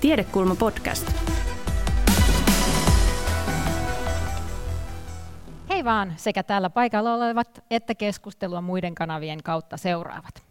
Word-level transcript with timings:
Tiedekulma 0.00 0.56
podcast. 0.56 1.12
Hei 5.68 5.84
vaan 5.84 6.12
sekä 6.16 6.42
täällä 6.42 6.70
paikalla 6.70 7.14
olevat 7.14 7.64
että 7.70 7.94
keskustelua 7.94 8.60
muiden 8.60 8.94
kanavien 8.94 9.42
kautta 9.42 9.76
seuraavat. 9.76 10.42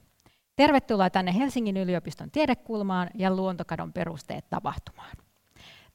Tervetuloa 0.55 1.09
tänne 1.09 1.35
Helsingin 1.35 1.77
yliopiston 1.77 2.31
tiedekulmaan 2.31 3.09
ja 3.15 3.35
luontokadon 3.35 3.93
perusteet 3.93 4.49
tapahtumaan. 4.49 5.17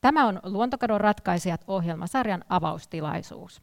Tämä 0.01 0.27
on 0.27 0.41
Luontokadon 0.43 1.01
ratkaisijat 1.01 1.65
ohjelmasarjan 1.67 2.45
avaustilaisuus. 2.49 3.63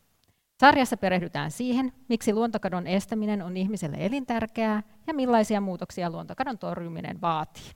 Sarjassa 0.60 0.98
perehdytään 0.98 1.52
siihen, 1.52 1.94
miksi 2.10 2.34
luontokadon 2.34 2.88
estäminen 2.88 3.42
on 3.42 3.58
ihmiselle 3.58 3.98
elintärkeää 4.00 4.84
ja 5.08 5.14
millaisia 5.14 5.62
muutoksia 5.62 6.10
luontokadon 6.10 6.58
torjuminen 6.58 7.22
vaatii. 7.22 7.72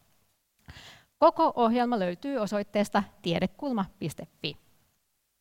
Koko 1.25 1.53
ohjelma 1.55 1.99
löytyy 1.99 2.37
osoitteesta 2.37 3.03
tiedekulma.fi. 3.21 4.57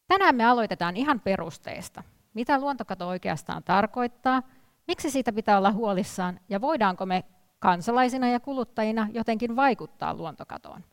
Tänään 0.09 0.34
me 0.34 0.45
aloitetaan 0.45 0.97
ihan 0.97 1.20
perusteista. 1.20 2.02
Mitä 2.34 2.61
luontokato 2.61 3.09
oikeastaan 3.09 3.62
tarkoittaa, 3.62 4.42
miksi 4.87 5.11
siitä 5.11 5.33
pitää 5.33 5.59
olla 5.59 5.73
huolissaan 5.73 6.41
ja 6.48 6.61
voidaanko 6.61 7.06
me 7.06 7.25
kansalaisina 7.59 8.28
ja 8.28 8.41
kuluttajina 8.41 9.09
jotenkin 9.12 9.56
vaikuttaa 9.56 10.15
luontokatoon. 10.15 10.84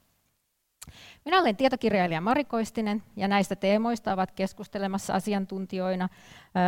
Minä 1.26 1.40
olen 1.40 1.56
tietokirjailija 1.56 2.22
Mari 2.22 2.44
Koistinen 2.44 3.04
ja 3.16 3.28
näistä 3.28 3.56
teemoista 3.56 4.14
ovat 4.14 4.32
keskustelemassa 4.32 5.14
asiantuntijoina 5.14 6.10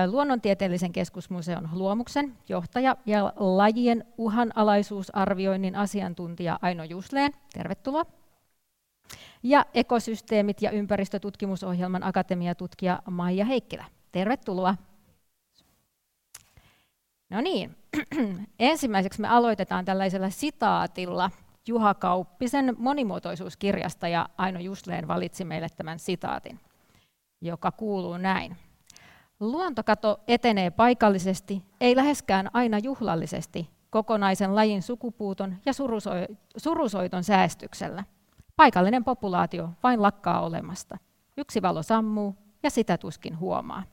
Luonnontieteellisen 0.08 0.92
keskusmuseon 0.92 1.70
Luomuksen 1.74 2.38
johtaja 2.50 2.98
ja 3.06 3.34
lajien 3.36 4.06
uhanalaisuusarvioinnin 4.18 5.76
asiantuntija 5.76 6.60
Aino 6.62 6.84
Jusleen. 6.84 7.32
Tervetuloa. 7.54 8.06
Ja 9.44 9.66
ekosysteemit 9.74 10.62
ja 10.62 10.72
ympäristötutkimusohjelman 10.72 12.04
akatemiatutkija 12.04 13.02
Maija 13.10 13.46
Heikkilä. 13.46 13.86
Tervetuloa. 14.12 14.76
No 17.30 17.42
niin, 17.42 17.76
ensimmäiseksi 18.60 19.22
me 19.22 19.28
aloitetaan 19.28 19.86
tällaisella 19.86 20.30
sitaatilla 20.30 21.32
Juha 21.68 21.94
Kauppisen 21.94 22.76
monimuotoisuuskirjasta 22.78 24.08
ja 24.08 24.30
Aino 24.38 24.60
Justleen 24.60 25.08
valitsi 25.08 25.46
meille 25.46 25.68
tämän 25.78 26.00
sitaatin, 26.00 26.60
joka 27.42 27.72
kuuluu 27.72 28.18
näin. 28.18 28.58
Luontokato 29.40 30.20
etenee 30.28 30.72
paikallisesti, 30.72 31.64
ei 31.82 31.96
läheskään 31.96 32.50
aina 32.54 32.78
juhlallisesti, 32.80 33.70
kokonaisen 33.90 34.56
lajin 34.56 34.82
sukupuuton 34.82 35.56
ja 35.66 35.74
surusoiton 36.58 37.24
säästyksellä. 37.24 38.04
Paikallinen 38.56 39.04
populaatio 39.04 39.70
vain 39.84 40.02
lakkaa 40.02 40.42
olemasta. 40.42 40.98
Yksi 41.38 41.62
valo 41.62 41.84
sammuu 41.84 42.36
ja 42.64 42.70
sitä 42.70 42.98
tuskin 42.98 43.40
huomaa. 43.40 43.84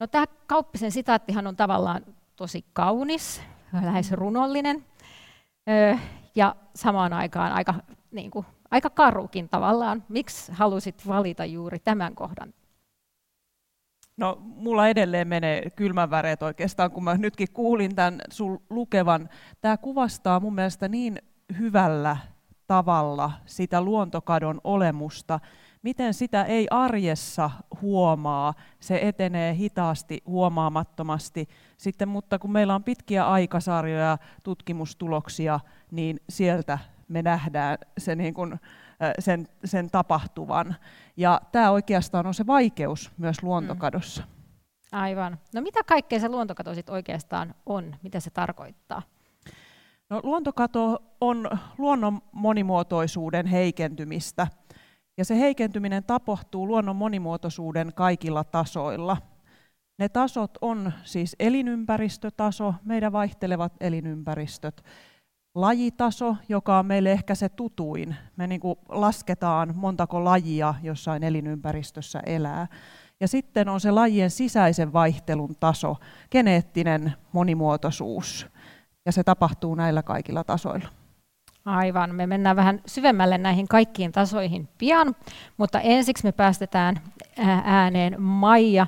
No, 0.00 0.06
tämä 0.06 0.24
Kauppisen 0.46 0.92
sitaattihan 0.92 1.46
on 1.46 1.56
tavallaan 1.56 2.04
tosi 2.36 2.64
kaunis, 2.72 3.42
lähes 3.82 4.12
runollinen 4.12 4.84
ja 6.38 6.56
samaan 6.74 7.12
aikaan 7.12 7.52
aika, 7.52 7.74
niin 8.10 8.30
kuin, 8.30 8.46
aika 8.70 8.90
karukin 8.90 9.48
tavallaan. 9.48 10.04
Miksi 10.08 10.52
halusit 10.52 11.08
valita 11.08 11.44
juuri 11.44 11.78
tämän 11.78 12.14
kohdan? 12.14 12.54
No, 14.16 14.38
mulla 14.40 14.88
edelleen 14.88 15.28
menee 15.28 15.70
kylmänväreet 15.70 16.42
oikeastaan, 16.42 16.90
kun 16.90 17.04
mä 17.04 17.16
nytkin 17.16 17.48
kuulin 17.52 17.94
tämän 17.94 18.20
sun 18.30 18.62
lukevan. 18.70 19.28
Tämä 19.60 19.76
kuvastaa 19.76 20.40
mun 20.40 20.54
mielestä 20.54 20.88
niin 20.88 21.18
hyvällä 21.58 22.16
tavalla 22.66 23.30
sitä 23.46 23.80
luontokadon 23.80 24.60
olemusta, 24.64 25.40
miten 25.88 26.14
sitä 26.14 26.44
ei 26.44 26.66
arjessa 26.70 27.50
huomaa, 27.82 28.54
se 28.80 28.98
etenee 29.02 29.54
hitaasti, 29.54 30.22
huomaamattomasti. 30.26 31.48
Sitten, 31.76 32.08
mutta 32.08 32.38
kun 32.38 32.52
meillä 32.52 32.74
on 32.74 32.84
pitkiä 32.84 33.28
aikasarjoja, 33.28 34.18
tutkimustuloksia, 34.42 35.60
niin 35.90 36.20
sieltä 36.28 36.78
me 37.08 37.22
nähdään 37.22 37.78
se 37.98 38.14
niin 38.14 38.34
kuin, 38.34 38.60
sen, 39.18 39.48
sen 39.64 39.90
tapahtuvan. 39.90 40.76
Ja 41.16 41.40
tämä 41.52 41.70
oikeastaan 41.70 42.26
on 42.26 42.34
se 42.34 42.46
vaikeus 42.46 43.12
myös 43.18 43.42
luontokadossa. 43.42 44.22
Mm. 44.22 44.98
Aivan. 44.98 45.38
No 45.54 45.60
mitä 45.60 45.84
kaikkea 45.84 46.20
se 46.20 46.28
luontokato 46.28 46.74
sitten 46.74 46.92
oikeastaan 46.92 47.54
on? 47.66 47.96
Mitä 48.02 48.20
se 48.20 48.30
tarkoittaa? 48.30 49.02
No, 50.10 50.20
luontokato 50.22 51.02
on 51.20 51.50
luonnon 51.78 52.20
monimuotoisuuden 52.32 53.46
heikentymistä. 53.46 54.46
Ja 55.18 55.24
se 55.24 55.38
heikentyminen 55.38 56.04
tapahtuu 56.04 56.66
luonnon 56.66 56.96
monimuotoisuuden 56.96 57.92
kaikilla 57.94 58.44
tasoilla. 58.44 59.16
Ne 59.98 60.08
tasot 60.08 60.50
on 60.60 60.92
siis 61.04 61.36
elinympäristötaso, 61.38 62.74
meidän 62.84 63.12
vaihtelevat 63.12 63.72
elinympäristöt, 63.80 64.84
lajitaso, 65.54 66.36
joka 66.48 66.78
on 66.78 66.86
meille 66.86 67.12
ehkä 67.12 67.34
se 67.34 67.48
tutuin. 67.48 68.16
Me 68.36 68.46
niin 68.46 68.60
kuin 68.60 68.78
lasketaan 68.88 69.72
montako 69.76 70.24
lajia 70.24 70.74
jossain 70.82 71.24
elinympäristössä 71.24 72.20
elää. 72.26 72.66
Ja 73.20 73.28
sitten 73.28 73.68
on 73.68 73.80
se 73.80 73.90
lajien 73.90 74.30
sisäisen 74.30 74.92
vaihtelun 74.92 75.54
taso, 75.60 75.96
geneettinen 76.30 77.12
monimuotoisuus. 77.32 78.46
Ja 79.06 79.12
se 79.12 79.24
tapahtuu 79.24 79.74
näillä 79.74 80.02
kaikilla 80.02 80.44
tasoilla. 80.44 80.97
Aivan. 81.68 82.14
Me 82.14 82.26
mennään 82.26 82.56
vähän 82.56 82.80
syvemmälle 82.86 83.38
näihin 83.38 83.68
kaikkiin 83.68 84.12
tasoihin 84.12 84.68
pian, 84.78 85.16
mutta 85.56 85.80
ensiksi 85.80 86.24
me 86.24 86.32
päästetään 86.32 87.00
ääneen 87.64 88.22
Maija. 88.22 88.86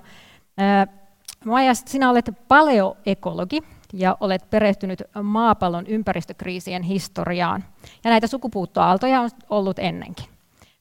Maija, 1.45 1.75
sinä 1.75 2.11
olet 2.11 2.31
paleoekologi 2.49 3.63
ja 3.93 4.17
olet 4.21 4.51
perehtynyt 4.51 5.03
maapallon 5.23 5.87
ympäristökriisien 5.87 6.83
historiaan. 6.83 7.65
Ja 8.05 8.11
näitä 8.11 8.27
sukupuuttoaaltoja 8.27 9.21
on 9.21 9.31
ollut 9.51 9.79
ennenkin. 9.79 10.27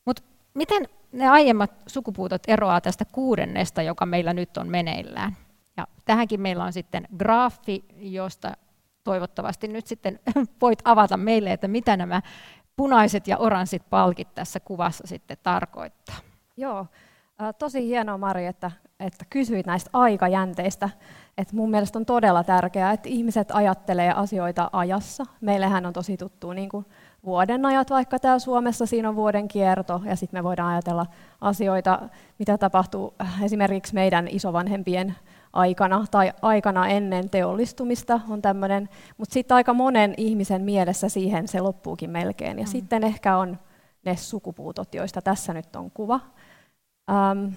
Mutta 0.06 0.22
miten 0.54 0.88
ne 1.12 1.28
aiemmat 1.28 1.72
sukupuutot 1.88 2.42
eroaa 2.48 2.82
tästä 2.82 3.06
kuudennesta, 3.12 3.82
joka 3.82 4.06
meillä 4.06 4.34
nyt 4.34 4.58
on 4.58 4.68
meneillään? 4.68 5.38
Ja 5.78 5.88
tähänkin 6.06 6.42
meillä 6.42 6.64
on 6.64 6.74
sitten 6.74 7.08
graafi, 7.18 7.86
josta 7.98 8.52
toivottavasti 9.10 9.68
nyt 9.68 9.88
sitten 9.88 10.20
voit 10.62 10.80
avata 10.86 11.18
meille, 11.18 11.54
että 11.54 11.68
mitä 11.68 11.98
nämä 11.98 12.22
punaiset 12.76 13.28
ja 13.28 13.38
oranssit 13.38 13.90
palkit 13.90 14.36
tässä 14.36 14.60
kuvassa 14.60 15.08
sitten 15.08 15.38
tarkoittaa. 15.44 16.16
Joo, 16.58 16.86
tosi 17.60 17.88
hienoa 17.88 18.18
Mari, 18.18 18.46
että, 18.46 18.72
että 19.00 19.26
kysyit 19.30 19.66
näistä 19.66 19.90
aikajänteistä. 19.94 20.90
Et 21.38 21.54
mun 21.54 21.72
mielestä 21.72 22.00
on 22.00 22.06
todella 22.06 22.44
tärkeää, 22.44 22.92
että 22.92 23.10
ihmiset 23.10 23.52
ajattelee 23.52 24.12
asioita 24.12 24.70
ajassa. 24.74 25.24
Meillähän 25.42 25.86
on 25.86 25.94
tosi 25.94 26.18
tuttu 26.18 26.54
niin 26.54 26.70
kuin 26.70 26.86
vuoden 27.26 27.66
ajat, 27.66 27.90
vaikka 27.90 28.20
täällä 28.20 28.40
Suomessa 28.40 28.86
siinä 28.86 29.10
on 29.10 29.16
vuoden 29.16 29.48
kierto, 29.48 30.02
ja 30.06 30.16
sitten 30.16 30.40
me 30.40 30.44
voidaan 30.44 30.72
ajatella 30.72 31.06
asioita, 31.42 32.10
mitä 32.40 32.58
tapahtuu 32.58 33.14
esimerkiksi 33.44 33.94
meidän 33.94 34.28
isovanhempien 34.28 35.16
aikana 35.54 36.06
tai 36.12 36.34
aikana 36.42 36.88
ennen 36.88 37.30
teollistumista 37.30 38.20
on 38.30 38.42
tämmöinen, 38.42 38.90
mutta 39.18 39.34
sitten 39.34 39.56
aika 39.56 39.74
monen 39.74 40.14
ihmisen 40.18 40.62
mielessä 40.62 41.10
siihen 41.10 41.48
se 41.48 41.62
loppuukin 41.62 42.10
melkein. 42.10 42.60
Ja 42.60 42.66
mm. 42.66 42.70
sitten 42.70 43.04
ehkä 43.04 43.38
on 43.38 43.58
ne 44.06 44.16
sukupuutot, 44.16 44.96
joista 44.96 45.22
tässä 45.22 45.54
nyt 45.54 45.76
on 45.76 45.92
kuva. 45.92 46.20
Um, 47.12 47.54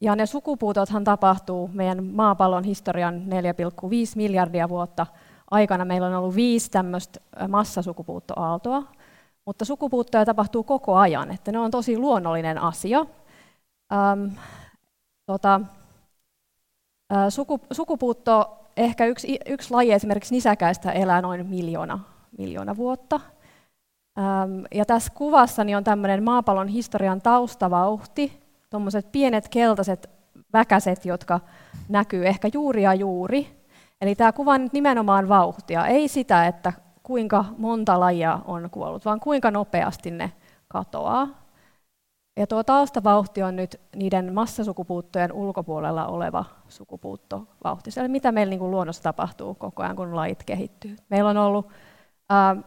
ja 0.00 0.16
ne 0.16 0.26
sukupuutothan 0.26 1.04
tapahtuu 1.04 1.70
meidän 1.72 2.04
maapallon 2.04 2.64
historian 2.64 3.14
4,5 3.14 3.26
miljardia 4.16 4.68
vuotta 4.68 5.06
aikana. 5.50 5.84
Meillä 5.84 6.06
on 6.06 6.14
ollut 6.14 6.34
viisi 6.34 6.70
tämmöistä 6.70 7.20
massasukupuuttoaaltoa, 7.48 8.82
mutta 9.46 9.64
sukupuuttoja 9.64 10.24
tapahtuu 10.24 10.62
koko 10.62 10.96
ajan, 10.96 11.30
että 11.30 11.52
ne 11.52 11.58
on 11.58 11.70
tosi 11.70 11.98
luonnollinen 11.98 12.58
asia. 12.58 13.00
Um, 13.00 14.32
tota, 15.26 15.60
Suku, 17.28 17.60
sukupuutto, 17.72 18.58
ehkä 18.76 19.06
yksi, 19.06 19.38
yksi 19.46 19.70
laji 19.70 19.92
esimerkiksi 19.92 20.34
nisäkäistä 20.34 20.92
elää 20.92 21.22
noin 21.22 21.46
miljoona, 21.46 21.98
miljoona 22.38 22.76
vuotta. 22.76 23.20
Ja 24.74 24.84
tässä 24.84 25.12
kuvassa 25.14 25.62
on 25.76 25.84
tämmöinen 25.84 26.22
maapallon 26.22 26.68
historian 26.68 27.22
taustavauhti, 27.22 28.40
tuommoiset 28.70 29.12
pienet 29.12 29.48
keltaiset 29.48 30.10
väkäset, 30.52 31.04
jotka 31.04 31.40
näkyy 31.88 32.26
ehkä 32.26 32.48
juuri 32.52 32.82
ja 32.82 32.94
juuri. 32.94 33.60
Eli 34.00 34.14
tämä 34.14 34.32
kuva 34.32 34.58
nyt 34.58 34.72
nimenomaan 34.72 35.28
vauhtia, 35.28 35.86
ei 35.86 36.08
sitä, 36.08 36.46
että 36.46 36.72
kuinka 37.02 37.44
monta 37.58 38.00
lajia 38.00 38.38
on 38.44 38.70
kuollut, 38.70 39.04
vaan 39.04 39.20
kuinka 39.20 39.50
nopeasti 39.50 40.10
ne 40.10 40.32
katoaa. 40.68 41.28
Ja 42.40 42.46
tuo 42.46 42.64
taustavauhti 42.64 43.42
on 43.42 43.56
nyt 43.56 43.80
niiden 43.96 44.34
massasukupuuttojen 44.34 45.32
ulkopuolella 45.32 46.06
oleva 46.06 46.44
sukupuuttovauhti. 46.68 47.90
Se 47.90 48.08
mitä 48.08 48.32
meillä 48.32 48.50
niin 48.50 48.70
luonnossa 48.70 49.02
tapahtuu 49.02 49.54
koko 49.54 49.82
ajan, 49.82 49.96
kun 49.96 50.16
lajit 50.16 50.44
kehittyy. 50.44 50.96
Meillä 51.08 51.30
on 51.30 51.36
ollut 51.36 51.68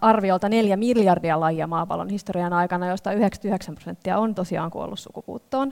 arviolta 0.02 0.50
neljä 0.50 0.78
miljardia 0.78 1.40
lajia 1.40 1.68
maapallon 1.68 2.10
historian 2.10 2.54
aikana, 2.54 2.88
josta 2.88 3.12
99 3.12 3.76
prosenttia 3.76 4.18
on 4.18 4.36
tosiaan 4.36 4.72
kuollut 4.72 5.00
sukupuuttoon. 5.00 5.72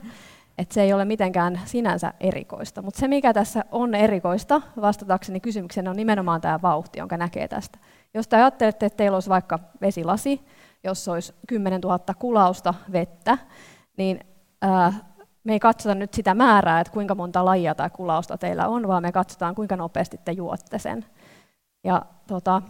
Et 0.58 0.72
se 0.72 0.82
ei 0.82 0.92
ole 0.92 1.04
mitenkään 1.04 1.60
sinänsä 1.64 2.12
erikoista. 2.20 2.82
Mutta 2.82 3.00
se, 3.00 3.08
mikä 3.08 3.32
tässä 3.32 3.64
on 3.72 3.94
erikoista, 3.94 4.62
vastatakseni 4.80 5.40
kysymykseen, 5.40 5.88
on 5.88 5.96
nimenomaan 5.96 6.40
tämä 6.40 6.62
vauhti, 6.62 6.98
jonka 6.98 7.16
näkee 7.16 7.48
tästä. 7.48 7.78
Jos 8.14 8.28
te 8.28 8.36
ajattelette, 8.36 8.86
että 8.86 8.96
teillä 8.96 9.16
olisi 9.16 9.30
vaikka 9.30 9.58
vesilasi, 9.80 10.40
jossa 10.84 11.12
olisi 11.12 11.34
10 11.48 11.80
000 11.80 11.98
kulausta 12.18 12.74
vettä, 12.92 13.38
niin 13.96 14.20
ää, 14.62 14.92
me 15.44 15.52
ei 15.52 15.60
katsota 15.60 15.94
nyt 15.94 16.14
sitä 16.14 16.34
määrää, 16.34 16.80
että 16.80 16.92
kuinka 16.92 17.14
monta 17.14 17.44
lajia 17.44 17.74
tai 17.74 17.90
kulausta 17.90 18.38
teillä 18.38 18.68
on, 18.68 18.88
vaan 18.88 19.02
me 19.02 19.12
katsotaan, 19.12 19.54
kuinka 19.54 19.76
nopeasti 19.76 20.20
te 20.24 20.32
juotte 20.32 20.78
sen. 20.78 21.04
Ja 21.84 22.02
tota, 22.26 22.62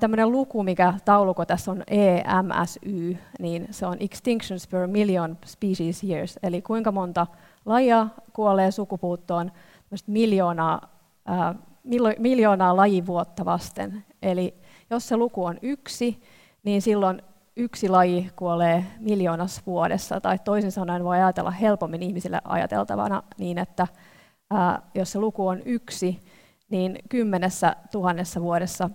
Tämä 0.00 0.26
luku, 0.26 0.62
mikä 0.62 0.94
tauluko 1.04 1.44
tässä 1.44 1.70
on 1.70 1.82
EMSY, 1.86 3.18
niin 3.38 3.68
se 3.70 3.86
on 3.86 3.96
Extinctions 4.00 4.68
per 4.68 4.86
Million 4.86 5.38
Species 5.46 6.04
Years, 6.04 6.38
eli 6.42 6.62
kuinka 6.62 6.92
monta 6.92 7.26
lajia 7.64 8.06
kuolee 8.32 8.70
sukupuuttoon 8.70 9.52
miljoonaa, 10.06 10.88
ää, 11.26 11.54
miljoonaa 12.18 12.76
lajivuotta 12.76 13.44
vasten. 13.44 14.04
Eli 14.22 14.54
jos 14.90 15.08
se 15.08 15.16
luku 15.16 15.44
on 15.44 15.58
yksi, 15.62 16.22
niin 16.62 16.82
silloin 16.82 17.22
yksi 17.56 17.88
laji 17.88 18.30
kuolee 18.36 18.84
miljoonas 19.00 19.62
vuodessa, 19.66 20.20
tai 20.20 20.38
toisin 20.38 20.72
sanoen 20.72 21.04
voi 21.04 21.16
ajatella 21.16 21.50
helpommin 21.50 22.02
ihmisille 22.02 22.40
ajateltavana 22.44 23.22
niin, 23.38 23.58
että 23.58 23.86
ää, 24.50 24.82
jos 24.94 25.12
se 25.12 25.18
luku 25.18 25.46
on 25.46 25.62
yksi, 25.64 26.22
niin 26.70 26.98
kymmenessä 27.08 27.76
tuhannessa 27.92 28.40
vuodessa 28.40 28.90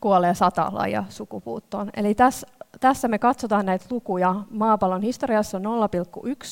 kuolee 0.00 0.34
sata 0.34 0.68
lajia 0.72 1.04
sukupuuttoon. 1.08 1.90
Eli 1.96 2.14
tässä, 2.14 2.46
tässä 2.80 3.08
me 3.08 3.18
katsotaan 3.18 3.66
näitä 3.66 3.84
lukuja. 3.90 4.34
Maapallon 4.50 5.02
historiassa 5.02 5.56
on 5.56 5.64
0,1, 5.64 6.44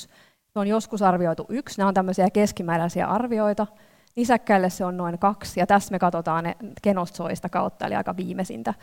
se 0.53 0.59
on 0.59 0.67
joskus 0.67 1.03
arvioitu 1.03 1.47
yksi, 1.49 1.79
nämä 1.79 1.89
on 1.89 1.95
tämmöisiä 1.95 2.31
keskimääräisiä 2.31 3.07
arvioita. 3.07 3.67
Nisäkkäille 4.17 4.71
se 4.71 4.85
on 4.85 4.97
noin 4.97 5.19
kaksi, 5.19 5.61
ja 5.61 5.67
tässä 5.67 5.93
me 5.93 5.99
katsotaan 5.99 6.45
ne 6.45 6.57
genostsoista 6.83 7.49
kautta, 7.49 7.87
eli 7.87 7.95
aika 7.95 8.17
viimeisintä 8.17 8.75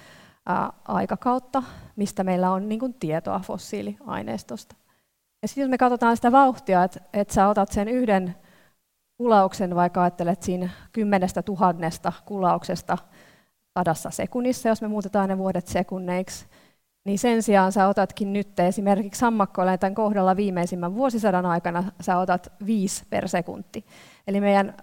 aikakautta, 0.88 1.63
mistä 1.96 2.24
meillä 2.24 2.51
on 2.51 2.69
niin 2.69 2.80
kuin, 2.80 2.94
tietoa 2.94 3.40
fossiiliaineistosta. 3.40 4.75
Ja 5.42 5.48
sitten 5.48 5.62
jos 5.62 5.69
me 5.69 5.78
katsotaan 5.78 6.16
sitä 6.16 6.31
vauhtia, 6.31 6.84
että, 6.84 7.00
että 7.13 7.34
sä 7.34 7.48
otat 7.48 7.72
sen 7.72 7.88
yhden 7.88 8.36
kulauksen, 9.18 9.75
vaikka 9.75 10.01
ajattelet 10.01 10.44
siinä 10.44 10.69
kymmenestä 10.92 11.42
tuhannesta 11.42 12.13
kulauksesta 12.25 12.98
sadassa 13.80 14.10
sekunnissa, 14.10 14.69
jos 14.69 14.81
me 14.81 14.88
muutetaan 14.88 15.30
ne 15.30 15.38
vuodet 15.38 15.68
sekunneiksi, 15.68 16.46
niin 17.06 17.19
sen 17.19 17.44
sijaan 17.44 17.72
sä 17.72 17.88
otatkin 17.88 18.34
nyt 18.34 18.60
esimerkiksi 18.60 19.19
sammakkoeläinten 19.19 19.95
kohdalla 19.95 20.36
viimeisimmän 20.36 20.95
vuosisadan 20.95 21.45
aikana 21.45 21.84
sä 22.02 22.18
otat 22.18 22.52
viisi 22.66 23.04
per 23.10 23.28
sekunti. 23.28 23.86
Eli 24.28 24.42
meidän 24.42 24.74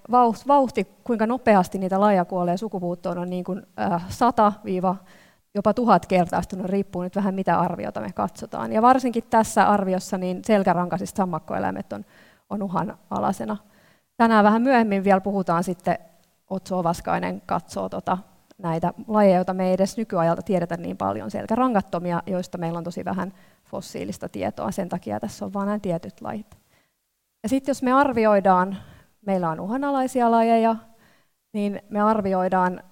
vauhti, 0.48 0.86
kuinka 1.04 1.26
nopeasti 1.26 1.78
niitä 1.78 2.00
lajeja 2.00 2.24
kuolee 2.24 2.56
sukupuuttoon, 2.56 3.18
on 3.18 3.30
niin 3.30 3.44
kuin 3.44 3.62
äh, 3.80 4.04
100 4.08 4.52
jopa 5.56 5.74
tuhat 5.74 6.06
kertaistunut, 6.06 6.66
riippuu 6.66 7.02
nyt 7.02 7.16
vähän 7.16 7.34
mitä 7.34 7.60
arviota 7.60 8.00
me 8.00 8.12
katsotaan. 8.12 8.72
Ja 8.72 8.82
varsinkin 8.82 9.24
tässä 9.30 9.68
arviossa 9.68 10.18
niin 10.18 10.44
selkärankaisista 10.44 11.16
sammakkoeläimet 11.16 11.92
on, 11.92 12.04
on 12.50 12.62
uhan 12.62 12.98
alasena. 13.10 13.56
Tänään 14.16 14.44
vähän 14.44 14.62
myöhemmin 14.62 15.04
vielä 15.04 15.20
puhutaan 15.20 15.64
sitten, 15.64 15.98
Otso 16.50 16.78
Ovaskainen 16.78 17.42
katsoo 17.46 17.88
tota 17.88 18.18
näitä 18.58 18.92
lajeja, 19.08 19.36
joita 19.36 19.54
me 19.54 19.66
ei 19.66 19.72
edes 19.72 19.96
nykyajalta 19.96 20.42
tiedetä 20.42 20.76
niin 20.76 20.96
paljon, 20.96 21.30
selkärangattomia, 21.30 22.22
joista 22.26 22.58
meillä 22.58 22.78
on 22.78 22.84
tosi 22.84 23.04
vähän 23.04 23.32
fossiilista 23.64 24.28
tietoa, 24.28 24.70
sen 24.70 24.88
takia 24.88 25.20
tässä 25.20 25.44
on 25.44 25.52
vain 25.52 25.66
nämä 25.66 25.78
tietyt 25.78 26.20
lajit. 26.20 26.56
Ja 27.42 27.48
sitten 27.48 27.70
jos 27.70 27.82
me 27.82 27.92
arvioidaan, 27.92 28.76
meillä 29.26 29.50
on 29.50 29.60
uhanalaisia 29.60 30.30
lajeja, 30.30 30.76
niin 31.52 31.82
me 31.90 32.00
arvioidaan, 32.00 32.82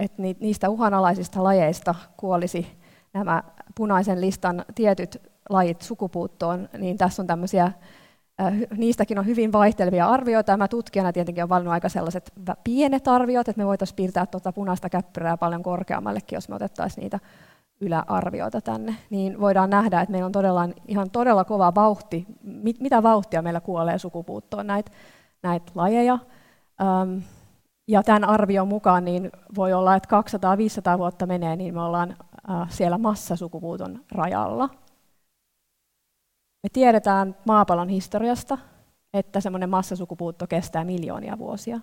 että 0.00 0.22
niistä 0.22 0.68
uhanalaisista 0.68 1.44
lajeista 1.44 1.94
kuolisi 2.16 2.66
nämä 3.12 3.42
punaisen 3.74 4.20
listan 4.20 4.64
tietyt 4.74 5.22
lajit 5.50 5.82
sukupuuttoon, 5.82 6.68
niin 6.78 6.98
tässä 6.98 7.22
on 7.22 7.26
tämmöisiä 7.26 7.72
niistäkin 8.76 9.18
on 9.18 9.26
hyvin 9.26 9.52
vaihtelevia 9.52 10.06
arvioita, 10.06 10.52
ja 10.52 10.56
mä 10.56 10.68
tutkijana 10.68 11.12
tietenkin 11.12 11.42
olen 11.42 11.48
valinnut 11.48 11.72
aika 11.72 11.88
sellaiset 11.88 12.32
pienet 12.64 13.08
arviot, 13.08 13.48
että 13.48 13.62
me 13.62 13.66
voitaisiin 13.66 13.96
piirtää 13.96 14.26
tuota 14.26 14.52
punaista 14.52 14.88
käppyrää 14.88 15.36
paljon 15.36 15.62
korkeammallekin, 15.62 16.36
jos 16.36 16.48
me 16.48 16.54
otettaisiin 16.54 17.02
niitä 17.02 17.20
yläarvioita 17.80 18.60
tänne, 18.60 18.96
niin 19.10 19.40
voidaan 19.40 19.70
nähdä, 19.70 20.00
että 20.00 20.12
meillä 20.12 20.26
on 20.26 20.32
todella, 20.32 20.68
ihan 20.88 21.10
todella 21.10 21.44
kova 21.44 21.74
vauhti, 21.74 22.26
mit, 22.42 22.80
mitä 22.80 23.02
vauhtia 23.02 23.42
meillä 23.42 23.60
kuolee 23.60 23.98
sukupuuttoon 23.98 24.66
näitä 24.66 24.90
näit 25.42 25.62
lajeja. 25.74 26.18
Ja 27.90 28.02
tämän 28.02 28.24
arvion 28.24 28.68
mukaan 28.68 29.04
niin 29.04 29.30
voi 29.56 29.72
olla, 29.72 29.96
että 29.96 30.22
200-500 30.94 30.98
vuotta 30.98 31.26
menee, 31.26 31.56
niin 31.56 31.74
me 31.74 31.82
ollaan 31.82 32.16
uh, 32.48 32.68
siellä 32.68 32.98
massasukupuuton 32.98 34.04
rajalla. 34.12 34.68
Me 36.62 36.68
tiedetään 36.72 37.36
maapallon 37.46 37.88
historiasta, 37.88 38.58
että 39.14 39.40
semmoinen 39.40 39.70
massasukupuutto 39.70 40.46
kestää 40.46 40.84
miljoonia 40.84 41.38
vuosia. 41.38 41.80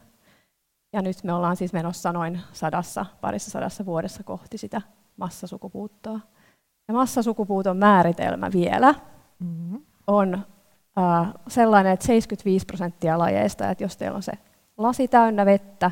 Ja 0.94 1.02
nyt 1.02 1.24
me 1.24 1.34
ollaan 1.34 1.56
siis 1.56 1.74
menossa 1.74 2.14
noin 2.14 2.42
sadassa, 2.54 3.06
parissa 3.22 3.52
sadassa 3.52 3.86
vuodessa 3.86 4.24
kohti 4.24 4.58
sitä 4.58 4.82
massasukupuuttoa. 5.18 6.20
Ja 6.88 6.94
massasukupuuton 6.94 7.78
määritelmä 7.78 8.52
vielä 8.54 8.96
mm-hmm. 9.40 9.82
on 10.08 10.34
äh, 10.98 11.34
sellainen, 11.48 11.94
että 11.94 12.06
75 12.06 12.66
prosenttia 12.66 13.20
lajeista, 13.20 13.70
että 13.70 13.84
jos 13.84 13.98
teillä 13.98 14.16
on 14.16 14.24
se 14.24 14.34
lasi 14.78 15.08
täynnä 15.08 15.46
vettä, 15.46 15.92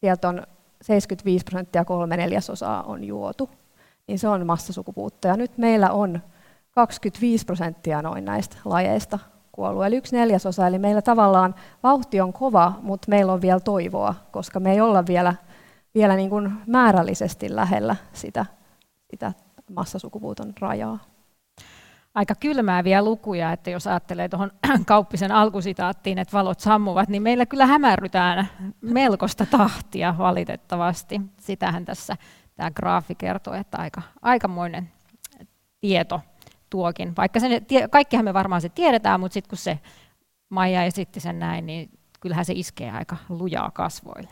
sieltä 0.00 0.28
on 0.28 0.46
75 0.82 1.44
prosenttia 1.44 1.84
kolme 1.84 2.16
neljäsosaa 2.16 2.82
on 2.82 3.04
juotu, 3.04 3.50
niin 4.06 4.18
se 4.18 4.28
on 4.28 4.46
massasukupuutto. 4.46 5.28
Ja 5.28 5.36
nyt 5.36 5.58
meillä 5.58 5.90
on 5.90 6.20
25 6.70 7.46
prosenttia 7.46 8.02
noin 8.02 8.24
näistä 8.24 8.56
lajeista 8.64 9.18
kuollut, 9.52 9.84
eli 9.84 9.96
yksi 9.96 10.16
neljäsosa. 10.16 10.66
Eli 10.66 10.78
meillä 10.78 11.02
tavallaan 11.02 11.54
vauhti 11.82 12.20
on 12.20 12.32
kova, 12.32 12.72
mutta 12.82 13.06
meillä 13.08 13.32
on 13.32 13.40
vielä 13.40 13.60
toivoa, 13.60 14.14
koska 14.30 14.60
me 14.60 14.72
ei 14.72 14.80
olla 14.80 15.06
vielä, 15.06 15.34
vielä 15.94 16.16
niin 16.16 16.30
kuin 16.30 16.52
määrällisesti 16.66 17.54
lähellä 17.56 17.96
sitä, 18.12 18.46
sitä 19.10 19.32
massasukupuuton 19.74 20.52
rajaa. 20.60 21.09
Aika 22.14 22.34
kylmääviä 22.34 23.04
lukuja, 23.04 23.52
että 23.52 23.70
jos 23.70 23.86
ajattelee 23.86 24.28
tuohon 24.28 24.52
kauppisen 24.86 25.32
alkusitaattiin, 25.32 26.18
että 26.18 26.36
valot 26.36 26.60
sammuvat, 26.60 27.08
niin 27.08 27.22
meillä 27.22 27.46
kyllä 27.46 27.66
hämärrytään 27.66 28.48
melkoista 28.80 29.46
tahtia 29.46 30.14
valitettavasti. 30.18 31.20
Sitähän 31.40 31.84
tässä 31.84 32.16
tämä 32.56 32.70
graafi 32.70 33.14
kertoo, 33.14 33.54
että 33.54 33.78
aika, 33.78 34.02
aikamoinen 34.22 34.92
tieto 35.80 36.20
tuokin. 36.70 37.16
Vaikka 37.16 37.40
sen, 37.40 37.66
kaikkihan 37.90 38.24
me 38.24 38.34
varmaan 38.34 38.60
se 38.60 38.68
tiedetään, 38.68 39.20
mutta 39.20 39.34
sitten 39.34 39.48
kun 39.48 39.58
se 39.58 39.78
Maija 40.48 40.84
esitti 40.84 41.20
sen 41.20 41.38
näin, 41.38 41.66
niin 41.66 41.90
kyllähän 42.20 42.44
se 42.44 42.52
iskee 42.56 42.90
aika 42.90 43.16
lujaa 43.28 43.70
kasvoille. 43.70 44.28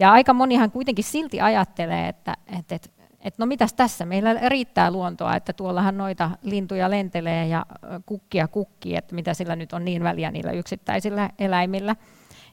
Ja 0.00 0.12
aika 0.12 0.32
monihan 0.32 0.70
kuitenkin 0.70 1.04
silti 1.04 1.40
ajattelee, 1.40 2.08
että, 2.08 2.34
että, 2.58 2.74
että, 2.74 2.88
että 3.20 3.42
no 3.42 3.46
mitäs 3.46 3.72
tässä, 3.72 4.06
meillä 4.06 4.34
riittää 4.48 4.90
luontoa, 4.90 5.36
että 5.36 5.52
tuollahan 5.52 5.98
noita 5.98 6.30
lintuja 6.42 6.90
lentelee 6.90 7.46
ja 7.46 7.66
kukkia 8.06 8.48
kukkii, 8.48 8.96
että 8.96 9.14
mitä 9.14 9.34
sillä 9.34 9.56
nyt 9.56 9.72
on 9.72 9.84
niin 9.84 10.02
väliä 10.02 10.30
niillä 10.30 10.52
yksittäisillä 10.52 11.30
eläimillä. 11.38 11.96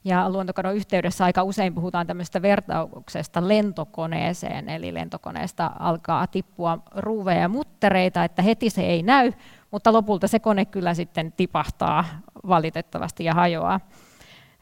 Ja 0.04 0.30
luontokadon 0.30 0.76
yhteydessä 0.76 1.26
aika 1.26 1.44
usein 1.44 1.74
puhutaan 1.74 2.08
tämmöistä 2.08 2.42
vertauksesta 2.42 3.48
lentokoneeseen, 3.48 4.70
eli 4.70 4.94
lentokoneesta 4.94 5.72
alkaa 5.80 6.28
tippua 6.28 6.80
ruuveja 6.96 7.42
ja 7.42 7.50
muttereita, 7.50 8.24
että 8.24 8.42
heti 8.42 8.70
se 8.70 8.82
ei 8.82 9.04
näy, 9.04 9.32
mutta 9.72 9.94
lopulta 9.94 10.28
se 10.28 10.40
kone 10.40 10.66
kyllä 10.66 10.94
sitten 10.94 11.32
tipahtaa 11.32 12.06
valitettavasti 12.48 13.24
ja 13.24 13.34
hajoaa. 13.34 13.80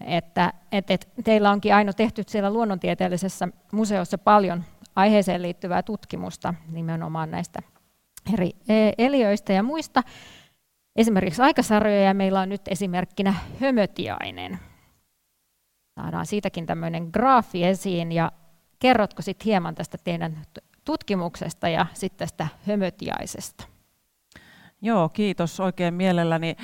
Että, 0.05 0.53
et, 0.71 0.91
et, 0.91 1.09
teillä 1.23 1.51
onkin 1.51 1.75
aina 1.75 1.93
tehty 1.93 2.23
siellä 2.27 2.53
luonnontieteellisessä 2.53 3.47
museossa 3.71 4.17
paljon 4.17 4.63
aiheeseen 4.95 5.41
liittyvää 5.41 5.83
tutkimusta 5.83 6.53
nimenomaan 6.71 7.31
näistä 7.31 7.59
eri 8.33 8.51
e, 8.67 8.91
eliöistä 8.97 9.53
ja 9.53 9.63
muista. 9.63 10.03
Esimerkiksi 10.95 11.41
aikasarjoja 11.41 12.03
ja 12.03 12.13
meillä 12.13 12.39
on 12.39 12.49
nyt 12.49 12.61
esimerkkinä 12.67 13.33
hömötiainen 13.61 14.59
saadaan 15.95 16.25
siitäkin 16.25 16.65
tämmöinen 16.65 17.09
graafi 17.13 17.63
esiin 17.63 18.11
ja 18.11 18.31
kerrotko 18.79 19.21
sitten 19.21 19.45
hieman 19.45 19.75
tästä 19.75 19.97
teidän 20.03 20.37
tutkimuksesta 20.85 21.69
ja 21.69 21.85
sitten 21.93 22.17
tästä 22.17 22.47
hömötiaisesta? 22.67 23.67
Joo, 24.81 25.09
kiitos 25.09 25.59
oikein 25.59 25.93
mielelläni. 25.93 26.55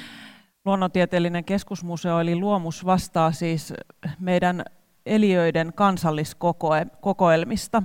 Luonnontieteellinen 0.66 1.46
keskusmuseo 1.46 2.20
eli 2.20 2.36
Luomus 2.36 2.86
vastaa 2.86 3.32
siis 3.32 3.74
meidän 4.20 4.66
eliöiden 5.06 5.74
kansalliskokoelmista. 5.76 7.84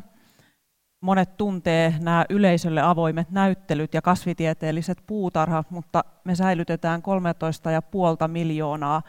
Monet 1.04 1.37
tuntee 1.37 1.94
nämä 2.00 2.25
yleisölle 2.30 2.80
avoimet 2.80 3.30
näyttelyt 3.30 3.94
ja 3.94 4.02
kasvitieteelliset 4.02 4.99
puutarhat, 5.06 5.70
mutta 5.70 6.04
me 6.25 6.34
säilytetään 6.34 7.02
13,5 7.02 8.28
miljoonaa 8.28 9.02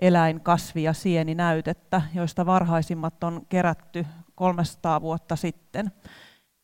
eläin-, 0.00 0.40
kasvi- 0.40 0.82
ja 0.82 0.92
sieninäytettä, 0.92 2.02
joista 2.14 2.46
varhaisimmat 2.46 3.24
on 3.24 3.46
kerätty 3.48 4.06
300 4.34 5.00
vuotta 5.00 5.36
sitten. 5.36 5.92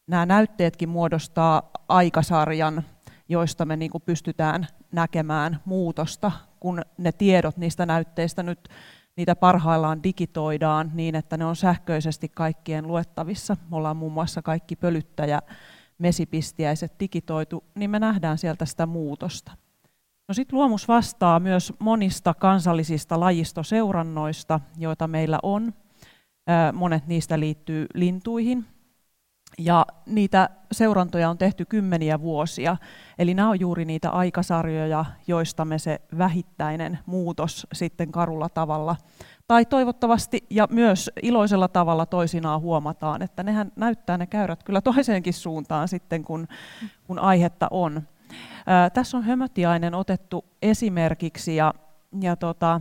Nämä 0.06 0.26
näytteetkin 0.26 0.88
muodostaa 0.88 1.70
aikasarjan, 1.88 2.82
joista 3.28 3.64
me 3.64 3.76
niin 3.76 3.90
pystytään 4.06 4.66
näkemään 4.92 5.60
muutosta, 5.64 6.32
kun 6.60 6.82
ne 6.98 7.12
tiedot 7.12 7.56
niistä 7.56 7.86
näytteistä 7.86 8.42
nyt 8.42 8.68
niitä 9.16 9.36
parhaillaan 9.36 10.02
digitoidaan 10.02 10.90
niin, 10.94 11.14
että 11.14 11.36
ne 11.36 11.44
on 11.44 11.56
sähköisesti 11.56 12.28
kaikkien 12.28 12.86
luettavissa. 12.86 13.56
Me 13.70 13.76
ollaan 13.76 13.96
muun 13.96 14.12
muassa 14.12 14.42
kaikki 14.42 14.76
pölyttäjä 14.76 15.42
mesipistiäiset 15.98 16.92
digitoitu, 17.00 17.64
niin 17.74 17.90
me 17.90 17.98
nähdään 17.98 18.38
sieltä 18.38 18.66
sitä 18.66 18.86
muutosta. 18.86 19.52
No 20.28 20.34
sitten 20.34 20.58
luomus 20.58 20.88
vastaa 20.88 21.40
myös 21.40 21.72
monista 21.78 22.34
kansallisista 22.34 23.20
lajistoseurannoista, 23.20 24.60
joita 24.78 25.08
meillä 25.08 25.38
on. 25.42 25.74
Monet 26.72 27.06
niistä 27.06 27.40
liittyy 27.40 27.86
lintuihin, 27.94 28.66
ja 29.58 29.86
niitä 30.06 30.50
seurantoja 30.72 31.30
on 31.30 31.38
tehty 31.38 31.64
kymmeniä 31.64 32.20
vuosia. 32.20 32.76
Eli 33.18 33.34
nämä 33.34 33.48
on 33.48 33.60
juuri 33.60 33.84
niitä 33.84 34.10
aikasarjoja, 34.10 35.04
joista 35.26 35.64
me 35.64 35.78
se 35.78 36.00
vähittäinen 36.18 36.98
muutos 37.06 37.66
sitten 37.72 38.12
karulla 38.12 38.48
tavalla, 38.48 38.96
tai 39.48 39.64
toivottavasti 39.64 40.44
ja 40.50 40.68
myös 40.70 41.10
iloisella 41.22 41.68
tavalla 41.68 42.06
toisinaan 42.06 42.60
huomataan, 42.60 43.22
että 43.22 43.42
nehän 43.42 43.72
näyttää 43.76 44.18
ne 44.18 44.26
käyrät 44.26 44.62
kyllä 44.62 44.80
toiseenkin 44.80 45.34
suuntaan 45.34 45.88
sitten, 45.88 46.24
kun, 46.24 46.48
kun 47.06 47.18
aihetta 47.18 47.68
on. 47.70 48.02
Ää, 48.66 48.90
tässä 48.90 49.16
on 49.16 49.22
hömötiainen 49.22 49.94
otettu 49.94 50.44
esimerkiksi, 50.62 51.56
ja, 51.56 51.74
ja 52.20 52.36
tota, 52.36 52.80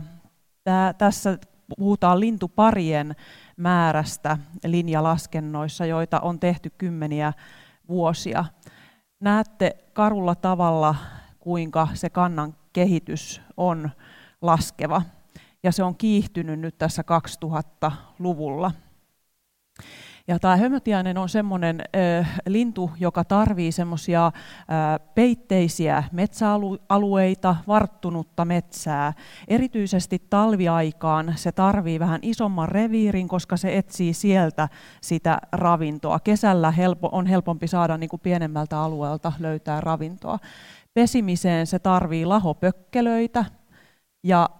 tää, 0.64 0.92
tässä 0.92 1.38
puhutaan 1.78 2.20
lintuparien 2.20 3.16
määrästä 3.56 4.38
linjalaskennoissa, 4.64 5.86
joita 5.86 6.20
on 6.20 6.40
tehty 6.40 6.70
kymmeniä 6.78 7.32
vuosia. 7.88 8.44
Näette 9.20 9.76
karulla 9.92 10.34
tavalla, 10.34 10.94
kuinka 11.40 11.88
se 11.94 12.10
kannan 12.10 12.56
kehitys 12.72 13.40
on 13.56 13.90
laskeva. 14.42 15.02
Ja 15.62 15.72
se 15.72 15.82
on 15.82 15.96
kiihtynyt 15.96 16.60
nyt 16.60 16.78
tässä 16.78 17.04
2000-luvulla. 17.44 18.70
Ja 20.28 20.38
tämä 20.38 20.56
hömötiainen 20.56 21.18
on 21.18 21.28
semmoinen 21.28 21.82
lintu, 22.46 22.90
joka 23.00 23.24
tarvii 23.24 23.72
semmoisia 23.72 24.32
peitteisiä 25.14 26.04
metsäalueita, 26.12 27.56
varttunutta 27.66 28.44
metsää. 28.44 29.12
Erityisesti 29.48 30.22
talviaikaan 30.30 31.32
se 31.36 31.52
tarvii 31.52 32.00
vähän 32.00 32.20
isomman 32.22 32.68
reviirin, 32.68 33.28
koska 33.28 33.56
se 33.56 33.76
etsii 33.76 34.14
sieltä 34.14 34.68
sitä 35.00 35.38
ravintoa. 35.52 36.20
Kesällä 36.20 36.70
helpo, 36.70 37.08
on 37.12 37.26
helpompi 37.26 37.68
saada 37.68 37.96
niin 37.96 38.10
kuin 38.10 38.20
pienemmältä 38.20 38.80
alueelta 38.80 39.32
löytää 39.38 39.80
ravintoa. 39.80 40.38
Pesimiseen 40.94 41.66
se 41.66 41.78
tarvii 41.78 42.26
lahopökkelöitä 42.26 43.44
ja 44.22 44.50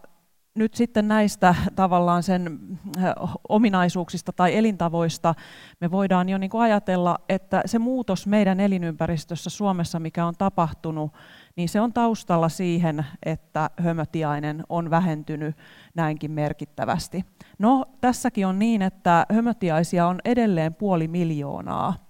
nyt 0.54 0.74
sitten 0.74 1.08
näistä 1.08 1.54
tavallaan 1.76 2.22
sen 2.22 2.58
äh, 2.98 3.12
ominaisuuksista 3.48 4.32
tai 4.32 4.56
elintavoista 4.56 5.34
me 5.80 5.90
voidaan 5.90 6.28
jo 6.28 6.38
niin 6.38 6.50
kuin 6.50 6.62
ajatella, 6.62 7.18
että 7.28 7.62
se 7.66 7.78
muutos 7.78 8.26
meidän 8.26 8.60
elinympäristössä 8.60 9.50
Suomessa, 9.50 10.00
mikä 10.00 10.26
on 10.26 10.34
tapahtunut, 10.38 11.12
niin 11.56 11.68
se 11.68 11.80
on 11.80 11.92
taustalla 11.92 12.48
siihen, 12.48 13.06
että 13.22 13.70
hömötiainen 13.76 14.64
on 14.68 14.90
vähentynyt 14.90 15.56
näinkin 15.94 16.30
merkittävästi. 16.30 17.24
No, 17.58 17.84
tässäkin 18.00 18.46
on 18.46 18.58
niin, 18.58 18.82
että 18.82 19.26
hömötiaisia 19.32 20.06
on 20.06 20.20
edelleen 20.24 20.74
puoli 20.74 21.08
miljoonaa, 21.08 22.04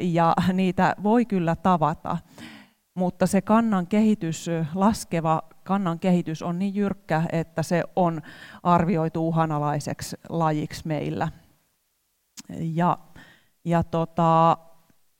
ja 0.00 0.34
niitä 0.52 0.94
voi 1.02 1.24
kyllä 1.24 1.56
tavata 1.56 2.16
mutta 3.00 3.26
se 3.26 3.40
kannan 3.40 3.86
kehitys, 3.86 4.46
laskeva 4.74 5.42
kannan 5.64 5.98
kehitys 5.98 6.42
on 6.42 6.58
niin 6.58 6.74
jyrkkä, 6.74 7.22
että 7.32 7.62
se 7.62 7.84
on 7.96 8.22
arvioitu 8.62 9.28
uhanalaiseksi 9.28 10.16
lajiksi 10.28 10.82
meillä. 10.84 11.28
Ja, 12.58 12.98
ja 13.64 13.82
tota, 13.82 14.58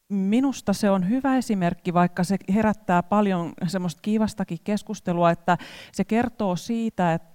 minusta 0.08 0.72
se 0.72 0.90
on 0.90 1.08
hyvä 1.08 1.36
esimerkki, 1.36 1.94
vaikka 1.94 2.24
se 2.24 2.36
herättää 2.54 3.02
paljon 3.02 3.52
semmoista 3.66 4.02
kiivastakin 4.02 4.58
keskustelua, 4.64 5.30
että 5.30 5.58
se 5.92 6.04
kertoo 6.04 6.56
siitä, 6.56 7.14
että 7.14 7.30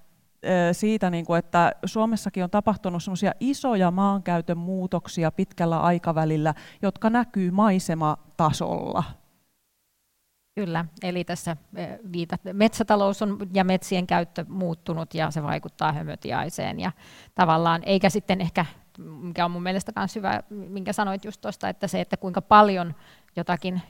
siitä, 0.71 1.09
niin 1.09 1.25
että 1.39 1.71
Suomessakin 1.85 2.43
on 2.43 2.49
tapahtunut 2.49 3.03
semmoisia 3.03 3.31
isoja 3.39 3.91
maankäytön 3.91 4.57
muutoksia 4.57 5.31
pitkällä 5.31 5.79
aikavälillä, 5.79 6.53
jotka 6.81 7.09
näkyy 7.09 7.51
maisematasolla. 7.51 9.03
Kyllä, 10.55 10.85
eli 11.03 11.23
tässä 11.23 11.57
viitat, 12.11 12.41
metsätalous 12.53 13.21
on 13.21 13.37
ja 13.53 13.63
metsien 13.63 14.07
käyttö 14.07 14.45
muuttunut 14.49 15.13
ja 15.13 15.31
se 15.31 15.43
vaikuttaa 15.43 15.91
hömötiaiseen 15.91 16.79
ja 16.79 16.91
tavallaan, 17.35 17.81
eikä 17.85 18.09
sitten 18.09 18.41
ehkä, 18.41 18.65
mikä 18.97 19.45
on 19.45 19.51
mun 19.51 19.63
mielestä 19.63 19.91
myös 19.95 20.15
hyvä, 20.15 20.43
minkä 20.49 20.93
sanoit 20.93 21.25
just 21.25 21.41
tuosta, 21.41 21.69
että 21.69 21.87
se, 21.87 22.01
että 22.01 22.17
kuinka 22.17 22.41
paljon 22.41 22.95
jotakin 23.35 23.81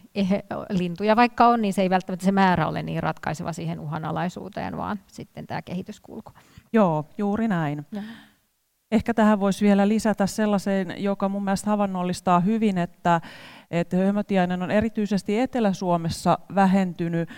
lintuja 0.70 1.16
vaikka 1.16 1.48
on, 1.48 1.62
niin 1.62 1.74
se 1.74 1.82
ei 1.82 1.90
välttämättä 1.90 2.26
se 2.26 2.32
määrä 2.32 2.68
ole 2.68 2.84
niin 2.84 3.04
ratkaiseva 3.04 3.54
siihen 3.54 3.80
uhanalaisuuteen, 3.80 4.78
vaan 4.78 5.00
sitten 5.08 5.48
tämä 5.48 5.62
kehityskulku. 5.62 6.32
Joo, 6.74 7.06
juuri 7.18 7.48
näin. 7.48 7.86
Ja. 7.92 8.02
Ehkä 8.96 9.14
tähän 9.14 9.40
voisi 9.40 9.66
vielä 9.66 9.88
lisätä 9.88 10.28
sellaisen, 10.28 11.04
joka 11.04 11.30
mun 11.30 11.44
mielestä 11.44 11.70
havainnollistaa 11.70 12.40
hyvin, 12.40 12.78
että, 12.78 13.22
että 13.72 13.98
hömötiainen 13.98 14.64
on 14.64 14.72
erityisesti 14.72 15.40
Etelä-Suomessa 15.40 16.40
vähentynyt 16.56 17.30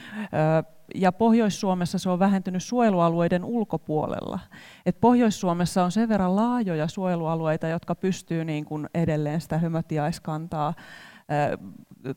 ja 0.95 1.11
Pohjois-Suomessa 1.11 1.97
se 1.97 2.09
on 2.09 2.19
vähentynyt 2.19 2.63
suojelualueiden 2.63 3.43
ulkopuolella. 3.45 4.39
Et 4.85 5.01
Pohjois-Suomessa 5.01 5.83
on 5.83 5.91
sen 5.91 6.09
verran 6.09 6.35
laajoja 6.35 6.87
suojelualueita, 6.87 7.67
jotka 7.67 7.95
pystyy 7.95 8.45
niin 8.45 8.65
kuin 8.65 8.89
edelleen 8.93 9.41
sitä 9.41 9.57
hömötiaiskantaa 9.57 10.73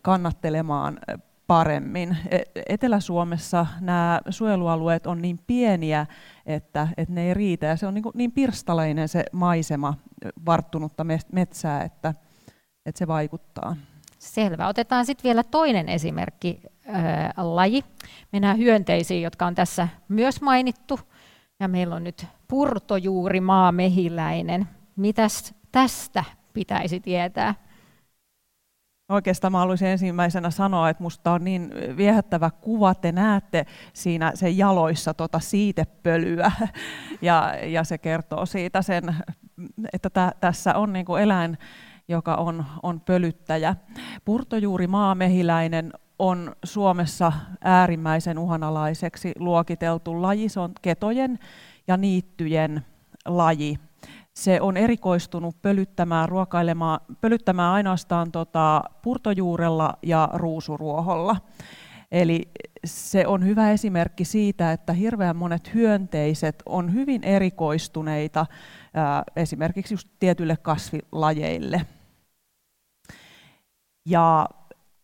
kannattelemaan 0.02 0.98
paremmin. 1.50 2.16
E, 2.30 2.38
Etelä-Suomessa 2.68 3.66
nämä 3.80 4.20
suojelualueet 4.28 5.06
on 5.06 5.22
niin 5.22 5.40
pieniä, 5.46 6.06
että, 6.54 6.88
että 6.96 7.14
ne 7.14 7.28
ei 7.28 7.34
riitä. 7.34 7.66
Ja 7.66 7.76
se 7.76 7.86
on 7.86 7.94
niin, 7.94 8.04
niin 8.14 8.32
pirstaleinen 8.32 9.08
se 9.08 9.24
maisema, 9.32 9.94
varttunutta 10.46 11.04
metsää, 11.32 11.82
että, 11.82 12.14
että 12.86 12.98
se 12.98 13.06
vaikuttaa. 13.06 13.76
Selvä. 14.18 14.68
Otetaan 14.68 15.06
sitten 15.06 15.24
vielä 15.24 15.42
toinen 15.42 15.88
esimerkki, 15.88 16.60
ää, 16.86 17.32
laji. 17.36 17.84
Mennään 18.32 18.58
hyönteisiin, 18.58 19.22
jotka 19.22 19.46
on 19.46 19.54
tässä 19.54 19.88
myös 20.08 20.40
mainittu. 20.40 21.00
Ja 21.60 21.68
meillä 21.68 21.94
on 21.94 22.04
nyt 22.04 22.26
purtojuuri 22.48 23.40
maamehiläinen. 23.40 24.68
Mitäs 24.96 25.54
tästä 25.72 26.24
pitäisi 26.52 27.00
tietää? 27.00 27.54
Oikeastaan 29.10 29.52
mä 29.52 29.58
haluaisin 29.58 29.88
ensimmäisenä 29.88 30.50
sanoa, 30.50 30.88
että 30.88 31.02
musta 31.02 31.32
on 31.32 31.44
niin 31.44 31.72
viehättävä 31.96 32.50
kuva, 32.60 32.94
te 32.94 33.12
näette 33.12 33.66
siinä 33.92 34.32
sen 34.34 34.58
jaloissa 34.58 35.14
tota 35.14 35.40
siitepölyä, 35.40 36.52
ja, 37.22 37.54
ja 37.66 37.84
se 37.84 37.98
kertoo 37.98 38.46
siitä 38.46 38.82
sen, 38.82 39.14
että 39.92 40.10
tä, 40.10 40.32
tässä 40.40 40.74
on 40.74 40.92
niin 40.92 41.06
kuin 41.06 41.22
eläin, 41.22 41.58
joka 42.08 42.34
on, 42.34 42.64
on 42.82 43.00
pölyttäjä. 43.00 43.76
Purtojuuri 44.24 44.86
maamehiläinen 44.86 45.92
on 46.18 46.56
Suomessa 46.64 47.32
äärimmäisen 47.64 48.38
uhanalaiseksi 48.38 49.32
luokiteltu 49.38 50.22
laji. 50.22 50.48
Se 50.48 50.60
on 50.60 50.72
ketojen 50.82 51.38
ja 51.88 51.96
niittyjen 51.96 52.86
laji 53.26 53.78
se 54.40 54.60
on 54.60 54.76
erikoistunut 54.76 55.62
pölyttämään, 55.62 56.28
ruokailemaan, 56.28 57.00
pölyttämään 57.20 57.72
ainoastaan 57.72 58.32
tota 58.32 58.82
purtojuurella 59.02 59.98
ja 60.02 60.28
ruusuruoholla. 60.32 61.36
Eli 62.12 62.50
se 62.84 63.26
on 63.26 63.46
hyvä 63.46 63.70
esimerkki 63.70 64.24
siitä, 64.24 64.72
että 64.72 64.92
hirveän 64.92 65.36
monet 65.36 65.74
hyönteiset 65.74 66.62
on 66.66 66.92
hyvin 66.92 67.24
erikoistuneita 67.24 68.46
esimerkiksi 69.36 69.94
just 69.94 70.08
tietyille 70.18 70.56
kasvilajeille. 70.56 71.86
Ja 74.06 74.48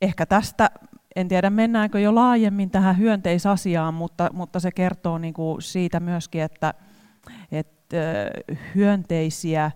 ehkä 0.03 0.27
tästä, 0.27 0.71
en 1.17 1.29
tiedä 1.29 1.51
mennäänkö 1.51 2.01
jo 2.01 2.15
laajemmin 2.15 2.71
tähän 2.71 2.99
hyönteisasiaan, 2.99 3.95
mutta, 3.95 4.31
mutta 4.33 4.61
se 4.61 4.71
kertoo 4.71 5.19
niin 5.19 5.35
kuin 5.35 5.63
siitä 5.63 6.01
myöskin, 6.01 6.43
että, 6.43 6.75
että 7.53 7.76
hyönteisiä 8.75 9.71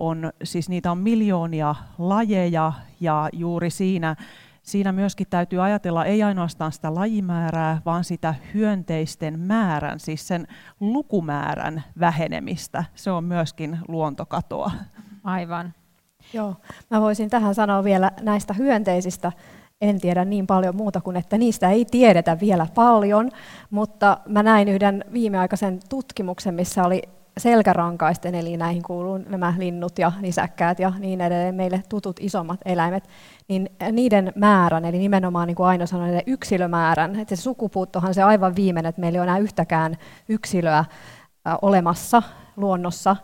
on, 0.00 0.32
siis 0.44 0.68
niitä 0.68 0.90
on 0.90 0.98
miljoonia 0.98 1.74
lajeja 1.98 2.72
ja 3.00 3.28
juuri 3.32 3.70
siinä, 3.70 4.16
siinä 4.62 4.92
myöskin 4.92 5.26
täytyy 5.30 5.64
ajatella 5.64 6.04
ei 6.04 6.22
ainoastaan 6.22 6.72
sitä 6.72 6.94
lajimäärää, 6.94 7.82
vaan 7.86 8.04
sitä 8.04 8.34
hyönteisten 8.54 9.40
määrän, 9.40 10.00
siis 10.00 10.28
sen 10.28 10.46
lukumäärän 10.80 11.84
vähenemistä. 12.00 12.84
Se 12.94 13.10
on 13.10 13.24
myöskin 13.24 13.78
luontokatoa. 13.88 14.70
Aivan. 15.24 15.74
Joo, 16.32 16.54
mä 16.90 17.00
voisin 17.00 17.30
tähän 17.30 17.54
sanoa 17.54 17.84
vielä 17.84 18.10
näistä 18.20 18.54
hyönteisistä. 18.54 19.32
En 19.80 20.00
tiedä 20.00 20.24
niin 20.24 20.46
paljon 20.46 20.76
muuta 20.76 21.00
kuin, 21.00 21.16
että 21.16 21.38
niistä 21.38 21.70
ei 21.70 21.84
tiedetä 21.84 22.40
vielä 22.40 22.66
paljon, 22.74 23.30
mutta 23.70 24.18
mä 24.28 24.42
näin 24.42 24.68
yhden 24.68 25.04
viimeaikaisen 25.12 25.80
tutkimuksen, 25.88 26.54
missä 26.54 26.84
oli 26.84 27.02
selkärankaisten, 27.38 28.34
eli 28.34 28.56
näihin 28.56 28.82
kuuluu 28.82 29.18
nämä 29.18 29.54
linnut 29.58 29.98
ja 29.98 30.12
nisäkkäät 30.20 30.78
ja 30.78 30.92
niin 30.98 31.20
edelleen, 31.20 31.54
meille 31.54 31.82
tutut 31.88 32.16
isommat 32.20 32.60
eläimet, 32.64 33.08
niin 33.48 33.70
niiden 33.92 34.32
määrän, 34.36 34.84
eli 34.84 34.98
nimenomaan 34.98 35.46
niin 35.46 35.56
kuin 35.56 35.66
Aino 35.66 35.86
sanoi, 35.86 36.18
yksilömäärän, 36.26 37.16
että 37.16 37.36
se 37.36 37.42
sukupuuttohan 37.42 38.14
se 38.14 38.22
aivan 38.22 38.56
viimeinen, 38.56 38.88
että 38.88 39.00
meillä 39.00 39.16
ei 39.16 39.20
ole 39.20 39.26
enää 39.26 39.38
yhtäkään 39.38 39.96
yksilöä 40.28 40.84
olemassa 41.62 42.22
luonnossa, 42.56 43.16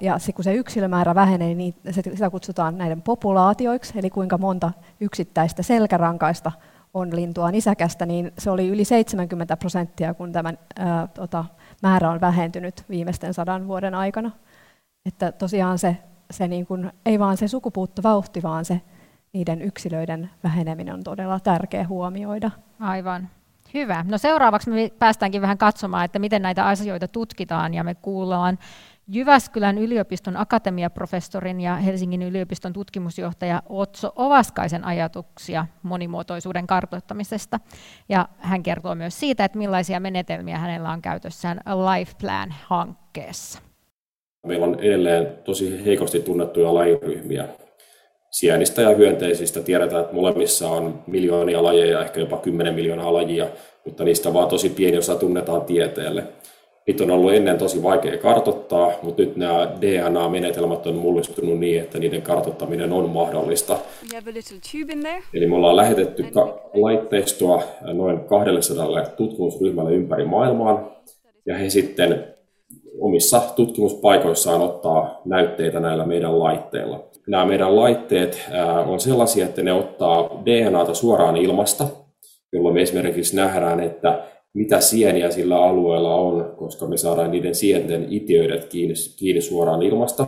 ja 0.00 0.16
kun 0.34 0.44
se 0.44 0.54
yksilömäärä 0.54 1.14
vähenee, 1.14 1.54
niin 1.54 1.74
sitä 1.90 2.30
kutsutaan 2.30 2.78
näiden 2.78 3.02
populaatioiksi, 3.02 3.98
eli 3.98 4.10
kuinka 4.10 4.38
monta 4.38 4.72
yksittäistä 5.00 5.62
selkärankaista 5.62 6.52
on 6.94 7.16
lintua 7.16 7.50
nisäkästä, 7.50 8.06
niin 8.06 8.32
se 8.38 8.50
oli 8.50 8.68
yli 8.68 8.84
70 8.84 9.56
prosenttia, 9.56 10.14
kun 10.14 10.32
tämä 10.32 10.54
ää, 10.78 11.08
tota, 11.14 11.44
määrä 11.82 12.10
on 12.10 12.20
vähentynyt 12.20 12.84
viimeisten 12.90 13.34
sadan 13.34 13.68
vuoden 13.68 13.94
aikana. 13.94 14.30
Että 15.06 15.32
tosiaan 15.32 15.78
se, 15.78 15.96
se 16.30 16.48
niin 16.48 16.66
kuin, 16.66 16.92
ei 17.06 17.18
vaan 17.18 17.36
se 17.36 17.48
sukupuuttovauhti, 17.48 18.42
vaan 18.42 18.64
se 18.64 18.80
niiden 19.32 19.62
yksilöiden 19.62 20.30
väheneminen 20.44 20.94
on 20.94 21.04
todella 21.04 21.40
tärkeä 21.40 21.86
huomioida. 21.86 22.50
Aivan. 22.80 23.28
Hyvä. 23.74 24.04
No 24.08 24.18
seuraavaksi 24.18 24.70
me 24.70 24.92
päästäänkin 24.98 25.42
vähän 25.42 25.58
katsomaan, 25.58 26.04
että 26.04 26.18
miten 26.18 26.42
näitä 26.42 26.66
asioita 26.66 27.08
tutkitaan 27.08 27.74
ja 27.74 27.84
me 27.84 27.94
kuullaan 27.94 28.58
Jyväskylän 29.08 29.78
yliopiston 29.78 30.36
akatemiaprofessorin 30.36 31.60
ja 31.60 31.76
Helsingin 31.76 32.22
yliopiston 32.22 32.72
tutkimusjohtaja 32.72 33.62
Otso 33.68 34.12
Ovaskaisen 34.16 34.84
ajatuksia 34.84 35.66
monimuotoisuuden 35.82 36.66
kartoittamisesta. 36.66 37.60
Ja 38.08 38.28
hän 38.38 38.62
kertoo 38.62 38.94
myös 38.94 39.20
siitä, 39.20 39.44
että 39.44 39.58
millaisia 39.58 40.00
menetelmiä 40.00 40.58
hänellä 40.58 40.90
on 40.90 41.02
käytössään 41.02 41.60
Life 41.66 42.12
Plan-hankkeessa. 42.20 43.58
Meillä 44.46 44.66
on 44.66 44.80
edelleen 44.80 45.28
tosi 45.44 45.84
heikosti 45.84 46.20
tunnettuja 46.20 46.74
lajiryhmiä. 46.74 47.48
Sienistä 48.30 48.82
ja 48.82 48.96
hyönteisistä 48.96 49.60
tiedetään, 49.60 50.02
että 50.02 50.14
molemmissa 50.14 50.70
on 50.70 51.02
miljoonia 51.06 51.62
lajeja, 51.62 52.04
ehkä 52.04 52.20
jopa 52.20 52.36
10 52.36 52.74
miljoonaa 52.74 53.12
lajia, 53.12 53.46
mutta 53.84 54.04
niistä 54.04 54.34
vaan 54.34 54.48
tosi 54.48 54.68
pieni 54.68 54.98
osa 54.98 55.16
tunnetaan 55.16 55.62
tieteelle 55.62 56.24
niitä 56.86 57.04
on 57.04 57.10
ollut 57.10 57.32
ennen 57.32 57.58
tosi 57.58 57.82
vaikea 57.82 58.18
kartottaa, 58.18 58.92
mutta 59.02 59.22
nyt 59.22 59.36
nämä 59.36 59.72
DNA-menetelmät 59.80 60.86
on 60.86 60.94
mullistunut 60.94 61.58
niin, 61.58 61.80
että 61.80 61.98
niiden 61.98 62.22
kartottaminen 62.22 62.92
on 62.92 63.10
mahdollista. 63.10 63.78
Eli 65.34 65.46
me 65.46 65.56
ollaan 65.56 65.76
lähetetty 65.76 66.26
laitteistoa 66.74 67.62
noin 67.82 68.20
200 68.20 69.06
tutkimusryhmälle 69.06 69.92
ympäri 69.92 70.24
maailmaa, 70.24 71.02
ja 71.46 71.56
he 71.56 71.70
sitten 71.70 72.24
omissa 73.00 73.40
tutkimuspaikoissaan 73.56 74.60
ottaa 74.60 75.20
näytteitä 75.24 75.80
näillä 75.80 76.06
meidän 76.06 76.38
laitteilla. 76.38 77.04
Nämä 77.26 77.46
meidän 77.46 77.76
laitteet 77.76 78.48
on 78.86 79.00
sellaisia, 79.00 79.44
että 79.44 79.62
ne 79.62 79.72
ottaa 79.72 80.42
DNAta 80.46 80.94
suoraan 80.94 81.36
ilmasta, 81.36 81.86
jolloin 82.52 82.74
me 82.74 82.82
esimerkiksi 82.82 83.36
nähdään, 83.36 83.80
että 83.80 84.22
mitä 84.54 84.80
sieniä 84.80 85.30
sillä 85.30 85.64
alueella 85.64 86.14
on, 86.14 86.54
koska 86.56 86.86
me 86.86 86.96
saadaan 86.96 87.30
niiden 87.30 87.54
sienten 87.54 88.06
itiöidet 88.10 88.64
kiinni, 88.64 88.94
kiinni 89.18 89.40
suoraan 89.40 89.82
ilmasta. 89.82 90.26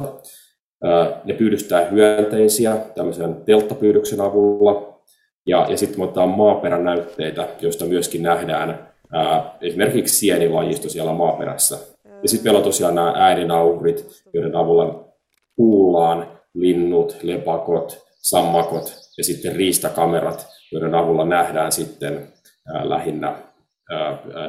Ne 1.24 1.34
pyydystää 1.34 1.84
hyönteisiä 1.84 2.76
tämmöisen 2.94 3.34
telttapyydyksen 3.44 4.20
avulla. 4.20 5.00
Ja, 5.46 5.66
ja 5.70 5.76
sitten 5.76 6.00
me 6.00 6.04
otetaan 6.04 6.28
maaperän 6.28 6.84
näytteitä, 6.84 7.48
joista 7.60 7.84
myöskin 7.84 8.22
nähdään 8.22 8.88
ää, 9.12 9.56
esimerkiksi 9.60 10.16
sienilajisto 10.16 10.88
siellä 10.88 11.12
maaperässä. 11.12 11.78
Ja 12.22 12.28
sitten 12.28 12.46
meillä 12.46 12.58
on 12.58 12.64
tosiaan 12.64 12.94
nämä 12.94 13.12
ääninauhrit, 13.16 14.06
joiden 14.34 14.56
avulla 14.56 15.08
kuullaan 15.56 16.28
linnut, 16.54 17.16
lepakot, 17.22 18.04
sammakot 18.22 18.92
ja 19.18 19.24
sitten 19.24 19.56
riistakamerat, 19.56 20.46
joiden 20.72 20.94
avulla 20.94 21.24
nähdään 21.24 21.72
sitten 21.72 22.28
ää, 22.74 22.88
lähinnä 22.88 23.36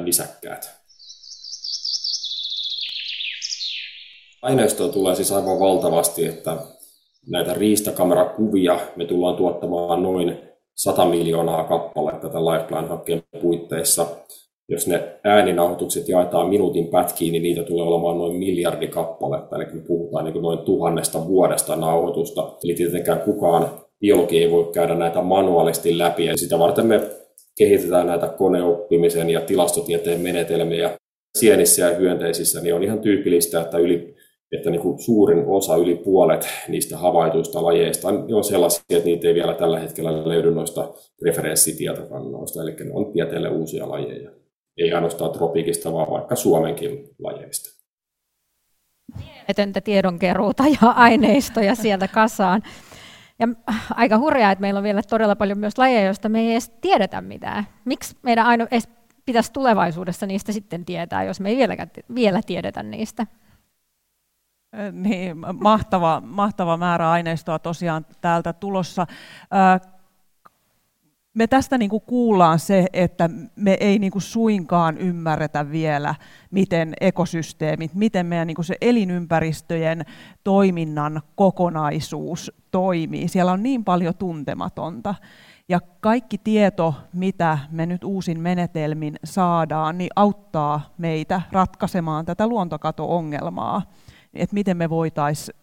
nisäkkäät. 0.03 0.69
Aineistoa 4.41 4.87
tulee 4.87 5.15
siis 5.15 5.31
aivan 5.31 5.59
valtavasti, 5.59 6.25
että 6.25 6.57
näitä 7.27 7.53
riistakamerakuvia 7.53 8.79
me 8.95 9.05
tullaan 9.05 9.35
tuottamaan 9.35 10.03
noin 10.03 10.37
100 10.75 11.05
miljoonaa 11.05 11.63
kappaletta 11.63 12.29
tämän 12.29 12.45
Lifeline-hankkeen 12.45 13.23
puitteissa. 13.41 14.05
Jos 14.69 14.87
ne 14.87 15.19
ääninauhoitukset 15.23 16.09
jaetaan 16.09 16.49
minuutin 16.49 16.87
pätkiin, 16.87 17.31
niin 17.31 17.43
niitä 17.43 17.63
tulee 17.63 17.85
olemaan 17.85 18.17
noin 18.17 18.35
miljardi 18.35 18.87
kappaletta, 18.87 19.55
eli 19.55 19.65
me 19.65 19.81
puhutaan 19.81 20.25
niin 20.25 20.41
noin 20.41 20.59
tuhannesta 20.59 21.27
vuodesta 21.27 21.75
nauhoitusta. 21.75 22.51
Eli 22.63 22.73
tietenkään 22.73 23.19
kukaan 23.19 23.69
biologi 23.99 24.43
ei 24.43 24.51
voi 24.51 24.69
käydä 24.73 24.95
näitä 24.95 25.21
manuaalisti 25.21 25.97
läpi, 25.97 26.25
ja 26.25 26.37
sitä 26.37 26.59
varten 26.59 26.85
me 26.85 27.01
kehitetään 27.57 28.07
näitä 28.07 28.27
koneoppimisen 28.27 29.29
ja 29.29 29.41
tilastotieteen 29.41 30.21
menetelmiä 30.21 30.97
sienissä 31.37 31.81
ja 31.81 31.95
hyönteisissä, 31.95 32.61
niin 32.61 32.75
on 32.75 32.83
ihan 32.83 32.99
tyypillistä, 32.99 33.61
että, 33.61 33.77
yli, 33.77 34.15
että 34.51 34.69
niin 34.69 34.81
kuin 34.81 34.99
suurin 34.99 35.43
osa, 35.47 35.75
yli 35.75 35.95
puolet 35.95 36.47
niistä 36.67 36.97
havaituista 36.97 37.63
lajeista 37.63 38.07
on 38.07 38.43
sellaisia, 38.43 38.83
että 38.89 39.05
niitä 39.05 39.27
ei 39.27 39.33
vielä 39.33 39.53
tällä 39.53 39.79
hetkellä 39.79 40.29
löydy 40.29 40.51
noista 40.51 40.93
referenssitietokannoista, 41.25 42.61
eli 42.61 42.71
ne 42.71 42.91
on 42.93 43.13
tieteelle 43.13 43.49
uusia 43.49 43.89
lajeja. 43.89 44.31
Ei 44.77 44.93
ainoastaan 44.93 45.31
tropiikista, 45.31 45.93
vaan 45.93 46.11
vaikka 46.11 46.35
Suomenkin 46.35 47.09
lajeista. 47.19 47.75
Etöntä 49.49 49.81
tiedonkeruuta 49.81 50.63
ja 50.81 50.89
aineistoja 50.89 51.75
sieltä 51.75 52.07
kasaan. 52.07 52.61
Ja 53.39 53.47
aika 53.89 54.17
hurjaa, 54.17 54.51
että 54.51 54.61
meillä 54.61 54.77
on 54.77 54.83
vielä 54.83 55.01
todella 55.09 55.35
paljon 55.35 55.57
myös 55.57 55.77
lajeja, 55.77 56.05
joista 56.05 56.29
me 56.29 56.39
ei 56.39 56.51
edes 56.51 56.69
tiedetä 56.69 57.21
mitään. 57.21 57.67
Miksi 57.85 58.17
meidän 58.23 58.45
aino 58.45 58.67
edes 58.71 58.89
pitäisi 59.25 59.53
tulevaisuudessa 59.53 60.25
niistä 60.25 60.51
sitten 60.51 60.85
tietää, 60.85 61.23
jos 61.23 61.39
me 61.39 61.49
ei 61.49 61.57
vieläkään, 61.57 61.89
vielä 62.15 62.41
tiedetä 62.45 62.83
niistä? 62.83 63.27
Niin, 64.91 65.37
mahtava, 65.59 66.21
mahtava 66.25 66.77
määrä 66.77 67.11
aineistoa 67.11 67.59
tosiaan 67.59 68.05
täältä 68.21 68.53
tulossa 68.53 69.07
me 71.35 71.47
tästä 71.47 71.77
niin 71.77 71.89
kuin 71.89 72.03
kuullaan 72.07 72.59
se, 72.59 72.87
että 72.93 73.29
me 73.55 73.77
ei 73.79 73.99
niin 73.99 74.11
kuin 74.11 74.21
suinkaan 74.21 74.97
ymmärretä 74.97 75.71
vielä, 75.71 76.15
miten 76.51 76.93
ekosysteemit, 77.01 77.93
miten 77.93 78.25
meidän 78.25 78.47
niin 78.47 78.55
kuin 78.55 78.65
se 78.65 78.75
elinympäristöjen 78.81 80.05
toiminnan 80.43 81.21
kokonaisuus 81.35 82.51
toimii. 82.71 83.27
Siellä 83.27 83.51
on 83.51 83.63
niin 83.63 83.83
paljon 83.83 84.15
tuntematonta. 84.15 85.15
Ja 85.69 85.79
kaikki 85.99 86.37
tieto, 86.37 86.93
mitä 87.13 87.59
me 87.71 87.85
nyt 87.85 88.03
uusin 88.03 88.39
menetelmin 88.39 89.15
saadaan, 89.23 89.97
niin 89.97 90.09
auttaa 90.15 90.93
meitä 90.97 91.41
ratkaisemaan 91.51 92.25
tätä 92.25 92.47
luontokato-ongelmaa, 92.47 93.81
että 94.33 94.53
miten 94.53 94.77
me 94.77 94.89
voitaisiin 94.89 95.55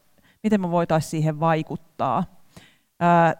voitais 0.71 1.11
siihen 1.11 1.41
vaikuttaa. 1.41 2.42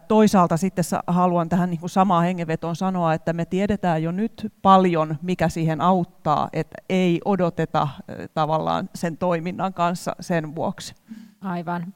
Toisaalta 0.07 0.57
sitten 0.57 0.83
haluan 1.07 1.49
tähän 1.49 1.69
niin 1.69 1.79
kuin 1.79 1.89
samaan 1.89 2.23
hengenvetoon 2.23 2.75
sanoa, 2.75 3.13
että 3.13 3.33
me 3.33 3.45
tiedetään 3.45 4.03
jo 4.03 4.11
nyt 4.11 4.53
paljon, 4.61 5.17
mikä 5.21 5.49
siihen 5.49 5.81
auttaa, 5.81 6.49
että 6.53 6.75
ei 6.89 7.21
odoteta 7.25 7.87
tavallaan 8.33 8.89
sen 8.95 9.17
toiminnan 9.17 9.73
kanssa 9.73 10.15
sen 10.19 10.55
vuoksi. 10.55 10.95
Aivan. 11.41 11.93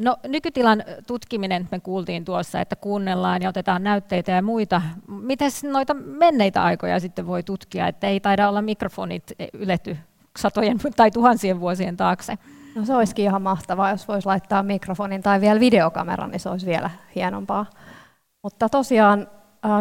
No, 0.00 0.16
nykytilan 0.28 0.84
tutkiminen, 1.06 1.68
me 1.70 1.80
kuultiin 1.80 2.24
tuossa, 2.24 2.60
että 2.60 2.76
kuunnellaan 2.76 3.42
ja 3.42 3.48
otetaan 3.48 3.82
näytteitä 3.82 4.32
ja 4.32 4.42
muita. 4.42 4.82
Miten 5.08 5.50
noita 5.72 5.94
menneitä 5.94 6.62
aikoja 6.62 7.00
sitten 7.00 7.26
voi 7.26 7.42
tutkia, 7.42 7.88
että 7.88 8.06
ei 8.06 8.20
taida 8.20 8.48
olla 8.48 8.62
mikrofonit 8.62 9.32
yletty 9.52 9.96
satojen 10.38 10.78
tai 10.96 11.10
tuhansien 11.10 11.60
vuosien 11.60 11.96
taakse? 11.96 12.38
No 12.74 12.84
se 12.84 12.94
olisikin 12.94 13.24
ihan 13.24 13.42
mahtavaa, 13.42 13.90
jos 13.90 14.08
voisi 14.08 14.26
laittaa 14.26 14.62
mikrofonin 14.62 15.22
tai 15.22 15.40
vielä 15.40 15.60
videokameran, 15.60 16.30
niin 16.30 16.40
se 16.40 16.48
olisi 16.48 16.66
vielä 16.66 16.90
hienompaa. 17.14 17.66
Mutta 18.42 18.68
tosiaan 18.68 19.26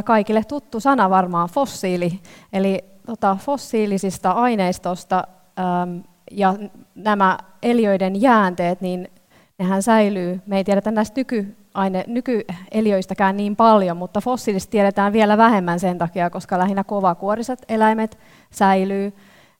kaikille 0.05 0.43
tuttu 0.43 0.79
sana 0.79 1.09
varmaan 1.09 1.49
fossiili, 1.49 2.19
eli 2.53 2.83
tota, 3.05 3.37
fossiilisista 3.39 4.31
aineistosta 4.31 5.23
äm, 5.59 6.03
ja 6.31 6.55
nämä 6.95 7.37
eliöiden 7.63 8.21
jäänteet, 8.21 8.81
niin 8.81 9.11
nehän 9.57 9.83
säilyy. 9.83 10.41
Me 10.45 10.57
ei 10.57 10.63
tiedetä 10.63 10.91
näistä 10.91 11.19
nyky, 11.19 11.55
aine, 11.73 12.03
nykyeliöistäkään 12.07 13.37
niin 13.37 13.55
paljon, 13.55 13.97
mutta 13.97 14.21
fossiilista 14.21 14.71
tiedetään 14.71 15.13
vielä 15.13 15.37
vähemmän 15.37 15.79
sen 15.79 15.97
takia, 15.97 16.29
koska 16.29 16.59
lähinnä 16.59 16.83
kovakuoriset 16.83 17.65
eläimet 17.69 18.19
säilyy. 18.51 19.13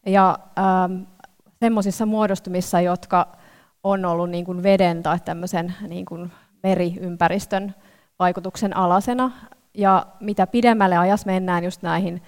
Ja 0.06 0.40
ähm, 0.60 1.02
semmoisissa 1.62 2.06
muodostumissa, 2.06 2.82
jotka 2.82 3.28
on 3.84 4.06
ollut 4.06 4.30
niin 4.30 4.46
kuin 4.46 4.64
veden 4.64 5.04
tai 5.04 5.20
tämmöisen 5.20 5.74
niin 5.88 6.06
kuin 6.06 6.32
meriympäristön 6.64 7.76
vaikutuksen 8.20 8.78
alasena. 8.78 9.32
Ja 9.74 10.06
mitä 10.20 10.48
pidemmälle 10.48 10.98
ajassa 10.98 11.26
mennään 11.26 11.64
just 11.64 11.82
näihin 11.82 12.22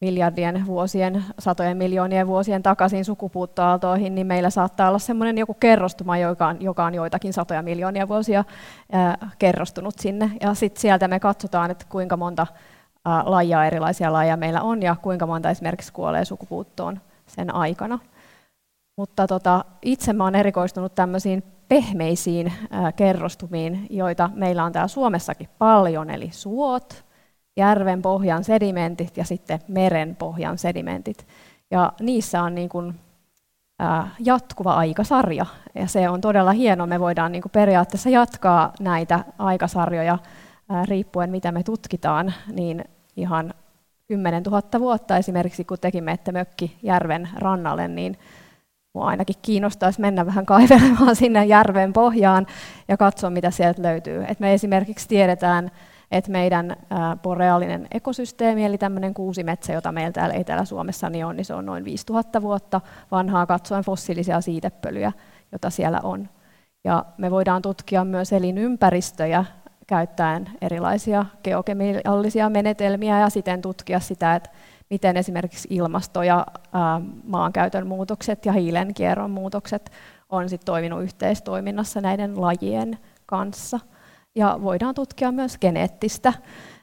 miljardien 0.00 0.66
vuosien, 0.66 1.24
satojen 1.38 1.76
miljoonien 1.76 2.26
vuosien 2.26 2.62
takaisin 2.62 3.04
sukupuuttoaaltoihin, 3.04 4.14
niin 4.14 4.26
meillä 4.26 4.50
saattaa 4.50 4.88
olla 4.88 4.98
semmoinen 4.98 5.38
joku 5.38 5.54
kerrostuma, 5.54 6.18
joka 6.18 6.46
on, 6.46 6.62
joka 6.62 6.84
on 6.84 6.94
joitakin 6.94 7.32
satoja 7.32 7.62
miljoonia 7.62 8.08
vuosia 8.08 8.44
ää, 8.92 9.30
kerrostunut 9.38 9.98
sinne. 9.98 10.30
Ja 10.40 10.54
sitten 10.54 10.80
sieltä 10.80 11.08
me 11.08 11.20
katsotaan, 11.20 11.70
että 11.70 11.86
kuinka 11.88 12.16
monta 12.16 12.46
ää, 13.04 13.22
lajia, 13.26 13.64
erilaisia 13.64 14.12
lajeja 14.12 14.36
meillä 14.36 14.62
on 14.62 14.82
ja 14.82 14.96
kuinka 15.02 15.26
monta 15.26 15.50
esimerkiksi 15.50 15.92
kuolee 15.92 16.24
sukupuuttoon 16.24 17.00
sen 17.26 17.54
aikana. 17.54 17.98
Mutta 18.98 19.26
tota, 19.26 19.64
itse 19.82 20.14
olen 20.20 20.34
erikoistunut 20.34 20.94
tämmöisiin 20.94 21.42
pehmeisiin 21.68 22.52
ää, 22.70 22.92
kerrostumiin, 22.92 23.86
joita 23.90 24.30
meillä 24.34 24.64
on 24.64 24.72
täällä 24.72 24.88
Suomessakin 24.88 25.48
paljon, 25.58 26.10
eli 26.10 26.30
suot, 26.32 27.04
järven 27.56 28.02
pohjan 28.02 28.44
sedimentit 28.44 29.16
ja 29.16 29.24
sitten 29.24 29.60
meren 29.68 30.16
pohjan 30.16 30.58
sedimentit. 30.58 31.26
Ja 31.70 31.92
niissä 32.00 32.42
on 32.42 32.54
niin 32.54 32.68
kuin, 32.68 32.94
ää, 33.78 34.08
jatkuva 34.18 34.74
aikasarja, 34.74 35.46
ja 35.74 35.86
se 35.86 36.08
on 36.08 36.20
todella 36.20 36.52
hieno. 36.52 36.86
Me 36.86 37.00
voidaan 37.00 37.32
niin 37.32 37.42
kuin 37.42 37.52
periaatteessa 37.52 38.10
jatkaa 38.10 38.72
näitä 38.80 39.24
aikasarjoja 39.38 40.18
ää, 40.68 40.84
riippuen, 40.84 41.30
mitä 41.30 41.52
me 41.52 41.62
tutkitaan, 41.62 42.34
niin 42.52 42.84
ihan 43.16 43.54
10 44.06 44.42
000 44.42 44.62
vuotta 44.78 45.16
esimerkiksi, 45.16 45.64
kun 45.64 45.78
tekimme 45.80 46.12
että 46.12 46.32
mökki 46.32 46.78
järven 46.82 47.28
rannalle, 47.34 47.88
niin 47.88 48.18
Mua 48.98 49.06
ainakin 49.06 49.36
kiinnostaisi 49.42 50.00
mennä 50.00 50.26
vähän 50.26 50.46
kaivelemaan 50.46 51.16
sinne 51.22 51.44
järven 51.44 51.92
pohjaan 51.92 52.46
ja 52.88 52.96
katsoa, 52.96 53.30
mitä 53.30 53.50
sieltä 53.50 53.82
löytyy. 53.82 54.24
Et 54.28 54.40
me 54.40 54.54
esimerkiksi 54.54 55.08
tiedetään, 55.08 55.70
että 56.10 56.30
meidän 56.30 56.76
boreaalinen 57.22 57.86
ekosysteemi, 57.90 58.64
eli 58.64 58.78
tämmöinen 58.78 59.14
kuusimetsä, 59.14 59.72
jota 59.72 59.92
meillä 59.92 60.12
täällä 60.12 60.34
Etelä-Suomessa 60.34 61.10
niin 61.10 61.26
on, 61.26 61.36
niin 61.36 61.44
se 61.44 61.54
on 61.54 61.66
noin 61.66 61.84
5000 61.84 62.42
vuotta 62.42 62.80
vanhaa 63.10 63.46
katsoen 63.46 63.84
fossiilisia 63.84 64.40
siitepölyjä, 64.40 65.12
jota 65.52 65.70
siellä 65.70 66.00
on. 66.02 66.28
Ja 66.84 67.04
me 67.18 67.30
voidaan 67.30 67.62
tutkia 67.62 68.04
myös 68.04 68.32
elinympäristöjä 68.32 69.44
käyttäen 69.86 70.50
erilaisia 70.60 71.26
geokemiallisia 71.44 72.50
menetelmiä 72.50 73.20
ja 73.20 73.30
siten 73.30 73.62
tutkia 73.62 74.00
sitä, 74.00 74.34
että 74.34 74.50
miten 74.90 75.16
esimerkiksi 75.16 75.68
ilmasto- 75.70 76.22
ja 76.22 76.46
maankäytön 77.24 77.86
muutokset 77.86 78.46
ja 78.46 78.52
hiilen 78.52 78.94
kierron 78.94 79.30
muutokset 79.30 79.90
on 80.28 80.48
sit 80.48 80.64
toiminut 80.64 81.02
yhteistoiminnassa 81.02 82.00
näiden 82.00 82.40
lajien 82.40 82.98
kanssa. 83.26 83.80
Ja 84.34 84.58
voidaan 84.62 84.94
tutkia 84.94 85.32
myös 85.32 85.58
geneettistä 85.58 86.32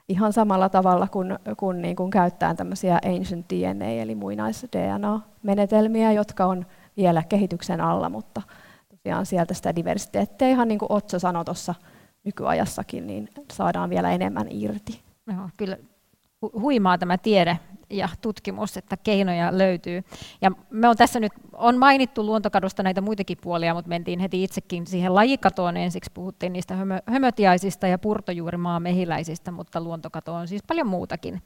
ihan 0.10 0.34
samalla 0.34 0.70
tavalla 0.70 1.08
kuin, 1.08 1.40
kun 1.58 1.82
niin 1.82 1.96
kuin 1.96 2.12
käyttää 2.12 2.56
tämmöisiä 2.56 3.00
ancient 3.06 3.46
DNA 3.54 3.86
eli 3.86 4.16
muinais-DNA-menetelmiä, 4.16 6.12
jotka 6.12 6.46
on 6.46 6.66
vielä 6.98 7.24
kehityksen 7.24 7.82
alla, 7.82 8.10
mutta 8.10 8.42
tosiaan 8.90 9.26
sieltä 9.26 9.54
sitä 9.54 9.76
diversiteettiä, 9.76 10.50
ihan 10.50 10.68
niin 10.68 10.80
kuin 10.80 10.92
Otso 10.92 11.20
sanoi 11.20 11.46
tuossa 11.46 11.76
nykyajassakin, 12.24 13.08
niin 13.08 13.30
saadaan 13.54 13.90
vielä 13.90 14.12
enemmän 14.12 14.48
irti. 14.50 15.02
Joo, 15.28 15.50
kyllä 15.58 15.78
huimaa 16.54 16.98
tämä 16.98 17.18
tiede 17.18 17.60
ja 17.90 18.10
tutkimus, 18.22 18.78
että 18.78 18.98
keinoja 18.98 19.58
löytyy. 19.58 20.04
Ja 20.42 20.52
me 20.70 20.88
on 20.88 20.98
tässä 20.98 21.20
nyt, 21.20 21.34
on 21.54 21.78
mainittu 21.78 22.26
luontokadosta 22.26 22.84
näitä 22.84 23.02
muitakin 23.02 23.38
puolia, 23.42 23.74
mutta 23.74 23.90
mentiin 23.90 24.20
heti 24.20 24.44
itsekin 24.44 24.88
siihen 24.88 25.16
lajikatoon 25.16 25.78
ensiksi, 25.78 26.12
puhuttiin 26.14 26.54
niistä 26.54 26.76
hömö, 26.76 27.00
hömötiaisista 27.06 27.88
ja 27.88 28.00
purtojuurimaa 28.00 28.80
mehiläisistä, 28.80 29.52
mutta 29.52 29.82
luontokato 29.82 30.34
on 30.34 30.48
siis 30.48 30.64
paljon 30.68 30.88
muutakin. 30.88 31.42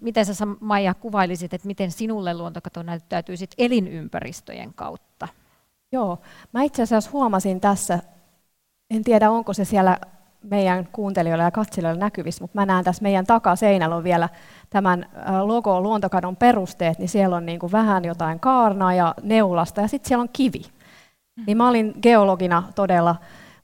Miten 0.00 0.26
sä 0.26 0.46
Maija 0.60 0.94
kuvailisit, 0.94 1.54
että 1.54 1.66
miten 1.66 1.90
sinulle 1.90 2.34
luontokato 2.34 2.82
näyttäytyy 2.82 3.36
sit 3.36 3.54
elinympäristöjen 3.58 4.74
kautta? 4.74 5.28
Joo, 5.92 6.18
mä 6.52 6.62
itse 6.62 6.82
asiassa 6.82 7.10
huomasin 7.12 7.60
tässä, 7.60 7.98
en 8.90 9.04
tiedä 9.04 9.30
onko 9.30 9.52
se 9.52 9.64
siellä 9.64 9.98
meidän 10.42 10.88
kuuntelijoille 10.92 11.44
ja 11.44 11.50
katselijoille 11.50 12.00
näkyvissä, 12.00 12.44
mutta 12.44 12.58
mä 12.58 12.66
näen 12.66 12.84
tässä 12.84 13.02
meidän 13.02 13.26
takaseinällä 13.26 13.96
on 13.96 14.04
vielä 14.04 14.28
tämän 14.70 15.06
logo 15.42 15.80
luontokadon 15.80 16.36
perusteet, 16.36 16.98
niin 16.98 17.08
siellä 17.08 17.36
on 17.36 17.46
niin 17.46 17.58
kuin 17.58 17.72
vähän 17.72 18.04
jotain 18.04 18.40
kaarnaa 18.40 18.94
ja 18.94 19.14
neulasta 19.22 19.80
ja 19.80 19.88
sitten 19.88 20.08
siellä 20.08 20.22
on 20.22 20.28
kivi. 20.32 20.62
Niin 21.46 21.56
mä 21.56 21.68
olin 21.68 21.94
geologina 22.02 22.62
todella, 22.74 23.16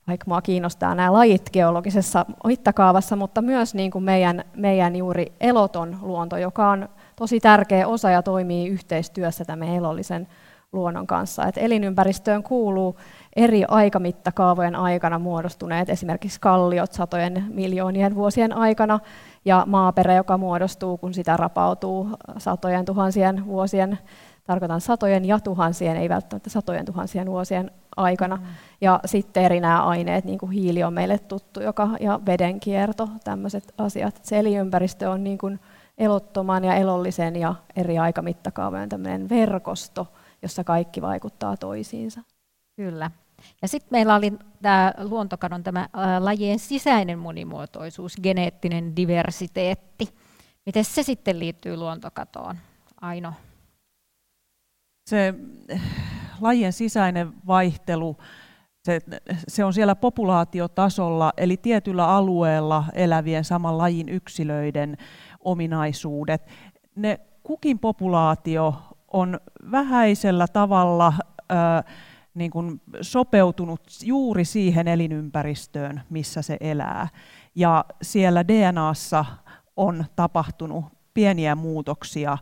vaikka 0.07 0.25
mua 0.29 0.43
kiinnostaa 0.43 0.95
nämä 0.95 1.12
lajit 1.12 1.51
geologisessa 1.53 2.27
mittakaavassa, 2.45 3.17
mutta 3.17 3.43
myös 3.43 3.75
niin 3.75 3.90
kuin 3.90 4.05
meidän, 4.05 4.45
meidän 4.57 4.97
juuri 4.97 5.33
eloton 5.40 5.99
luonto, 6.03 6.37
joka 6.37 6.71
on 6.71 6.88
tosi 7.17 7.40
tärkeä 7.40 7.87
osa 7.87 8.11
ja 8.11 8.23
toimii 8.23 8.69
yhteistyössä 8.69 9.45
tämän 9.45 9.69
elollisen 9.69 10.29
luonnon 10.73 11.07
kanssa. 11.07 11.47
Et 11.47 11.59
elinympäristöön 11.59 12.43
kuuluu 12.43 12.97
eri 13.37 13.64
aikamittakaavojen 13.69 14.77
aikana 14.77 15.19
muodostuneet 15.19 15.90
esimerkiksi 15.90 16.40
kalliot 16.40 16.93
satojen 16.93 17.45
miljoonien 17.49 18.14
vuosien 18.14 18.57
aikana 18.57 19.01
ja 19.45 19.65
maaperä, 19.67 20.15
joka 20.15 20.39
muodostuu, 20.39 20.99
kun 20.99 21.15
sitä 21.15 21.37
rapautuu 21.37 22.09
satojen 22.39 22.85
tuhansien 22.85 23.47
vuosien, 23.47 23.99
tarkoitan 24.45 24.81
satojen 24.81 25.25
ja 25.25 25.41
tuhansien, 25.41 25.97
ei 25.97 26.09
välttämättä 26.09 26.51
satojen 26.51 26.85
tuhansien 26.85 27.27
vuosien 27.27 27.71
aikana. 27.97 28.37
Mm. 28.37 28.43
Ja 28.81 29.01
sitten 29.05 29.43
eri 29.43 29.61
nämä 29.61 29.85
aineet, 29.85 30.25
niin 30.25 30.39
kuin 30.39 30.53
hiili 30.53 30.83
on 30.83 30.93
meille 30.93 31.19
tuttu, 31.19 31.61
joka, 31.61 31.89
ja 32.01 32.21
vedenkierto, 32.27 33.09
tämmöiset 33.25 33.75
asiat. 33.79 34.21
Se 34.23 34.39
eliympäristö 34.39 35.11
on 35.11 35.25
niin 35.25 35.39
kuin 35.39 35.61
elottoman 35.99 36.65
ja 36.65 36.75
elollisen 36.75 37.37
ja 37.37 37.55
eri 37.77 37.99
aikamittakaavojen 37.99 38.89
tämmöinen 38.89 39.29
verkosto, 39.29 40.07
jossa 40.43 40.65
kaikki 40.65 41.03
vaikuttaa 41.03 41.57
toisiinsa. 41.57 42.21
Kyllä. 42.77 43.11
Ja 43.63 43.69
sitten 43.69 43.89
meillä 43.91 44.15
oli 44.15 44.33
tämä 44.63 44.95
luontokadon 44.99 45.63
tämä 45.63 45.89
lajien 46.19 46.59
sisäinen 46.59 47.19
monimuotoisuus, 47.19 48.17
geneettinen 48.23 48.97
diversiteetti. 48.97 50.09
Miten 50.67 50.85
se 50.85 51.03
sitten 51.03 51.39
liittyy 51.39 51.77
luontokatoon? 51.77 52.57
Aino. 53.01 53.33
Se 55.11 55.35
lajien 56.41 56.73
sisäinen 56.73 57.33
vaihtelu, 57.47 58.17
se, 58.85 59.01
se 59.49 59.65
on 59.65 59.73
siellä 59.73 59.95
populaatiotasolla, 59.95 61.33
eli 61.37 61.57
tietyllä 61.57 62.09
alueella 62.09 62.85
elävien 62.93 63.45
saman 63.45 63.79
lajin 63.79 64.09
yksilöiden 64.09 64.97
ominaisuudet. 65.41 66.47
Ne 66.97 67.21
kukin 67.43 67.79
populaatio 67.79 68.75
on 69.09 69.41
vähäisellä 69.71 70.47
tavalla 70.49 71.13
äh, 71.53 71.95
niin 72.35 72.51
kuin 72.51 72.81
sopeutunut 73.01 73.81
juuri 74.05 74.44
siihen 74.44 74.88
elinympäristöön, 74.88 76.03
missä 76.11 76.42
se 76.42 76.57
elää. 76.61 77.09
Ja 77.55 77.85
siellä 78.03 78.49
DNAssa 78.49 79.25
on 79.77 80.05
tapahtunut 80.16 80.85
pieniä 81.14 81.55
muutoksia, 81.55 82.38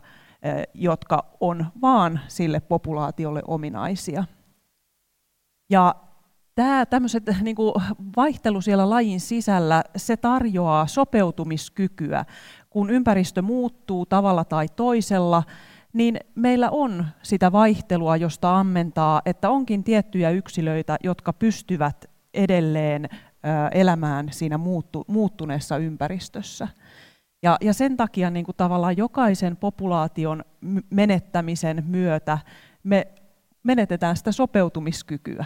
jotka 0.73 1.25
on 1.39 1.65
vaan 1.81 2.19
sille 2.27 2.59
populaatiolle 2.59 3.41
ominaisia. 3.47 4.23
Ja 5.69 5.95
tämä 6.55 6.85
tämmöiset 6.85 7.23
niin 7.41 7.55
kuin 7.55 7.73
vaihtelu 8.15 8.61
siellä 8.61 8.89
lajin 8.89 9.19
sisällä, 9.19 9.83
se 9.95 10.17
tarjoaa 10.17 10.87
sopeutumiskykyä. 10.87 12.25
Kun 12.69 12.89
ympäristö 12.89 13.41
muuttuu 13.41 14.05
tavalla 14.05 14.45
tai 14.45 14.67
toisella, 14.75 15.43
niin 15.93 16.19
meillä 16.35 16.69
on 16.69 17.05
sitä 17.21 17.51
vaihtelua, 17.51 18.17
josta 18.17 18.59
ammentaa, 18.59 19.21
että 19.25 19.49
onkin 19.49 19.83
tiettyjä 19.83 20.29
yksilöitä, 20.29 20.97
jotka 21.03 21.33
pystyvät 21.33 22.09
edelleen 22.33 23.09
elämään 23.71 24.27
siinä 24.31 24.57
muuttu, 24.57 25.05
muuttuneessa 25.07 25.77
ympäristössä. 25.77 26.67
Ja, 27.43 27.57
ja 27.61 27.73
sen 27.73 27.97
takia 27.97 28.29
niin 28.29 28.45
kuin 28.45 28.57
tavallaan 28.57 28.97
jokaisen 28.97 29.57
populaation 29.57 30.43
menettämisen 30.89 31.83
myötä 31.87 32.37
me 32.83 33.07
menetetään 33.63 34.17
sitä 34.17 34.31
sopeutumiskykyä. 34.31 35.45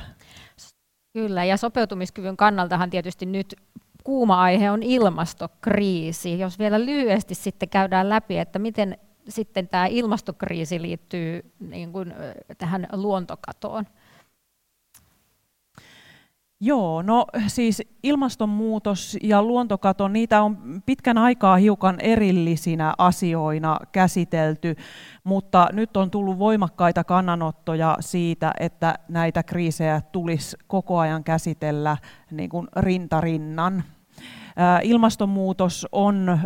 Kyllä, 1.13 1.45
ja 1.45 1.57
sopeutumiskyvyn 1.57 2.37
kannaltahan 2.37 2.89
tietysti 2.89 3.25
nyt 3.25 3.55
kuuma 4.03 4.41
aihe 4.41 4.71
on 4.71 4.83
ilmastokriisi. 4.83 6.39
Jos 6.39 6.59
vielä 6.59 6.85
lyhyesti 6.85 7.35
sitten 7.35 7.69
käydään 7.69 8.09
läpi, 8.09 8.37
että 8.37 8.59
miten 8.59 8.97
sitten 9.29 9.67
tämä 9.67 9.85
ilmastokriisi 9.85 10.81
liittyy 10.81 11.51
niin 11.59 11.91
kuin, 11.91 12.13
tähän 12.57 12.87
luontokatoon? 12.93 13.85
Joo, 16.61 17.01
no 17.01 17.25
siis 17.47 17.83
ilmastonmuutos 18.03 19.17
ja 19.23 19.43
luontokato, 19.43 20.07
niitä 20.07 20.41
on 20.41 20.81
pitkän 20.85 21.17
aikaa 21.17 21.57
hiukan 21.57 21.99
erillisinä 21.99 22.93
asioina 22.97 23.77
käsitelty, 23.91 24.75
mutta 25.23 25.67
nyt 25.73 25.97
on 25.97 26.11
tullut 26.11 26.39
voimakkaita 26.39 27.03
kannanottoja 27.03 27.97
siitä, 27.99 28.53
että 28.59 28.95
näitä 29.07 29.43
kriisejä 29.43 30.01
tulisi 30.11 30.57
koko 30.67 30.99
ajan 30.99 31.23
käsitellä 31.23 31.97
niin 32.31 32.49
kuin 32.49 32.67
rintarinnan. 32.75 33.83
Ilmastonmuutos 34.83 35.87
on 35.91 36.39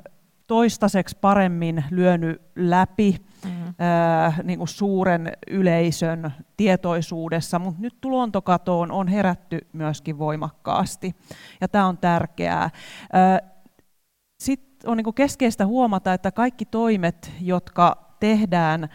toistaiseksi 0.52 1.18
paremmin 1.22 1.84
lyönyt 1.92 2.42
läpi 2.56 3.16
mm. 3.46 3.74
ää, 3.80 4.34
niin 4.44 4.58
kuin 4.58 4.68
suuren 4.68 5.32
yleisön 5.48 6.32
tietoisuudessa, 6.58 7.60
mutta 7.60 7.82
nyt 7.82 8.06
luontokatoon 8.06 8.92
on 8.92 9.08
herätty 9.08 9.60
myöskin 9.74 10.20
voimakkaasti, 10.20 11.16
ja 11.62 11.68
tämä 11.68 11.88
on 11.88 11.98
tärkeää. 11.98 12.70
Sitten 14.44 14.90
on 14.90 14.98
niin 14.98 15.04
kuin 15.04 15.14
keskeistä 15.14 15.66
huomata, 15.66 16.14
että 16.14 16.32
kaikki 16.32 16.66
toimet, 16.66 17.32
jotka 17.42 18.16
tehdään 18.20 18.90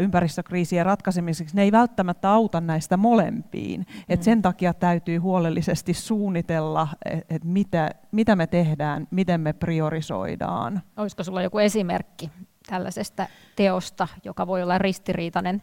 ympäristökriisien 0.00 0.86
ratkaisemiseksi, 0.86 1.56
ne 1.56 1.62
ei 1.62 1.72
välttämättä 1.72 2.30
auta 2.30 2.60
näistä 2.60 2.96
molempiin. 2.96 3.80
Mm. 3.80 4.04
Et 4.08 4.22
sen 4.22 4.42
takia 4.42 4.74
täytyy 4.74 5.18
huolellisesti 5.18 5.94
suunnitella, 5.94 6.88
että 7.04 7.48
mitä, 7.48 7.90
mitä 8.12 8.36
me 8.36 8.46
tehdään, 8.46 9.08
miten 9.10 9.40
me 9.40 9.52
priorisoidaan. 9.52 10.82
Olisiko 10.96 11.22
sinulla 11.24 11.42
joku 11.42 11.58
esimerkki 11.58 12.30
tällaisesta 12.66 13.26
teosta, 13.56 14.08
joka 14.24 14.46
voi 14.46 14.62
olla 14.62 14.78
ristiriitainen 14.78 15.62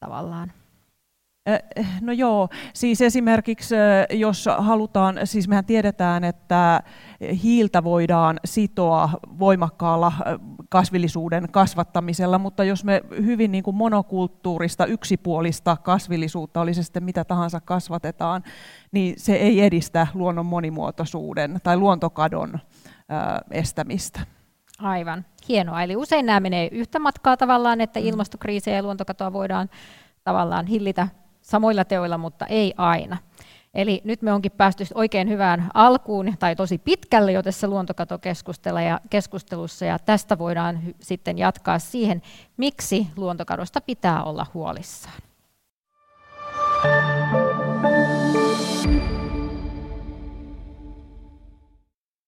tavallaan? 0.00 0.52
No 2.00 2.12
joo, 2.12 2.48
siis 2.72 3.00
esimerkiksi 3.00 3.74
jos 4.10 4.48
halutaan, 4.58 5.18
siis 5.24 5.48
mehän 5.48 5.64
tiedetään, 5.64 6.24
että 6.24 6.82
hiiltä 7.42 7.84
voidaan 7.84 8.40
sitoa 8.44 9.10
voimakkaalla 9.38 10.12
kasvillisuuden 10.68 11.48
kasvattamisella, 11.50 12.38
mutta 12.38 12.64
jos 12.64 12.84
me 12.84 13.02
hyvin 13.10 13.52
niin 13.52 13.64
kuin 13.64 13.76
monokulttuurista, 13.76 14.86
yksipuolista 14.86 15.76
kasvillisuutta, 15.76 16.60
oli 16.60 16.74
se 16.74 16.82
sitten 16.82 17.04
mitä 17.04 17.24
tahansa 17.24 17.60
kasvatetaan, 17.60 18.42
niin 18.92 19.14
se 19.18 19.34
ei 19.34 19.60
edistä 19.60 20.06
luonnon 20.14 20.46
monimuotoisuuden 20.46 21.60
tai 21.62 21.76
luontokadon 21.76 22.58
estämistä. 23.50 24.20
Aivan, 24.78 25.24
hienoa. 25.48 25.82
Eli 25.82 25.96
usein 25.96 26.26
nämä 26.26 26.40
menee 26.40 26.68
yhtä 26.72 26.98
matkaa 26.98 27.36
tavallaan, 27.36 27.80
että 27.80 28.00
mm. 28.00 28.06
ilmastokriisiä 28.06 28.76
ja 28.76 28.82
luontokatoa 28.82 29.32
voidaan 29.32 29.70
tavallaan 30.24 30.66
hillitä 30.66 31.08
samoilla 31.46 31.84
teoilla, 31.84 32.18
mutta 32.18 32.46
ei 32.46 32.74
aina. 32.76 33.16
Eli 33.74 34.00
nyt 34.04 34.22
me 34.22 34.32
onkin 34.32 34.52
päästy 34.52 34.84
oikein 34.94 35.28
hyvään 35.28 35.70
alkuun, 35.74 36.34
tai 36.38 36.56
tosi 36.56 36.78
pitkälle 36.78 37.32
jo 37.32 37.42
tässä 37.42 37.68
luontokatokeskustelussa, 37.68 39.84
ja 39.84 39.98
tästä 39.98 40.38
voidaan 40.38 40.78
sitten 41.00 41.38
jatkaa 41.38 41.78
siihen, 41.78 42.22
miksi 42.56 43.06
luontokadosta 43.16 43.80
pitää 43.80 44.24
olla 44.24 44.46
huolissaan. 44.54 45.14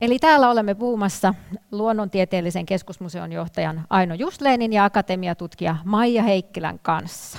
Eli 0.01 0.19
täällä 0.19 0.51
olemme 0.51 0.75
puhumassa 0.75 1.35
luonnontieteellisen 1.73 2.67
keskusmuseon 2.67 3.33
johtajan 3.33 3.85
Aino 3.91 4.15
Jusleenin 4.15 4.73
ja 4.73 4.85
akatemiatutkija 4.85 5.77
Maija 5.85 6.23
Heikkilän 6.23 6.79
kanssa. 6.83 7.39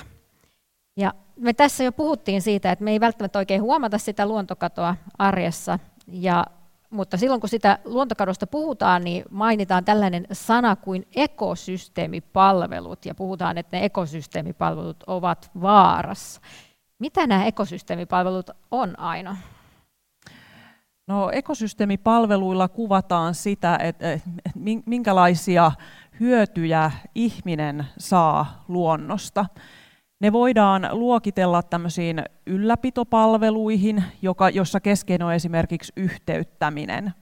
Ja 0.96 1.14
me 1.40 1.52
tässä 1.52 1.84
jo 1.84 1.92
puhuttiin 1.92 2.42
siitä, 2.42 2.72
että 2.72 2.84
me 2.84 2.90
ei 2.90 3.00
välttämättä 3.00 3.38
oikein 3.38 3.62
huomata 3.62 3.98
sitä 3.98 4.26
luontokatoa 4.26 4.96
arjessa, 5.18 5.78
ja, 6.06 6.46
mutta 6.90 7.16
silloin 7.16 7.40
kun 7.40 7.48
sitä 7.48 7.78
luontokadosta 7.84 8.46
puhutaan, 8.46 9.04
niin 9.04 9.24
mainitaan 9.30 9.84
tällainen 9.84 10.26
sana 10.32 10.76
kuin 10.76 11.06
ekosysteemipalvelut, 11.16 13.06
ja 13.06 13.14
puhutaan, 13.14 13.58
että 13.58 13.76
ne 13.76 13.84
ekosysteemipalvelut 13.84 15.04
ovat 15.06 15.50
vaarassa. 15.60 16.40
Mitä 16.98 17.26
nämä 17.26 17.46
ekosysteemipalvelut 17.46 18.50
on 18.70 18.98
aina? 18.98 19.36
No, 21.06 21.30
ekosysteemipalveluilla 21.30 22.68
kuvataan 22.68 23.34
sitä, 23.34 23.76
että 23.76 24.20
minkälaisia 24.86 25.72
hyötyjä 26.20 26.90
ihminen 27.14 27.86
saa 27.98 28.64
luonnosta. 28.68 29.46
Ne 30.20 30.32
voidaan 30.32 30.88
luokitella 30.92 31.62
tämmöisiin 31.62 32.22
ylläpitopalveluihin, 32.46 34.04
joka, 34.22 34.50
jossa 34.50 34.80
keskeinen 34.80 35.26
on 35.26 35.34
esimerkiksi 35.34 35.92
yhteyttäminen. 35.96 37.14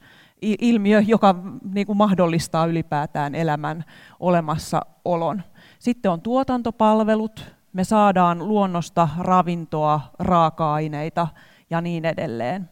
Ilmiö, 0.42 1.02
joka 1.06 1.34
niin 1.74 1.86
kuin 1.86 1.96
mahdollistaa 1.96 2.66
ylipäätään 2.66 3.34
elämän 3.34 3.84
olemassaolon. 4.20 5.42
Sitten 5.78 6.10
on 6.10 6.20
tuotantopalvelut. 6.20 7.54
Me 7.72 7.84
saadaan 7.84 8.48
luonnosta 8.48 9.08
ravintoa, 9.18 10.00
raaka-aineita 10.18 11.28
ja 11.70 11.80
niin 11.80 12.04
edelleen. 12.04 12.70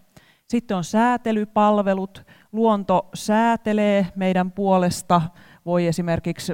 Sitten 0.48 0.76
on 0.76 0.84
säätelypalvelut. 0.84 2.22
Luonto 2.52 3.08
säätelee 3.14 4.06
meidän 4.16 4.52
puolesta 4.52 5.22
voi 5.66 5.86
esimerkiksi 5.86 6.52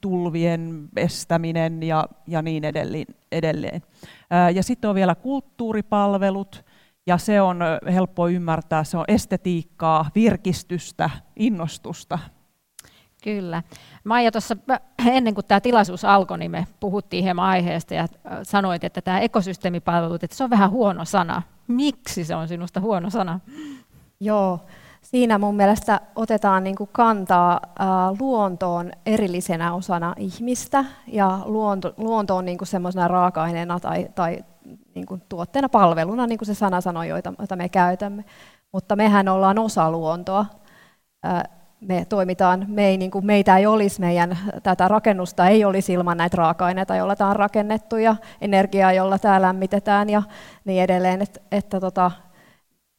tulvien 0.00 0.88
estäminen 0.96 1.82
ja, 1.82 2.06
ja 2.26 2.42
niin 2.42 2.64
edelleen. 3.32 3.82
Ja 4.54 4.62
sitten 4.62 4.90
on 4.90 4.94
vielä 4.94 5.14
kulttuuripalvelut, 5.14 6.64
ja 7.06 7.18
se 7.18 7.40
on 7.40 7.60
helppo 7.92 8.28
ymmärtää, 8.28 8.84
se 8.84 8.96
on 8.96 9.04
estetiikkaa, 9.08 10.10
virkistystä, 10.14 11.10
innostusta. 11.36 12.18
Kyllä. 13.24 13.62
Maija, 14.04 14.32
tuossa 14.32 14.56
ennen 15.06 15.34
kuin 15.34 15.46
tämä 15.46 15.60
tilaisuus 15.60 16.04
alkoi, 16.04 16.38
niin 16.38 16.50
me 16.50 16.66
puhuttiin 16.80 17.24
hieman 17.24 17.44
aiheesta 17.44 17.94
ja 17.94 18.06
sanoit, 18.42 18.84
että 18.84 19.02
tämä 19.02 19.20
ekosysteemipalvelut, 19.20 20.24
että 20.24 20.36
se 20.36 20.44
on 20.44 20.50
vähän 20.50 20.70
huono 20.70 21.04
sana. 21.04 21.42
Miksi 21.68 22.24
se 22.24 22.34
on 22.34 22.48
sinusta 22.48 22.80
huono 22.80 23.10
sana? 23.10 23.40
Joo, 24.20 24.60
siinä 25.02 25.38
mun 25.38 25.56
mielestä 25.56 26.00
otetaan 26.16 26.64
niin 26.64 26.76
kuin 26.76 26.90
kantaa 26.92 27.60
luontoon 28.20 28.92
erillisenä 29.06 29.74
osana 29.74 30.14
ihmistä 30.16 30.84
ja 31.06 31.38
luonto, 31.44 31.94
luonto 31.96 32.36
on 32.36 32.44
niin 32.44 32.58
semmoisena 32.62 33.08
raaka-aineena 33.08 33.80
tai, 33.80 34.08
tai 34.14 34.44
niin 34.94 35.06
kuin 35.06 35.22
tuotteena 35.28 35.68
palveluna, 35.68 36.26
niin 36.26 36.38
kuin 36.38 36.46
se 36.46 36.54
sana 36.54 36.80
sanoi, 36.80 37.08
joita, 37.08 37.32
joita 37.38 37.56
me 37.56 37.68
käytämme. 37.68 38.24
Mutta 38.72 38.96
mehän 38.96 39.28
ollaan 39.28 39.58
osa 39.58 39.90
luontoa. 39.90 40.46
Me 41.80 42.06
toimitaan, 42.08 42.64
me 42.68 42.86
ei, 42.86 42.96
niin 42.96 43.10
kuin 43.10 43.26
meitä 43.26 43.56
ei 43.56 43.66
olisi, 43.66 44.00
meidän 44.00 44.38
tätä 44.62 44.88
rakennusta 44.88 45.48
ei 45.48 45.64
olisi 45.64 45.92
ilman 45.92 46.16
näitä 46.16 46.36
raaka-aineita, 46.36 46.96
joilla 46.96 47.16
tämä 47.16 47.30
on 47.30 47.36
rakennettu 47.36 47.96
ja 47.96 48.16
energiaa, 48.40 48.92
jolla 48.92 49.18
tämä 49.18 49.42
lämmitetään 49.42 50.10
ja 50.10 50.22
niin 50.64 50.82
edelleen. 50.82 51.22
Että, 51.22 51.40
että 51.52 51.80
tota, 51.80 52.10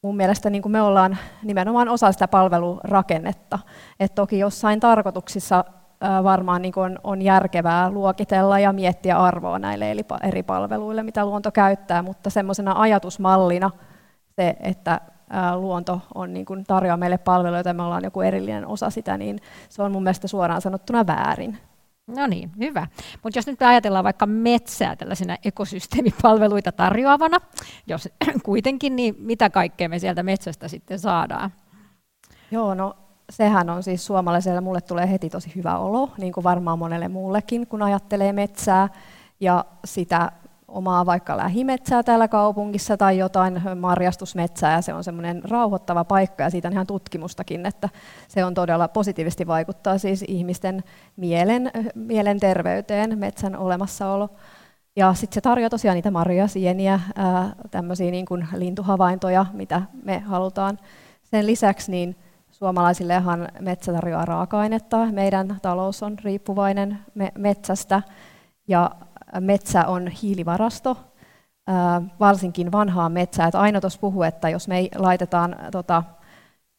mun 0.03 0.17
mielestä 0.17 0.49
niin 0.49 0.61
kuin 0.61 0.71
me 0.71 0.81
ollaan 0.81 1.17
nimenomaan 1.43 1.89
osa 1.89 2.11
sitä 2.11 2.27
palvelurakennetta. 2.27 3.59
Et 3.99 4.15
toki 4.15 4.39
jossain 4.39 4.79
tarkoituksissa 4.79 5.65
varmaan 6.23 6.61
niin 6.61 6.71
kuin 6.71 6.99
on, 7.03 7.21
järkevää 7.21 7.91
luokitella 7.91 8.59
ja 8.59 8.73
miettiä 8.73 9.17
arvoa 9.17 9.59
näille 9.59 9.95
eri 10.23 10.43
palveluille, 10.43 11.03
mitä 11.03 11.25
luonto 11.25 11.51
käyttää, 11.51 12.01
mutta 12.01 12.29
semmoisena 12.29 12.73
ajatusmallina 12.77 13.71
se, 14.35 14.55
että 14.59 15.01
luonto 15.55 16.01
on 16.15 16.33
niin 16.33 16.45
kuin 16.45 16.63
tarjoaa 16.63 16.97
meille 16.97 17.17
palveluita 17.17 17.69
ja 17.69 17.73
me 17.73 17.83
ollaan 17.83 18.03
joku 18.03 18.21
erillinen 18.21 18.67
osa 18.67 18.89
sitä, 18.89 19.17
niin 19.17 19.39
se 19.69 19.83
on 19.83 19.91
mun 19.91 20.03
mielestä 20.03 20.27
suoraan 20.27 20.61
sanottuna 20.61 21.07
väärin. 21.07 21.57
No 22.07 22.27
niin, 22.27 22.51
hyvä. 22.59 22.87
Mutta 23.23 23.37
jos 23.37 23.47
nyt 23.47 23.61
ajatellaan 23.61 24.03
vaikka 24.03 24.25
metsää 24.25 24.95
tällaisena 24.95 25.37
ekosysteemipalveluita 25.45 26.71
tarjoavana, 26.71 27.37
jos 27.87 28.09
kuitenkin, 28.43 28.95
niin 28.95 29.15
mitä 29.19 29.49
kaikkea 29.49 29.89
me 29.89 29.99
sieltä 29.99 30.23
metsästä 30.23 30.67
sitten 30.67 30.99
saadaan? 30.99 31.53
Joo, 32.51 32.73
no 32.73 32.95
sehän 33.29 33.69
on 33.69 33.83
siis 33.83 34.05
suomalaiselle, 34.05 34.61
mulle 34.61 34.81
tulee 34.81 35.11
heti 35.11 35.29
tosi 35.29 35.51
hyvä 35.55 35.77
olo, 35.77 36.11
niin 36.17 36.33
kuin 36.33 36.43
varmaan 36.43 36.79
monelle 36.79 37.07
muullekin, 37.07 37.67
kun 37.67 37.81
ajattelee 37.81 38.33
metsää 38.33 38.89
ja 39.39 39.65
sitä 39.85 40.31
omaa 40.73 41.05
vaikka 41.05 41.37
lähimetsää 41.37 42.03
täällä 42.03 42.27
kaupungissa 42.27 42.97
tai 42.97 43.17
jotain 43.17 43.61
marjastusmetsää 43.79 44.71
ja 44.71 44.81
se 44.81 44.93
on 44.93 45.03
semmoinen 45.03 45.41
rauhoittava 45.43 46.03
paikka 46.03 46.43
ja 46.43 46.49
siitä 46.49 46.67
on 46.67 46.73
ihan 46.73 46.87
tutkimustakin, 46.87 47.65
että 47.65 47.89
se 48.27 48.45
on 48.45 48.53
todella 48.53 48.87
positiivisesti 48.87 49.47
vaikuttaa 49.47 49.97
siis 49.97 50.25
ihmisten 50.27 50.83
mielen, 51.15 51.71
mielenterveyteen, 51.95 53.19
metsän 53.19 53.55
olemassaolo. 53.55 54.29
Ja 54.95 55.13
sitten 55.13 55.35
se 55.35 55.41
tarjoaa 55.41 55.69
tosiaan 55.69 55.95
niitä 55.95 56.11
marjoja, 56.11 56.47
sieniä, 56.47 56.99
tämmöisiä 57.71 58.11
niin 58.11 58.25
kuin 58.25 58.47
lintuhavaintoja, 58.55 59.45
mitä 59.53 59.81
me 60.03 60.19
halutaan. 60.19 60.79
Sen 61.23 61.47
lisäksi 61.47 61.91
niin 61.91 62.15
Suomalaisillehan 62.51 63.47
metsä 63.59 63.93
tarjoaa 63.93 64.25
raaka-ainetta. 64.25 65.05
Meidän 65.05 65.57
talous 65.61 66.03
on 66.03 66.19
riippuvainen 66.23 66.99
metsästä 67.37 68.01
ja 68.67 68.91
metsä 69.39 69.87
on 69.87 70.07
hiilivarasto, 70.07 70.97
varsinkin 72.19 72.71
vanhaa 72.71 73.09
metsää. 73.09 73.47
Että 73.47 73.59
Aino 73.59 73.81
tuossa 73.81 73.99
puhui, 73.99 74.27
että 74.27 74.49
jos 74.49 74.67
me 74.67 74.89
laitetaan 74.95 75.55
tota, 75.71 76.03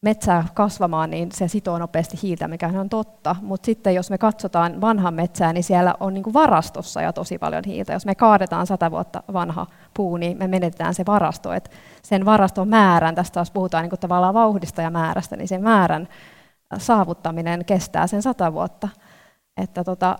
metsää 0.03 0.45
kasvamaan, 0.55 1.11
niin 1.11 1.33
se 1.33 1.49
sitoo 1.49 1.79
nopeasti 1.79 2.19
hiiltä, 2.23 2.49
mikä 2.49 2.71
on 2.81 2.89
totta. 2.89 3.37
Mutta 3.43 3.67
sitten 3.67 3.95
jos 3.95 4.11
me 4.11 4.19
katsotaan 4.19 4.81
vanhan 4.81 5.15
metsää, 5.15 5.53
niin 5.53 5.65
siellä 5.65 5.95
on 6.01 6.15
niin 6.15 6.35
varastossa 6.35 7.03
jo 7.03 7.13
tosi 7.13 7.39
paljon 7.39 7.63
hiiltä. 7.67 7.93
Jos 7.93 8.07
me 8.07 8.15
kaadetaan 8.15 8.67
sata 8.67 8.91
vuotta 8.91 9.23
vanha 9.33 9.67
puu, 9.95 10.17
niin 10.17 10.39
me 10.39 10.49
menetetään 10.49 10.95
se 10.95 11.07
varasto. 11.07 11.53
Et 11.53 11.71
sen 12.03 12.25
varaston 12.25 12.69
määrän, 12.69 13.15
tästä 13.15 13.35
taas 13.35 13.51
puhutaan 13.51 13.89
niin 13.89 14.01
tavallaan 14.01 14.35
vauhdista 14.35 14.83
ja 14.83 14.91
määrästä, 14.91 15.37
niin 15.37 15.49
sen 15.49 15.63
määrän 15.63 16.09
saavuttaminen 16.79 17.65
kestää 17.65 18.07
sen 18.07 18.23
sata 18.23 18.53
vuotta. 18.53 18.89
Että 19.57 19.85
tota, 19.85 20.19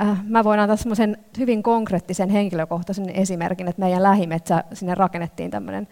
äh, 0.00 0.24
mä 0.24 0.44
voin 0.44 0.60
antaa 0.60 0.76
semmoisen 0.76 1.16
hyvin 1.38 1.62
konkreettisen 1.62 2.30
henkilökohtaisen 2.30 3.10
esimerkin, 3.10 3.68
että 3.68 3.82
meidän 3.82 4.02
lähimetsä, 4.02 4.64
sinne 4.72 4.94
rakennettiin 4.94 5.50
tämmöinen 5.50 5.88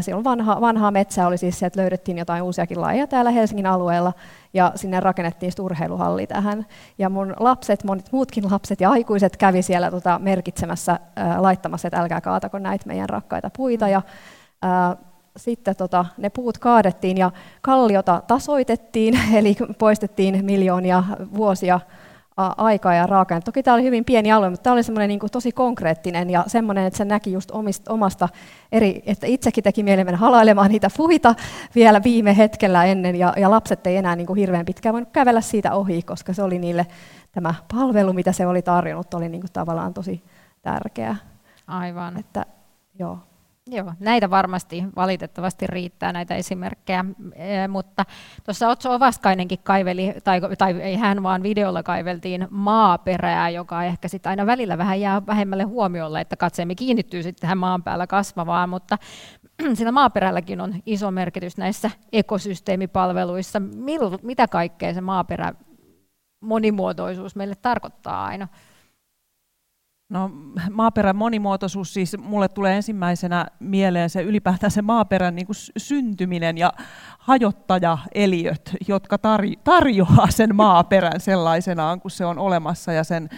Silloin 0.00 0.24
vanha, 0.24 0.60
vanhaa 0.60 0.90
metsää 0.90 1.26
oli 1.26 1.38
siis 1.38 1.58
se, 1.58 1.66
että 1.66 1.80
löydettiin 1.80 2.18
jotain 2.18 2.42
uusiakin 2.42 2.80
lajeja 2.80 3.06
täällä 3.06 3.30
Helsingin 3.30 3.66
alueella, 3.66 4.12
ja 4.54 4.72
sinne 4.74 5.00
rakennettiin 5.00 5.52
urheiluhalli 5.60 6.26
tähän. 6.26 6.66
Ja 6.98 7.08
mun 7.08 7.34
lapset, 7.40 7.84
monet 7.84 8.12
muutkin 8.12 8.50
lapset 8.50 8.80
ja 8.80 8.90
aikuiset 8.90 9.36
kävi 9.36 9.62
siellä 9.62 9.90
tota, 9.90 10.18
merkitsemässä, 10.18 11.00
ää, 11.16 11.42
laittamassa, 11.42 11.88
että 11.88 12.00
älkää 12.00 12.20
kaatako 12.20 12.58
näitä 12.58 12.86
meidän 12.86 13.08
rakkaita 13.08 13.50
puita. 13.56 13.88
Ja, 13.88 14.02
sitten 15.36 15.76
tota, 15.76 16.04
ne 16.18 16.30
puut 16.30 16.58
kaadettiin 16.58 17.16
ja 17.16 17.30
kalliota 17.60 18.22
tasoitettiin, 18.26 19.18
eli 19.38 19.56
poistettiin 19.78 20.44
miljoonia 20.44 21.04
vuosia 21.36 21.80
aikaa 22.36 22.94
ja 22.94 23.06
raaka 23.06 23.40
Toki 23.40 23.62
tämä 23.62 23.74
oli 23.74 23.82
hyvin 23.82 24.04
pieni 24.04 24.32
alue, 24.32 24.50
mutta 24.50 24.62
tämä 24.62 24.74
oli 24.74 24.82
semmoinen 24.82 25.08
niin 25.08 25.20
kuin 25.20 25.32
tosi 25.32 25.52
konkreettinen 25.52 26.30
ja 26.30 26.44
semmoinen, 26.46 26.84
että 26.86 26.96
se 26.96 27.04
näki 27.04 27.32
just 27.32 27.50
omista, 27.50 27.92
omasta 27.92 28.28
eri, 28.72 29.02
että 29.06 29.26
itsekin 29.26 29.64
teki 29.64 29.82
mieli 29.82 30.04
mennä 30.04 30.18
halailemaan 30.18 30.70
niitä 30.70 30.88
puita 30.96 31.34
vielä 31.74 32.00
viime 32.04 32.36
hetkellä 32.36 32.84
ennen 32.84 33.16
ja, 33.16 33.34
ja 33.36 33.50
lapset 33.50 33.86
ei 33.86 33.96
enää 33.96 34.16
niin 34.16 34.26
kuin 34.26 34.36
hirveän 34.36 34.66
pitkään 34.66 34.92
voinut 34.92 35.12
kävellä 35.12 35.40
siitä 35.40 35.72
ohi, 35.72 36.02
koska 36.02 36.32
se 36.32 36.42
oli 36.42 36.58
niille 36.58 36.86
tämä 37.32 37.54
palvelu, 37.74 38.12
mitä 38.12 38.32
se 38.32 38.46
oli 38.46 38.62
tarjonnut, 38.62 39.14
oli 39.14 39.28
niin 39.28 39.40
kuin 39.40 39.52
tavallaan 39.52 39.94
tosi 39.94 40.22
tärkeä. 40.62 41.16
Aivan. 41.66 42.18
Että, 42.18 42.46
joo. 42.98 43.18
Joo, 43.66 43.92
näitä 44.00 44.30
varmasti 44.30 44.84
valitettavasti 44.96 45.66
riittää 45.66 46.12
näitä 46.12 46.34
esimerkkejä, 46.34 47.04
mutta 47.68 48.04
tuossa 48.44 48.68
Otso 48.68 48.94
Ovaskainenkin 48.94 49.58
kaiveli, 49.62 50.14
tai, 50.24 50.40
tai 50.58 50.80
ei 50.80 50.96
hän 50.96 51.22
vaan 51.22 51.42
videolla 51.42 51.82
kaiveltiin 51.82 52.48
maaperää, 52.50 53.50
joka 53.50 53.84
ehkä 53.84 54.08
sitten 54.08 54.30
aina 54.30 54.46
välillä 54.46 54.78
vähän 54.78 55.00
jää 55.00 55.26
vähemmälle 55.26 55.62
huomiolle, 55.62 56.20
että 56.20 56.36
katseemme 56.36 56.74
kiinnittyy 56.74 57.22
sitten 57.22 57.40
tähän 57.40 57.58
maan 57.58 57.82
päällä 57.82 58.06
kasvavaan, 58.06 58.68
mutta 58.68 58.98
sillä 59.74 59.92
maaperälläkin 59.92 60.60
on 60.60 60.74
iso 60.86 61.10
merkitys 61.10 61.56
näissä 61.56 61.90
ekosysteemipalveluissa. 62.12 63.60
Mil, 63.60 64.18
mitä 64.22 64.48
kaikkea 64.48 64.94
se 64.94 65.00
maaperä 65.00 65.52
monimuotoisuus 66.40 67.36
meille 67.36 67.54
tarkoittaa 67.54 68.24
aina? 68.24 68.48
No 70.12 70.30
maaperän 70.70 71.16
monimuotoisuus, 71.16 71.94
siis 71.94 72.16
mulle 72.18 72.48
tulee 72.48 72.76
ensimmäisenä 72.76 73.46
mieleen 73.60 74.10
se 74.10 74.22
ylipäätään 74.22 74.70
se 74.70 74.82
maaperän 74.82 75.34
niin 75.34 75.46
kuin 75.46 75.56
syntyminen 75.76 76.58
ja 76.58 76.72
hajottajaeliöt, 77.18 78.76
jotka 78.88 79.18
tarjoaa 79.64 80.30
sen 80.30 80.56
maaperän 80.56 81.20
sellaisenaan, 81.20 82.00
kun 82.00 82.10
se 82.10 82.24
on 82.24 82.38
olemassa 82.38 82.92
ja 82.92 83.04
sen, 83.04 83.28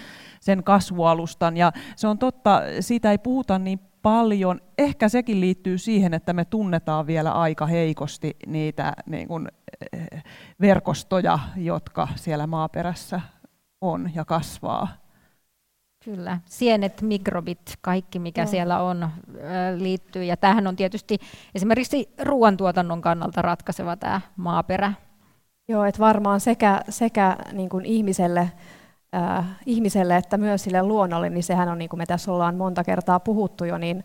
sen 0.41 0.65
kasvualustan. 0.65 1.57
Ja 1.57 1.73
se 1.97 2.09
on 2.09 2.19
totta, 2.19 2.63
siitä 2.81 3.11
ei 3.11 3.19
puhuta 3.19 3.59
niin 3.59 3.81
paljon. 4.03 4.61
Ehkä 4.79 5.09
sekin 5.09 5.41
liittyy 5.41 5.79
siihen, 5.79 6.15
että 6.15 6.33
me 6.33 6.45
tunnetaan 6.45 7.07
vielä 7.07 7.33
aika 7.33 7.67
heikosti 7.67 8.37
niitä 8.47 8.93
niin 9.07 9.29
kuin, 9.29 9.49
eh, 9.93 10.25
verkostoja, 10.61 11.39
jotka 11.57 12.09
siellä 12.15 12.47
maaperässä 12.47 13.21
on 13.81 14.11
ja 14.15 14.25
kasvaa. 14.25 15.04
Kyllä, 16.05 16.39
sienet, 16.45 17.03
mikrobit, 17.03 17.79
kaikki 17.81 18.19
mikä 18.19 18.43
Joo. 18.43 18.51
siellä 18.51 18.83
on 18.83 19.09
liittyy. 19.77 20.25
Ja 20.25 20.37
tämähän 20.37 20.67
on 20.67 20.77
tietysti 20.77 21.19
esimerkiksi 21.55 22.09
ruoantuotannon 22.23 23.01
kannalta 23.03 23.43
ratkaiseva 23.43 23.97
tämä 23.97 24.21
maaperä. 24.37 24.93
Joo, 25.69 25.85
että 25.85 25.99
varmaan 25.99 26.41
sekä, 26.41 26.81
sekä 26.89 27.37
niin 27.53 27.69
kuin 27.69 27.85
ihmiselle, 27.85 28.53
äh, 29.15 29.47
ihmiselle 29.67 30.17
että 30.17 30.39
myös 30.39 30.65
sille 30.65 30.83
luonnolle, 30.83 31.31
niin 31.31 31.43
sehän 31.43 31.69
on, 31.69 31.79
niin 31.79 31.89
kuin 31.89 31.99
me 31.99 32.07
tässä 32.07 32.33
ollaan 32.33 32.55
monta 32.55 32.85
kertaa 32.85 33.21
puhuttu 33.21 33.65
jo, 33.65 33.79
niin 33.79 34.05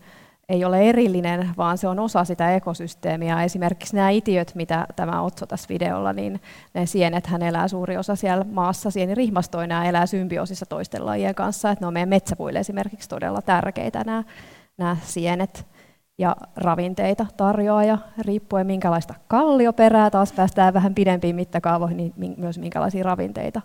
ei 0.50 0.64
ole 0.64 0.88
erillinen, 0.88 1.50
vaan 1.56 1.78
se 1.78 1.88
on 1.88 1.98
osa 1.98 2.24
sitä 2.24 2.54
ekosysteemiä. 2.54 3.44
Esimerkiksi 3.44 3.96
nämä 3.96 4.10
itiöt, 4.10 4.54
mitä 4.54 4.86
tämä 4.96 5.22
Otso 5.22 5.46
tässä 5.46 5.68
videolla, 5.68 6.12
niin 6.12 6.40
ne 6.74 6.86
sienet 6.86 7.26
hän 7.26 7.42
elää 7.42 7.68
suuri 7.68 7.96
osa 7.96 8.16
siellä 8.16 8.44
maassa, 8.52 8.90
sienirihmastoina 8.90 9.84
elää 9.84 10.06
symbioosissa 10.06 10.66
toisten 10.66 11.06
lajien 11.06 11.34
kanssa. 11.34 11.70
Että 11.70 11.82
ne 11.82 11.86
on 11.86 11.92
meidän 11.92 12.08
metsäpuille 12.08 12.58
esimerkiksi 12.58 13.08
todella 13.08 13.42
tärkeitä 13.42 14.02
nämä, 14.06 14.24
nämä 14.78 14.96
sienet 15.02 15.66
ja 16.18 16.36
ravinteita 16.56 17.26
tarjoaa 17.36 17.84
ja 17.84 17.98
riippuen 18.18 18.66
minkälaista 18.66 19.14
kallioperää, 19.28 20.10
taas 20.10 20.32
päästään 20.32 20.74
vähän 20.74 20.94
pidempiin 20.94 21.36
mittakaavoihin, 21.36 22.12
niin 22.16 22.34
myös 22.36 22.58
minkälaisia 22.58 23.04
ravinteita 23.04 23.60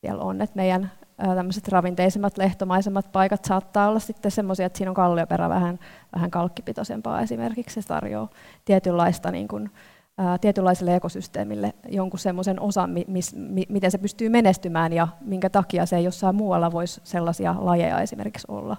siellä 0.00 0.22
on. 0.22 0.42
Että 0.42 0.56
meidän 0.56 0.90
tämmöiset 1.16 1.68
ravinteisemmat, 1.68 2.38
lehtomaisemmat 2.38 3.12
paikat 3.12 3.44
saattaa 3.44 3.88
olla 3.88 3.98
sitten 3.98 4.30
semmoisia, 4.30 4.66
että 4.66 4.76
siinä 4.76 4.90
on 4.90 4.94
kallioperä 4.94 5.48
vähän, 5.48 5.78
vähän 6.14 6.30
kalkkipitoisempaa 6.30 7.20
esimerkiksi. 7.20 7.82
Se 7.82 7.88
tarjoaa 7.88 8.28
tietynlaista 8.64 9.30
niin 9.30 9.48
kuin, 9.48 9.70
ää, 10.18 10.38
tietynlaiselle 10.38 10.96
ekosysteemille 10.96 11.74
jonkun 11.88 12.18
semmoisen 12.18 12.60
osan, 12.60 12.90
mis, 13.06 13.34
mi, 13.36 13.66
miten 13.68 13.90
se 13.90 13.98
pystyy 13.98 14.28
menestymään 14.28 14.92
ja 14.92 15.08
minkä 15.20 15.50
takia 15.50 15.86
se 15.86 15.96
ei 15.96 16.04
jossain 16.04 16.36
muualla 16.36 16.72
voisi 16.72 17.00
sellaisia 17.04 17.54
lajeja 17.58 18.00
esimerkiksi 18.00 18.46
olla. 18.48 18.76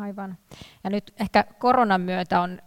Aivan. 0.00 0.36
Ja 0.84 0.90
nyt 0.90 1.14
ehkä 1.20 1.44
koronan 1.58 2.00
myötä 2.00 2.40
on 2.40 2.58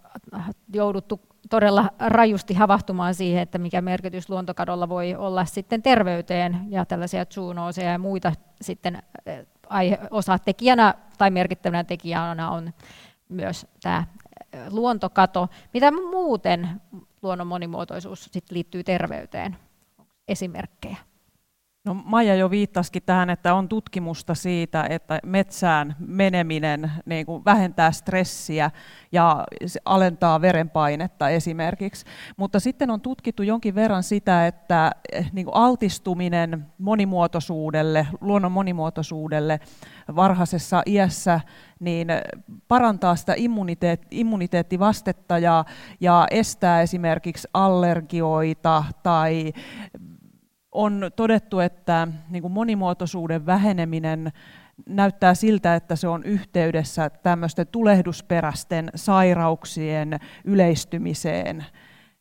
jouduttu 0.73 1.21
todella 1.51 1.89
rajusti 1.99 2.53
havahtumaan 2.53 3.13
siihen, 3.13 3.41
että 3.41 3.57
mikä 3.57 3.81
merkitys 3.81 4.29
luontokadolla 4.29 4.89
voi 4.89 5.15
olla 5.15 5.45
sitten 5.45 5.81
terveyteen 5.81 6.65
ja 6.69 6.85
tällaisia 6.85 7.25
zoonooseja 7.25 7.91
ja 7.91 7.99
muita 7.99 8.31
sitten 8.61 9.03
aihe, 9.69 9.99
osatekijänä 10.11 10.93
tai 11.17 11.31
merkittävänä 11.31 11.83
tekijänä 11.83 12.49
on 12.49 12.73
myös 13.29 13.67
tämä 13.83 14.03
luontokato. 14.69 15.47
Mitä 15.73 15.91
muuten 15.91 16.81
luonnon 17.21 17.47
monimuotoisuus 17.47 18.29
sit 18.31 18.51
liittyy 18.51 18.83
terveyteen? 18.83 19.57
Esimerkkejä. 20.27 20.97
No, 21.85 21.93
Maija 21.93 22.35
jo 22.35 22.49
viittasikin 22.49 23.03
tähän, 23.05 23.29
että 23.29 23.53
on 23.53 23.69
tutkimusta 23.69 24.35
siitä, 24.35 24.85
että 24.89 25.19
metsään 25.25 25.95
meneminen 25.99 26.91
niin 27.05 27.25
kuin 27.25 27.45
vähentää 27.45 27.91
stressiä 27.91 28.71
ja 29.11 29.45
alentaa 29.85 30.41
verenpainetta 30.41 31.29
esimerkiksi. 31.29 32.05
Mutta 32.37 32.59
sitten 32.59 32.91
on 32.91 33.01
tutkittu 33.01 33.43
jonkin 33.43 33.75
verran 33.75 34.03
sitä, 34.03 34.47
että 34.47 34.91
eh, 35.11 35.31
niin 35.33 35.45
kuin 35.45 35.55
altistuminen 35.55 36.65
monimuotoisuudelle, 36.77 38.07
luonnon 38.21 38.51
monimuotoisuudelle 38.51 39.59
varhaisessa 40.15 40.83
iässä 40.85 41.41
niin 41.79 42.07
parantaa 42.67 43.15
sitä 43.15 43.33
immuniteet, 43.37 44.01
immuniteettivastetta 44.11 45.37
ja, 45.37 45.65
ja 46.01 46.27
estää 46.31 46.81
esimerkiksi 46.81 47.47
allergioita 47.53 48.83
tai 49.03 49.53
on 50.71 51.11
todettu, 51.15 51.59
että 51.59 52.07
niin 52.29 52.41
kuin 52.41 52.53
monimuotoisuuden 52.53 53.45
väheneminen 53.45 54.31
näyttää 54.85 55.33
siltä, 55.33 55.75
että 55.75 55.95
se 55.95 56.07
on 56.07 56.23
yhteydessä 56.23 57.09
tämmöisten 57.09 57.67
tulehdusperäisten 57.67 58.89
sairauksien 58.95 60.19
yleistymiseen. 60.45 61.65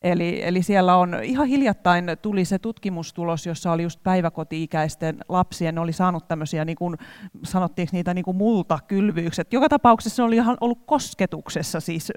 Eli, 0.03 0.41
eli 0.43 0.63
siellä 0.63 0.97
on 0.97 1.17
ihan 1.23 1.47
hiljattain 1.47 2.05
tuli 2.23 2.45
se 2.45 2.59
tutkimustulos, 2.59 3.47
jossa 3.47 3.73
oli 3.73 3.83
just 3.83 4.03
päiväkoti-ikäisten 4.03 5.19
lapsien, 5.29 5.79
oli 5.79 5.93
saanut 5.93 6.29
tämmöisiä, 6.29 6.65
niin 6.65 6.77
kuin, 6.77 6.97
sanottiinko 7.45 7.91
niitä 7.93 8.15
niin 8.15 8.25
kuin 8.25 8.37
multakylvyykset. 8.37 9.53
Joka 9.53 9.69
tapauksessa 9.69 10.23
ne 10.23 10.27
oli 10.27 10.37
ihan 10.37 10.57
ollut 10.61 10.83
kosketuksessa 10.87 11.81
siis 11.81 12.13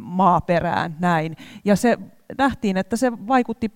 maaperään 0.00 0.96
näin. 1.00 1.36
Ja 1.64 1.76
se 1.76 1.98
nähtiin, 2.38 2.76
että 2.76 2.96
se 2.96 3.12
vaikutti 3.12 3.72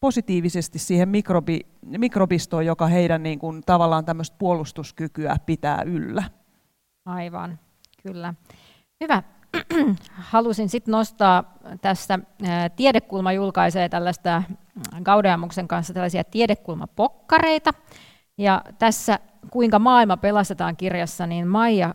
positiivisesti 0.00 0.78
siihen 0.78 1.08
mikrobi, 1.08 1.60
mikrobistoon, 1.86 2.66
joka 2.66 2.86
heidän 2.86 3.22
niin 3.22 3.38
kuin, 3.38 3.62
tavallaan 3.66 4.04
tämmöistä 4.04 4.36
puolustuskykyä 4.38 5.36
pitää 5.46 5.82
yllä. 5.82 6.24
Aivan, 7.06 7.58
kyllä. 8.02 8.34
Hyvä. 9.00 9.22
halusin 10.32 10.68
sitten 10.68 10.92
nostaa 10.92 11.58
tässä, 11.80 12.18
Tiedekulma 12.76 13.32
julkaisee 13.32 13.88
tällaista 13.88 14.42
Gaudeamuksen 15.02 15.68
kanssa 15.68 15.94
tällaisia 15.94 16.24
tiedekulmapokkareita, 16.24 17.70
ja 18.38 18.62
tässä 18.78 19.18
Kuinka 19.50 19.78
maailma 19.78 20.16
pelastetaan 20.16 20.76
kirjassa, 20.76 21.26
niin 21.26 21.48
Maija 21.48 21.94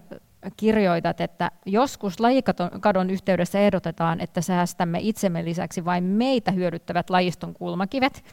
kirjoitat, 0.58 1.22
että 1.22 1.52
joskus 1.66 2.20
lajikadon 2.20 3.10
yhteydessä 3.10 3.60
ehdotetaan, 3.60 4.20
että 4.22 4.42
säästämme 4.42 5.00
itsemme 5.02 5.46
lisäksi 5.46 5.86
vain 5.86 6.04
meitä 6.04 6.52
hyödyttävät 6.52 7.10
lajiston 7.10 7.54
kulmakivet, 7.54 8.24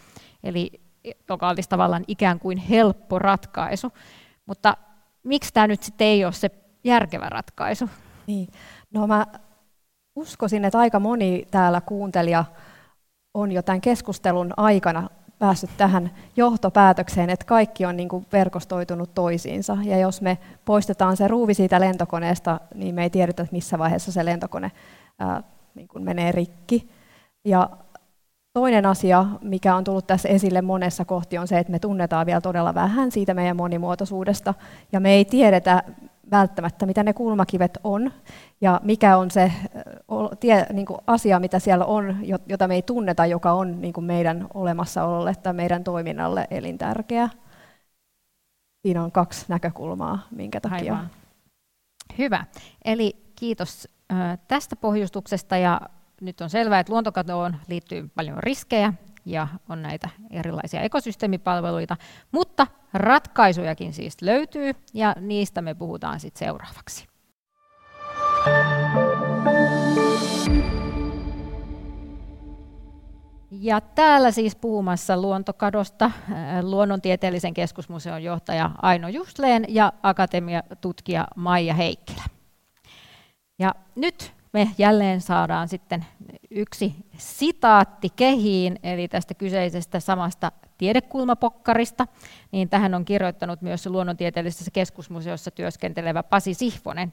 eli 0.42 0.70
joka 1.28 1.48
olisi 1.48 1.68
tavallaan 1.68 2.04
ikään 2.08 2.38
kuin 2.38 2.58
helppo 2.58 3.18
ratkaisu. 3.18 3.92
Mutta 4.46 4.76
miksi 5.22 5.54
tämä 5.54 5.66
nyt 5.66 5.82
sitten 5.82 6.06
ei 6.06 6.24
ole 6.24 6.32
se 6.32 6.50
järkevä 6.84 7.28
ratkaisu? 7.28 7.90
Niin. 8.26 8.48
No 8.94 9.06
mä 9.06 9.26
uskoisin, 10.14 10.64
että 10.64 10.78
aika 10.78 11.00
moni 11.00 11.46
täällä 11.50 11.80
kuuntelija 11.80 12.44
on 13.34 13.52
jo 13.52 13.62
tämän 13.62 13.80
keskustelun 13.80 14.52
aikana 14.56 15.08
päässyt 15.38 15.70
tähän 15.76 16.10
johtopäätökseen, 16.36 17.30
että 17.30 17.46
kaikki 17.46 17.86
on 17.86 17.96
niin 17.96 18.08
kuin 18.08 18.26
verkostoitunut 18.32 19.14
toisiinsa. 19.14 19.76
Ja 19.82 19.98
jos 19.98 20.22
me 20.22 20.38
poistetaan 20.64 21.16
se 21.16 21.28
ruuvi 21.28 21.54
siitä 21.54 21.80
lentokoneesta, 21.80 22.60
niin 22.74 22.94
me 22.94 23.02
ei 23.02 23.10
tiedetä, 23.10 23.46
missä 23.50 23.78
vaiheessa 23.78 24.12
se 24.12 24.24
lentokone 24.24 24.72
ää, 25.18 25.42
niin 25.74 25.88
kuin 25.88 26.04
menee 26.04 26.32
rikki. 26.32 26.88
Ja 27.44 27.70
toinen 28.52 28.86
asia, 28.86 29.26
mikä 29.42 29.76
on 29.76 29.84
tullut 29.84 30.06
tässä 30.06 30.28
esille 30.28 30.62
monessa 30.62 31.04
kohti, 31.04 31.38
on 31.38 31.48
se, 31.48 31.58
että 31.58 31.70
me 31.70 31.78
tunnetaan 31.78 32.26
vielä 32.26 32.40
todella 32.40 32.74
vähän 32.74 33.12
siitä 33.12 33.34
meidän 33.34 33.56
monimuotoisuudesta. 33.56 34.54
Ja 34.92 35.00
me 35.00 35.10
ei 35.10 35.24
tiedetä, 35.24 35.82
välttämättä, 36.30 36.86
mitä 36.86 37.02
ne 37.02 37.12
kulmakivet 37.12 37.78
on 37.84 38.12
ja 38.60 38.80
mikä 38.84 39.16
on 39.16 39.30
se 39.30 39.52
tie, 40.40 40.66
niin 40.72 40.86
kuin 40.86 40.98
asia, 41.06 41.40
mitä 41.40 41.58
siellä 41.58 41.84
on, 41.84 42.16
jota 42.46 42.68
me 42.68 42.74
ei 42.74 42.82
tunneta, 42.82 43.26
joka 43.26 43.52
on 43.52 43.80
niin 43.80 43.92
kuin 43.92 44.04
meidän 44.04 44.46
olemassaololle 44.54 45.34
tai 45.34 45.52
meidän 45.52 45.84
toiminnalle 45.84 46.46
elintärkeä. 46.50 47.28
Siinä 48.86 49.04
on 49.04 49.12
kaksi 49.12 49.44
näkökulmaa, 49.48 50.26
minkä 50.30 50.60
takia. 50.60 50.94
Aivan. 50.94 51.10
Hyvä. 52.18 52.44
Eli 52.84 53.16
kiitos 53.36 53.88
tästä 54.48 54.76
pohjustuksesta 54.76 55.56
ja 55.56 55.80
nyt 56.20 56.40
on 56.40 56.50
selvää, 56.50 56.80
että 56.80 56.92
luontokatoon 56.92 57.56
liittyy 57.68 58.10
paljon 58.14 58.38
riskejä 58.38 58.92
ja 59.28 59.48
on 59.68 59.82
näitä 59.82 60.08
erilaisia 60.30 60.82
ekosysteemipalveluita, 60.82 61.96
mutta 62.32 62.66
ratkaisujakin 62.94 63.92
siis 63.92 64.22
löytyy 64.22 64.72
ja 64.94 65.14
niistä 65.20 65.62
me 65.62 65.74
puhutaan 65.74 66.20
sitten 66.20 66.46
seuraavaksi. 66.46 67.06
Ja 73.50 73.80
täällä 73.80 74.30
siis 74.30 74.56
puhumassa 74.56 75.20
luontokadosta 75.20 76.04
äh, 76.04 76.12
luonnontieteellisen 76.62 77.54
keskusmuseon 77.54 78.22
johtaja 78.22 78.70
Aino 78.82 79.08
Justleen 79.08 79.64
ja 79.68 79.92
akatemiatutkija 80.02 81.28
Maija 81.36 81.74
Heikkilä. 81.74 82.22
Ja 83.58 83.74
nyt 83.94 84.32
me 84.52 84.70
jälleen 84.78 85.20
saadaan 85.20 85.68
sitten 85.68 86.06
yksi 86.50 86.94
sitaatti 87.16 88.08
kehiin, 88.16 88.78
eli 88.82 89.08
tästä 89.08 89.34
kyseisestä 89.34 90.00
samasta 90.00 90.52
tiedekulmapokkarista, 90.78 92.06
niin 92.52 92.68
tähän 92.68 92.94
on 92.94 93.04
kirjoittanut 93.04 93.62
myös 93.62 93.86
luonnontieteellisessä 93.86 94.70
keskusmuseossa 94.70 95.50
työskentelevä 95.50 96.22
Pasi 96.22 96.54
Sihvonen. 96.54 97.12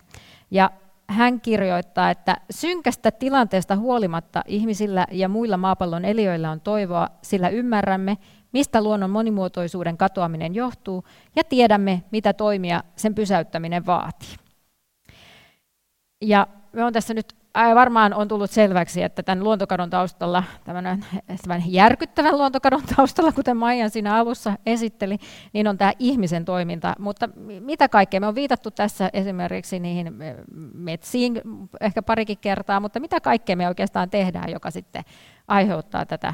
Ja 0.51 0.71
hän 1.09 1.41
kirjoittaa, 1.41 2.09
että 2.09 2.37
synkästä 2.49 3.11
tilanteesta 3.11 3.75
huolimatta 3.75 4.43
ihmisillä 4.47 5.07
ja 5.11 5.29
muilla 5.29 5.57
maapallon 5.57 6.05
eliöillä 6.05 6.51
on 6.51 6.61
toivoa, 6.61 7.09
sillä 7.21 7.49
ymmärrämme, 7.49 8.17
mistä 8.51 8.83
luonnon 8.83 9.09
monimuotoisuuden 9.09 9.97
katoaminen 9.97 10.55
johtuu, 10.55 11.03
ja 11.35 11.43
tiedämme, 11.43 12.03
mitä 12.11 12.33
toimia 12.33 12.83
sen 12.95 13.15
pysäyttäminen 13.15 13.85
vaatii. 13.85 14.35
Ja 16.21 16.47
me 16.73 16.83
on 16.83 16.93
tässä 16.93 17.13
nyt 17.13 17.44
varmaan 17.75 18.13
on 18.13 18.27
tullut 18.27 18.51
selväksi, 18.51 19.03
että 19.03 19.23
tämän 19.23 19.43
luontokadon 19.43 19.89
taustalla, 19.89 20.43
tämän, 20.63 21.05
tämän 21.43 21.63
järkyttävän 21.67 22.37
luontokadon 22.37 22.81
taustalla, 22.95 23.31
kuten 23.31 23.57
Maijan 23.57 23.89
siinä 23.89 24.15
alussa 24.15 24.57
esitteli, 24.65 25.17
niin 25.53 25.67
on 25.67 25.77
tämä 25.77 25.91
ihmisen 25.99 26.45
toiminta. 26.45 26.95
Mutta 26.99 27.29
mitä 27.59 27.89
kaikkea? 27.89 28.19
Me 28.19 28.27
on 28.27 28.35
viitattu 28.35 28.71
tässä 28.71 29.09
esimerkiksi 29.13 29.79
niihin 29.79 30.13
metsiin 30.73 31.41
ehkä 31.81 32.01
parikin 32.01 32.37
kertaa, 32.37 32.79
mutta 32.79 32.99
mitä 32.99 33.21
kaikkea 33.21 33.55
me 33.55 33.67
oikeastaan 33.67 34.09
tehdään, 34.09 34.51
joka 34.51 34.71
sitten 34.71 35.03
aiheuttaa 35.47 36.05
tätä 36.05 36.33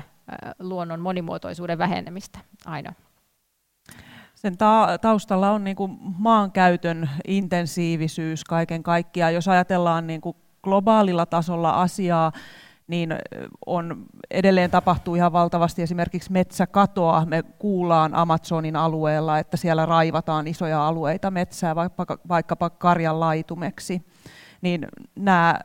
luonnon 0.60 1.00
monimuotoisuuden 1.00 1.78
vähenemistä 1.78 2.40
aina? 2.66 2.94
Sen 4.36 4.58
ta- 4.58 4.98
taustalla 5.02 5.52
on 5.52 5.64
niin 5.64 5.76
kuin 5.76 5.98
maankäytön 6.02 7.10
intensiivisyys 7.28 8.44
kaiken 8.44 8.84
kaikkiaan. 8.84 9.34
Jos 9.34 9.48
ajatellaan 9.48 10.08
niin 10.08 10.22
kuin 10.22 10.36
globaalilla 10.64 11.26
tasolla 11.26 11.82
asiaa, 11.82 12.32
niin 12.88 13.16
on, 13.66 14.06
edelleen 14.32 14.72
tapahtuu 14.72 15.16
ihan 15.16 15.34
valtavasti 15.34 15.82
esimerkiksi 15.82 16.32
metsäkatoa. 16.32 17.26
Me 17.26 17.44
kuullaan 17.44 18.16
Amazonin 18.16 18.76
alueella, 18.76 19.40
että 19.40 19.58
siellä 19.58 19.86
raivataan 19.86 20.48
isoja 20.48 20.88
alueita 20.88 21.32
metsää 21.32 21.76
vaikka, 21.76 22.18
vaikkapa 22.30 22.70
karjan 22.70 23.20
laitumeksi. 23.20 24.02
Niin 24.62 24.88
nämä 25.16 25.60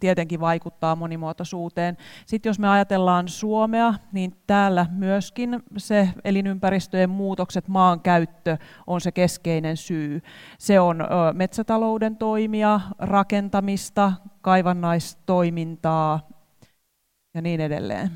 tietenkin 0.00 0.40
vaikuttaa 0.40 0.96
monimuotoisuuteen. 0.96 1.96
Sitten 2.26 2.50
jos 2.50 2.58
me 2.58 2.68
ajatellaan 2.68 3.28
Suomea, 3.28 3.94
niin 4.12 4.36
täällä 4.46 4.86
myöskin 4.90 5.62
se 5.76 6.08
elinympäristöjen 6.24 7.10
muutokset, 7.10 7.68
maankäyttö 7.68 8.56
on 8.86 9.00
se 9.00 9.12
keskeinen 9.12 9.76
syy. 9.76 10.22
Se 10.58 10.80
on 10.80 11.04
metsätalouden 11.32 12.16
toimia, 12.16 12.80
rakentamista, 12.98 14.12
kaivannaistoimintaa 14.40 16.28
ja 17.34 17.42
niin 17.42 17.60
edelleen. 17.60 18.10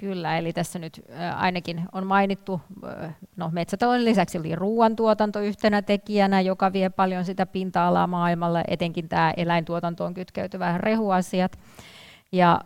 Kyllä, 0.00 0.38
eli 0.38 0.52
tässä 0.52 0.78
nyt 0.78 1.00
ainakin 1.36 1.82
on 1.92 2.06
mainittu, 2.06 2.60
no 3.36 3.50
metsätalouden 3.52 4.04
lisäksi 4.04 4.38
oli 4.38 4.54
ruoantuotanto 4.54 5.40
yhtenä 5.40 5.82
tekijänä, 5.82 6.40
joka 6.40 6.72
vie 6.72 6.90
paljon 6.90 7.24
sitä 7.24 7.46
pinta-alaa 7.46 8.06
maailmalla, 8.06 8.62
etenkin 8.68 9.08
tämä 9.08 9.34
eläintuotantoon 9.36 10.14
kytkeytyvät 10.14 10.76
rehuasiat. 10.76 11.58
Ja, 12.36 12.60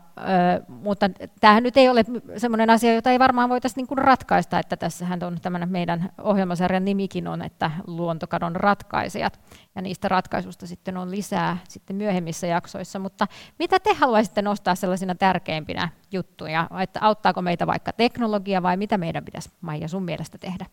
mutta 0.69 1.11
tämähän 1.41 1.63
nyt 1.63 1.77
ei 1.77 1.89
ole 1.89 2.05
sellainen 2.37 2.71
asia, 2.71 2.95
jota 2.95 3.11
ei 3.11 3.19
varmaan 3.19 3.49
voitaisiin 3.51 3.87
niin 3.91 3.99
ratkaista, 3.99 4.59
että 4.59 4.77
tässähän 4.77 5.23
on 5.23 5.39
tämmöinen 5.43 5.69
meidän 5.69 6.11
ohjelmasarjan 6.23 6.85
nimikin 6.85 7.29
on, 7.29 7.43
että 7.43 7.71
luontokadon 7.87 8.57
ratkaisijat, 8.57 9.41
ja 9.75 9.83
niistä 9.83 10.09
ratkaisusta 10.09 10.67
sitten 10.67 10.97
on 10.97 11.11
lisää 11.11 11.57
sitten 11.69 11.97
myöhemmissä 11.97 12.47
jaksoissa, 12.47 12.99
mutta 12.99 13.27
mitä 13.59 13.81
te 13.81 13.95
haluaisitte 13.95 14.43
nostaa 14.43 14.75
sellaisina 14.75 15.15
tärkeimpinä 15.15 15.89
juttuja, 16.13 16.69
että 16.83 17.01
auttaako 17.03 17.43
meitä 17.43 17.67
vaikka 17.67 17.93
teknologia 17.93 18.63
vai 18.63 18.77
mitä 18.77 18.99
meidän 18.99 19.25
pitäisi 19.25 19.51
Maija 19.61 19.89
sun 19.89 20.03
mielestä 20.03 20.39
tehdä? 20.39 20.67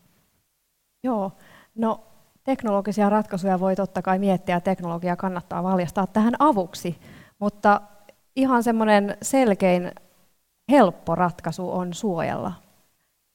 Joo, 1.04 1.32
no 1.76 2.04
teknologisia 2.43 3.10
ratkaisuja 3.10 3.60
voi 3.60 3.76
totta 3.76 4.02
kai 4.02 4.20
miettiä, 4.20 4.56
ja 4.56 4.62
teknologia 4.62 5.16
kannattaa 5.16 5.64
valjastaa 5.64 6.08
tähän 6.08 6.34
avuksi, 6.39 7.00
mutta 7.39 7.82
ihan 8.38 8.64
semmoinen 8.64 9.18
selkein 9.22 9.92
helppo 10.72 11.16
ratkaisu 11.16 11.72
on 11.72 11.94
suojella 11.94 12.54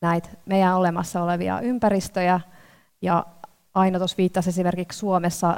näitä 0.03 0.29
meidän 0.47 0.77
olemassa 0.77 1.23
olevia 1.23 1.61
ympäristöjä. 1.61 2.41
Ja 3.03 3.27
Aino 3.75 3.99
tuossa 3.99 4.17
viittasi 4.17 4.51
esimerkiksi 4.51 4.99
Suomessa, 4.99 5.57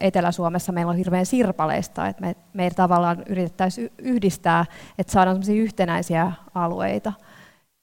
Etelä-Suomessa 0.00 0.72
meillä 0.72 0.90
on 0.90 0.96
hirveän 0.96 1.26
sirpaleista, 1.26 2.08
että 2.08 2.20
me, 2.20 2.36
me 2.52 2.70
tavallaan 2.70 3.22
yritettäisiin 3.26 3.92
yhdistää, 3.98 4.64
että 4.98 5.12
saadaan 5.12 5.40
yhtenäisiä 5.56 6.32
alueita. 6.54 7.12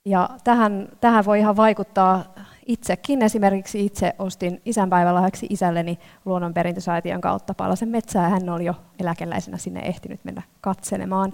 Ja 0.06 0.30
tähän, 0.44 0.90
tähän 1.02 1.26
voi 1.26 1.40
ihan 1.40 1.56
vaikuttaa 1.56 2.24
itsekin. 2.66 3.22
Esimerkiksi 3.22 3.86
itse 3.86 4.16
ostin 4.20 4.62
isänpäivälahjaksi 4.66 5.48
isälleni 5.50 6.00
luonnonperintösäätiön 6.26 7.22
kautta 7.22 7.54
Palasen 7.54 7.90
metsää. 7.90 8.30
Hän 8.30 8.50
oli 8.50 8.66
jo 8.66 8.76
eläkeläisenä 9.00 9.58
sinne 9.58 9.80
ehtinyt 9.80 10.20
mennä 10.24 10.42
katselemaan. 10.62 11.34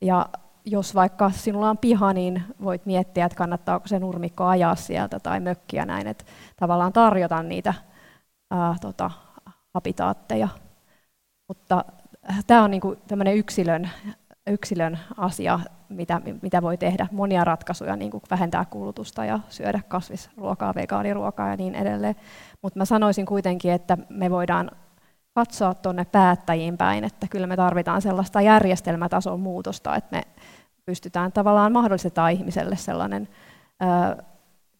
Ja 0.00 0.28
jos 0.64 0.94
vaikka 0.94 1.30
sinulla 1.30 1.70
on 1.70 1.78
piha, 1.78 2.12
niin 2.12 2.42
voit 2.62 2.86
miettiä, 2.86 3.26
että 3.26 3.36
kannattaako 3.36 3.88
se 3.88 3.98
nurmikko 3.98 4.44
ajaa 4.44 4.74
sieltä 4.74 5.20
tai 5.20 5.40
mökkiä 5.40 5.84
näin, 5.84 6.06
että 6.06 6.24
tavallaan 6.56 6.92
tarjota 6.92 7.42
niitä 7.42 7.74
ää, 8.50 8.76
tota, 8.80 9.10
habitaatteja. 9.74 10.48
Mutta 11.48 11.84
tämä 12.46 12.64
on 12.64 12.70
niinku 12.70 12.96
tämmöinen 13.08 13.36
yksilön, 13.36 13.90
yksilön 14.46 14.98
asia, 15.16 15.60
mitä, 15.88 16.20
mitä 16.42 16.62
voi 16.62 16.76
tehdä. 16.76 17.06
Monia 17.12 17.44
ratkaisuja, 17.44 17.96
niin 17.96 18.10
kuin 18.10 18.22
vähentää 18.30 18.64
kulutusta 18.64 19.24
ja 19.24 19.40
syödä 19.48 19.80
kasvisruokaa, 19.88 20.74
vegaaniruokaa 20.74 21.48
ja 21.48 21.56
niin 21.56 21.74
edelleen. 21.74 22.16
Mutta 22.62 22.78
mä 22.78 22.84
sanoisin 22.84 23.26
kuitenkin, 23.26 23.72
että 23.72 23.98
me 24.08 24.30
voidaan 24.30 24.70
katsoa 25.34 25.74
tuonne 25.74 26.04
päättäjiin 26.04 26.76
päin, 26.76 27.04
että 27.04 27.26
kyllä 27.30 27.46
me 27.46 27.56
tarvitaan 27.56 28.02
sellaista 28.02 28.40
järjestelmätason 28.40 29.40
muutosta, 29.40 29.96
että 29.96 30.16
me 30.16 30.22
pystytään 30.86 31.32
tavallaan 31.32 31.72
mahdollistetaan 31.72 32.32
ihmiselle 32.32 32.76
sellainen 32.76 33.28
ö, 33.82 34.22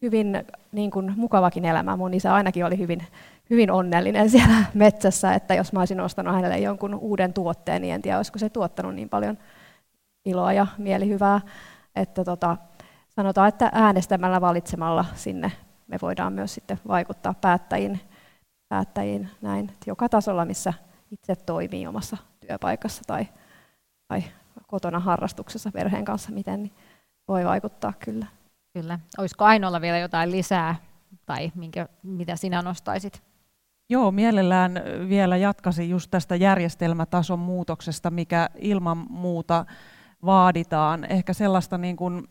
hyvin 0.03 0.45
niin 0.73 0.91
kuin, 0.91 1.13
mukavakin 1.17 1.65
elämä. 1.65 1.97
Mun 1.97 2.15
isä 2.15 2.35
ainakin 2.35 2.65
oli 2.65 2.79
hyvin, 2.79 3.03
hyvin 3.51 3.71
onnellinen 3.71 4.31
siellä 4.31 4.65
metsässä, 4.75 5.35
että 5.35 5.55
jos 5.55 5.73
mä 5.73 5.81
olisin 5.81 6.01
ostanut 6.01 6.35
hänelle 6.35 6.59
jonkun 6.59 6.95
uuden 6.95 7.33
tuotteen, 7.33 7.83
niin 7.83 7.95
en 7.95 8.03
tiedä, 8.03 8.17
olisiko 8.17 8.39
se 8.39 8.49
tuottanut 8.49 8.95
niin 8.95 9.09
paljon 9.09 9.39
iloa 10.27 10.53
ja 10.53 10.67
mielihyvää. 10.79 11.41
Että 11.97 12.25
tota, 12.25 12.57
sanotaan, 13.09 13.49
että 13.49 13.71
äänestämällä 13.73 14.41
valitsemalla 14.41 15.05
sinne 15.15 15.53
me 15.89 15.99
voidaan 16.03 16.33
myös 16.33 16.55
sitten 16.55 16.81
vaikuttaa 16.89 17.35
päättäjiin, 17.35 18.01
päättäjiin 18.69 19.31
näin, 19.43 19.65
että 19.69 19.91
joka 19.91 20.09
tasolla, 20.09 20.45
missä 20.45 20.73
itse 21.11 21.37
toimii 21.37 21.87
omassa 21.87 22.17
työpaikassa 22.41 23.03
tai, 23.07 23.27
tai 24.09 24.25
kotona 24.67 25.01
harrastuksessa 25.01 25.71
perheen 25.73 26.05
kanssa, 26.05 26.33
miten 26.33 26.63
niin 26.63 26.73
voi 27.29 27.45
vaikuttaa 27.45 27.93
kyllä. 27.99 28.27
Kyllä. 28.73 28.99
Olisiko 29.19 29.45
Ainoalla 29.45 29.81
vielä 29.81 29.99
jotain 29.99 30.31
lisää 30.31 30.75
tai 31.27 31.53
minkä, 31.55 31.89
mitä 32.03 32.37
sinä 32.37 32.63
nostaisit? 32.63 33.23
Joo, 33.89 34.11
mielellään 34.11 34.83
vielä 35.09 35.37
jatkaisin 35.37 35.91
just 35.91 36.11
tästä 36.11 36.37
järjestelmätason 36.37 37.39
muutoksesta, 37.39 38.11
mikä 38.11 38.51
ilman 38.59 39.07
muuta 39.11 39.65
vaaditaan. 40.25 41.05
Ehkä 41.05 41.33
sellaista 41.33 41.79
niin 41.79 41.97
kuin, 41.97 42.29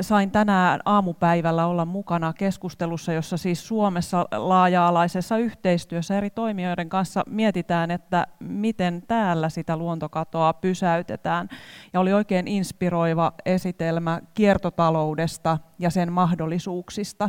sain 0.00 0.30
tänään 0.30 0.80
aamupäivällä 0.84 1.66
olla 1.66 1.84
mukana 1.84 2.32
keskustelussa, 2.32 3.12
jossa 3.12 3.36
siis 3.36 3.68
Suomessa 3.68 4.26
laaja-alaisessa 4.36 5.38
yhteistyössä 5.38 6.18
eri 6.18 6.30
toimijoiden 6.30 6.88
kanssa 6.88 7.22
mietitään, 7.26 7.90
että 7.90 8.26
miten 8.40 9.02
täällä 9.08 9.48
sitä 9.48 9.76
luontokatoa 9.76 10.52
pysäytetään. 10.52 11.48
Ja 11.92 12.00
oli 12.00 12.12
oikein 12.12 12.48
inspiroiva 12.48 13.32
esitelmä 13.46 14.20
kiertotaloudesta 14.34 15.58
ja 15.78 15.90
sen 15.90 16.12
mahdollisuuksista. 16.12 17.28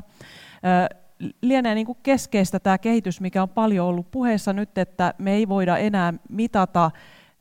Lienee 1.42 1.76
niin 1.76 1.86
kuin 1.86 1.98
keskeistä 2.04 2.60
tämä 2.60 2.78
kehitys, 2.78 3.22
mikä 3.22 3.42
on 3.42 3.50
paljon 3.50 3.88
ollut 3.88 4.12
puheessa 4.12 4.54
nyt, 4.54 4.78
että 4.78 5.14
me 5.18 5.32
ei 5.32 5.50
voida 5.50 5.78
enää 5.78 6.14
mitata 6.30 6.92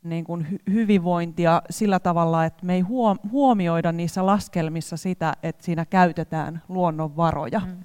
niin 0.04 0.24
kuin 0.24 0.60
hyvinvointia 0.72 1.62
sillä 1.70 2.00
tavalla, 2.00 2.44
että 2.44 2.66
me 2.66 2.74
ei 2.74 2.80
huomioida 3.32 3.92
niissä 3.92 4.26
laskelmissa 4.26 4.96
sitä, 4.96 5.32
että 5.42 5.64
siinä 5.64 5.84
käytetään 5.84 6.62
luonnonvaroja. 6.68 7.60
Mm. 7.60 7.84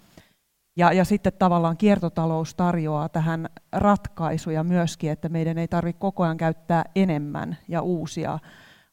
Ja, 0.77 0.93
ja 0.93 1.05
sitten 1.05 1.33
tavallaan 1.39 1.77
kiertotalous 1.77 2.55
tarjoaa 2.55 3.09
tähän 3.09 3.49
ratkaisuja 3.71 4.63
myöskin, 4.63 5.11
että 5.11 5.29
meidän 5.29 5.57
ei 5.57 5.67
tarvitse 5.67 5.99
koko 5.99 6.23
ajan 6.23 6.37
käyttää 6.37 6.83
enemmän 6.95 7.57
ja 7.67 7.81
uusia 7.81 8.39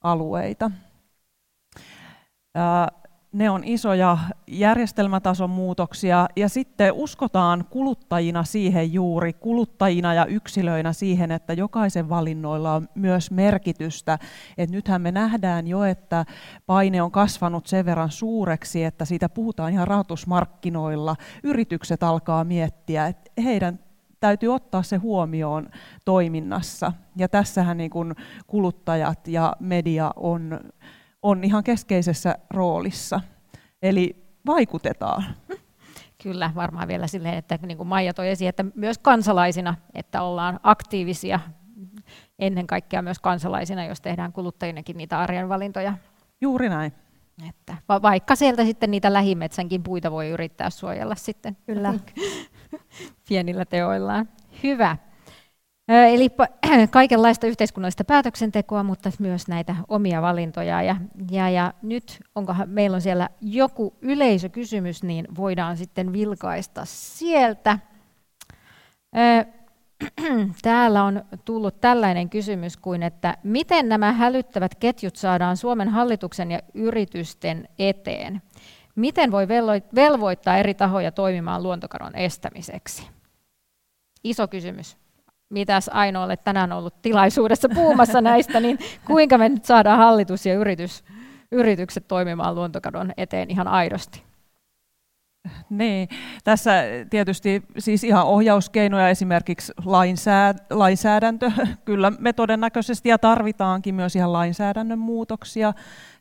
alueita 0.02 0.70
ne 3.34 3.50
on 3.50 3.64
isoja 3.64 4.18
järjestelmätason 4.46 5.50
muutoksia 5.50 6.28
ja 6.36 6.48
sitten 6.48 6.92
uskotaan 6.92 7.64
kuluttajina 7.70 8.44
siihen 8.44 8.92
juuri, 8.92 9.32
kuluttajina 9.32 10.14
ja 10.14 10.26
yksilöinä 10.26 10.92
siihen, 10.92 11.30
että 11.30 11.52
jokaisen 11.52 12.08
valinnoilla 12.08 12.74
on 12.74 12.88
myös 12.94 13.30
merkitystä. 13.30 14.18
Et 14.58 14.70
nythän 14.70 15.02
me 15.02 15.12
nähdään 15.12 15.66
jo, 15.66 15.84
että 15.84 16.24
paine 16.66 17.02
on 17.02 17.10
kasvanut 17.10 17.66
sen 17.66 17.84
verran 17.84 18.10
suureksi, 18.10 18.84
että 18.84 19.04
siitä 19.04 19.28
puhutaan 19.28 19.72
ihan 19.72 19.88
rahoitusmarkkinoilla. 19.88 21.16
Yritykset 21.42 22.02
alkaa 22.02 22.44
miettiä, 22.44 23.06
että 23.06 23.30
heidän 23.42 23.78
täytyy 24.20 24.54
ottaa 24.54 24.82
se 24.82 24.96
huomioon 24.96 25.68
toiminnassa. 26.04 26.92
Ja 27.16 27.28
tässähän 27.28 27.76
niin 27.76 27.90
kun 27.90 28.14
kuluttajat 28.46 29.28
ja 29.28 29.56
media 29.60 30.10
on 30.16 30.60
on 31.24 31.44
ihan 31.44 31.64
keskeisessä 31.64 32.34
roolissa. 32.50 33.20
Eli 33.82 34.24
vaikutetaan. 34.46 35.24
Kyllä, 36.22 36.50
varmaan 36.54 36.88
vielä 36.88 37.06
silleen, 37.06 37.34
että 37.34 37.58
niin 37.62 37.76
kuin 37.76 37.88
Maija 37.88 38.14
toi 38.14 38.28
esiin, 38.28 38.48
että 38.48 38.64
myös 38.74 38.98
kansalaisina, 38.98 39.74
että 39.94 40.22
ollaan 40.22 40.60
aktiivisia 40.62 41.40
ennen 42.38 42.66
kaikkea 42.66 43.02
myös 43.02 43.18
kansalaisina, 43.18 43.84
jos 43.84 44.00
tehdään 44.00 44.32
kuluttajinakin 44.32 44.96
niitä 44.96 45.18
arjen 45.18 45.48
valintoja. 45.48 45.94
Juuri 46.40 46.68
näin. 46.68 46.92
Että 47.48 47.76
va- 47.88 48.02
vaikka 48.02 48.36
sieltä 48.36 48.64
sitten 48.64 48.90
niitä 48.90 49.12
lähimetsänkin 49.12 49.82
puita 49.82 50.10
voi 50.10 50.28
yrittää 50.28 50.70
suojella 50.70 51.14
sitten 51.14 51.56
Kyllä. 51.66 51.94
pienillä 53.28 53.64
teoillaan. 53.64 54.28
Hyvä. 54.62 54.96
Eli 55.88 56.30
kaikenlaista 56.90 57.46
yhteiskunnallista 57.46 58.04
päätöksentekoa, 58.04 58.82
mutta 58.82 59.10
myös 59.18 59.48
näitä 59.48 59.76
omia 59.88 60.22
valintoja. 60.22 60.82
Ja, 60.82 60.96
ja, 61.30 61.50
ja 61.50 61.74
nyt, 61.82 62.20
onkohan 62.34 62.68
meillä 62.68 62.94
on 62.94 63.00
siellä 63.00 63.28
joku 63.40 63.94
yleisökysymys, 64.00 65.02
niin 65.02 65.28
voidaan 65.36 65.76
sitten 65.76 66.12
vilkaista 66.12 66.84
sieltä. 66.84 67.78
Täällä 70.62 71.04
on 71.04 71.24
tullut 71.44 71.80
tällainen 71.80 72.30
kysymys 72.30 72.76
kuin, 72.76 73.02
että 73.02 73.36
miten 73.42 73.88
nämä 73.88 74.12
hälyttävät 74.12 74.74
ketjut 74.74 75.16
saadaan 75.16 75.56
Suomen 75.56 75.88
hallituksen 75.88 76.50
ja 76.50 76.60
yritysten 76.74 77.68
eteen? 77.78 78.42
Miten 78.96 79.32
voi 79.32 79.48
velvoittaa 79.94 80.56
eri 80.56 80.74
tahoja 80.74 81.12
toimimaan 81.12 81.62
luontokadon 81.62 82.14
estämiseksi? 82.14 83.08
Iso 84.24 84.48
kysymys 84.48 85.03
mitäs 85.50 85.90
Ainoalle 85.92 86.36
tänään 86.36 86.72
ollut 86.72 87.02
tilaisuudessa 87.02 87.68
puhumassa 87.68 88.20
näistä, 88.20 88.60
niin 88.60 88.78
kuinka 89.06 89.38
me 89.38 89.48
nyt 89.48 89.64
saadaan 89.64 89.98
hallitus 89.98 90.46
ja 90.46 90.54
yritys, 90.54 91.04
yritykset 91.52 92.08
toimimaan 92.08 92.54
luontokadon 92.54 93.12
eteen 93.16 93.50
ihan 93.50 93.68
aidosti? 93.68 94.22
Niin, 95.70 96.08
tässä 96.44 96.72
tietysti 97.10 97.62
siis 97.78 98.04
ihan 98.04 98.26
ohjauskeinoja, 98.26 99.08
esimerkiksi 99.08 99.72
lainsää, 99.84 100.54
lainsäädäntö, 100.70 101.52
kyllä 101.84 102.12
me 102.18 102.32
todennäköisesti 102.32 103.08
ja 103.08 103.18
tarvitaankin 103.18 103.94
myös 103.94 104.16
ihan 104.16 104.32
lainsäädännön 104.32 104.98
muutoksia. 104.98 105.72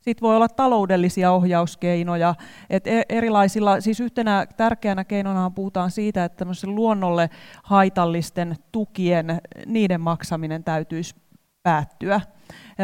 Sitten 0.01 0.21
voi 0.21 0.36
olla 0.36 0.47
taloudellisia 0.47 1.32
ohjauskeinoja, 1.32 2.36
että 2.69 2.89
e, 2.89 3.01
erilaisilla, 3.09 3.82
siis 3.82 3.99
yhtenä 3.99 4.47
tärkeänä 4.57 5.03
keinona 5.03 5.49
puhutaan 5.49 5.91
siitä, 5.91 6.26
että 6.26 6.45
luonnolle 6.65 7.30
haitallisten 7.63 8.55
tukien, 8.71 9.41
niiden 9.65 10.01
maksaminen 10.01 10.63
täytyisi 10.63 11.15
päättyä. 11.63 12.21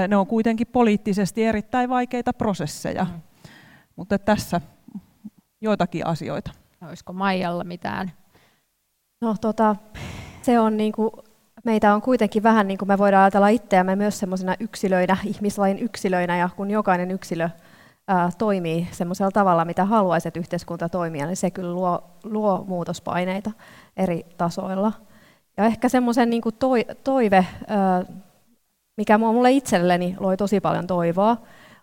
Ne 0.08 0.18
on 0.18 0.28
kuitenkin 0.28 0.68
poliittisesti 0.68 1.44
erittäin 1.44 1.90
vaikeita 1.90 2.34
prosesseja, 2.34 3.04
mm. 3.04 3.22
mutta 3.96 4.20
tässä 4.20 4.62
joitakin 5.62 6.08
asioita. 6.08 6.52
Olisiko 6.88 7.14
Maijalla 7.14 7.64
mitään? 7.64 8.12
No 9.22 9.36
tota, 9.42 9.76
se 10.42 10.60
on 10.60 10.78
niin 10.78 10.92
kuin, 10.92 11.12
meitä 11.64 11.94
on 11.94 12.02
kuitenkin 12.02 12.44
vähän 12.44 12.68
niin 12.68 12.78
kuin 12.78 12.88
me 12.88 12.98
voidaan 12.98 13.24
ajatella 13.24 13.48
itseämme 13.48 13.96
myös 13.96 14.20
semmoisena 14.20 14.56
yksilöinä, 14.60 15.18
ihmislain 15.26 15.80
yksilöinä, 15.80 16.38
ja 16.38 16.50
kun 16.56 16.72
jokainen 16.72 17.12
yksilö 17.12 17.50
ää, 18.08 18.30
toimii 18.38 18.88
semmoisella 18.92 19.32
tavalla, 19.32 19.66
mitä 19.66 19.86
haluaisi, 19.86 20.28
että 20.28 20.40
yhteiskunta 20.40 20.90
toimii, 20.90 21.26
niin 21.26 21.38
se 21.38 21.52
kyllä 21.52 21.74
luo, 21.74 22.04
luo 22.24 22.66
muutospaineita 22.68 23.52
eri 23.98 24.26
tasoilla. 24.38 24.92
Ja 25.58 25.66
ehkä 25.66 25.90
semmoisen 25.90 26.30
niin 26.30 26.42
toi, 26.60 26.86
toive, 27.04 27.46
ää, 27.68 28.06
mikä 28.98 29.18
mulle 29.18 29.52
itselleni 29.52 30.16
loi 30.20 30.38
tosi 30.38 30.60
paljon 30.60 30.88
toivoa, 30.88 31.38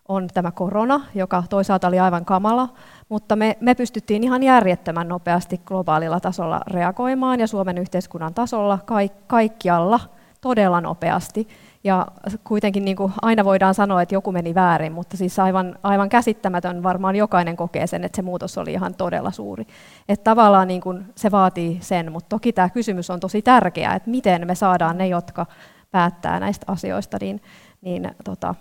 on 0.07 0.27
tämä 0.33 0.51
korona, 0.51 1.01
joka 1.15 1.43
toisaalta 1.49 1.87
oli 1.87 1.99
aivan 1.99 2.25
kamala, 2.25 2.69
mutta 3.09 3.35
me, 3.35 3.57
me 3.61 3.75
pystyttiin 3.75 4.23
ihan 4.23 4.43
järjettömän 4.43 5.07
nopeasti 5.07 5.61
globaalilla 5.65 6.19
tasolla 6.19 6.61
reagoimaan 6.67 7.39
ja 7.39 7.47
Suomen 7.47 7.77
yhteiskunnan 7.77 8.33
tasolla 8.33 8.79
kaik, 8.85 9.11
kaikkialla 9.27 9.99
todella 10.41 10.81
nopeasti. 10.81 11.47
Ja 11.83 12.07
kuitenkin 12.43 12.85
niin 12.85 12.97
kuin 12.97 13.13
aina 13.21 13.45
voidaan 13.45 13.73
sanoa, 13.73 14.01
että 14.01 14.15
joku 14.15 14.31
meni 14.31 14.55
väärin, 14.55 14.93
mutta 14.93 15.17
siis 15.17 15.39
aivan, 15.39 15.79
aivan 15.83 16.09
käsittämätön 16.09 16.83
varmaan 16.83 17.15
jokainen 17.15 17.57
kokee 17.57 17.87
sen, 17.87 18.03
että 18.03 18.15
se 18.15 18.21
muutos 18.21 18.57
oli 18.57 18.73
ihan 18.73 18.93
todella 18.95 19.31
suuri. 19.31 19.67
Että 20.09 20.23
tavallaan 20.23 20.67
niin 20.67 20.81
kuin 20.81 21.05
se 21.15 21.31
vaatii 21.31 21.77
sen, 21.81 22.11
mutta 22.11 22.29
toki 22.29 22.53
tämä 22.53 22.69
kysymys 22.69 23.09
on 23.09 23.19
tosi 23.19 23.41
tärkeä, 23.41 23.93
että 23.93 24.09
miten 24.09 24.47
me 24.47 24.55
saadaan 24.55 24.97
ne, 24.97 25.07
jotka 25.07 25.45
päättää 25.91 26.39
näistä 26.39 26.65
asioista, 26.71 27.17
niin, 27.21 27.41
niin 27.81 28.11
tota, 28.23 28.55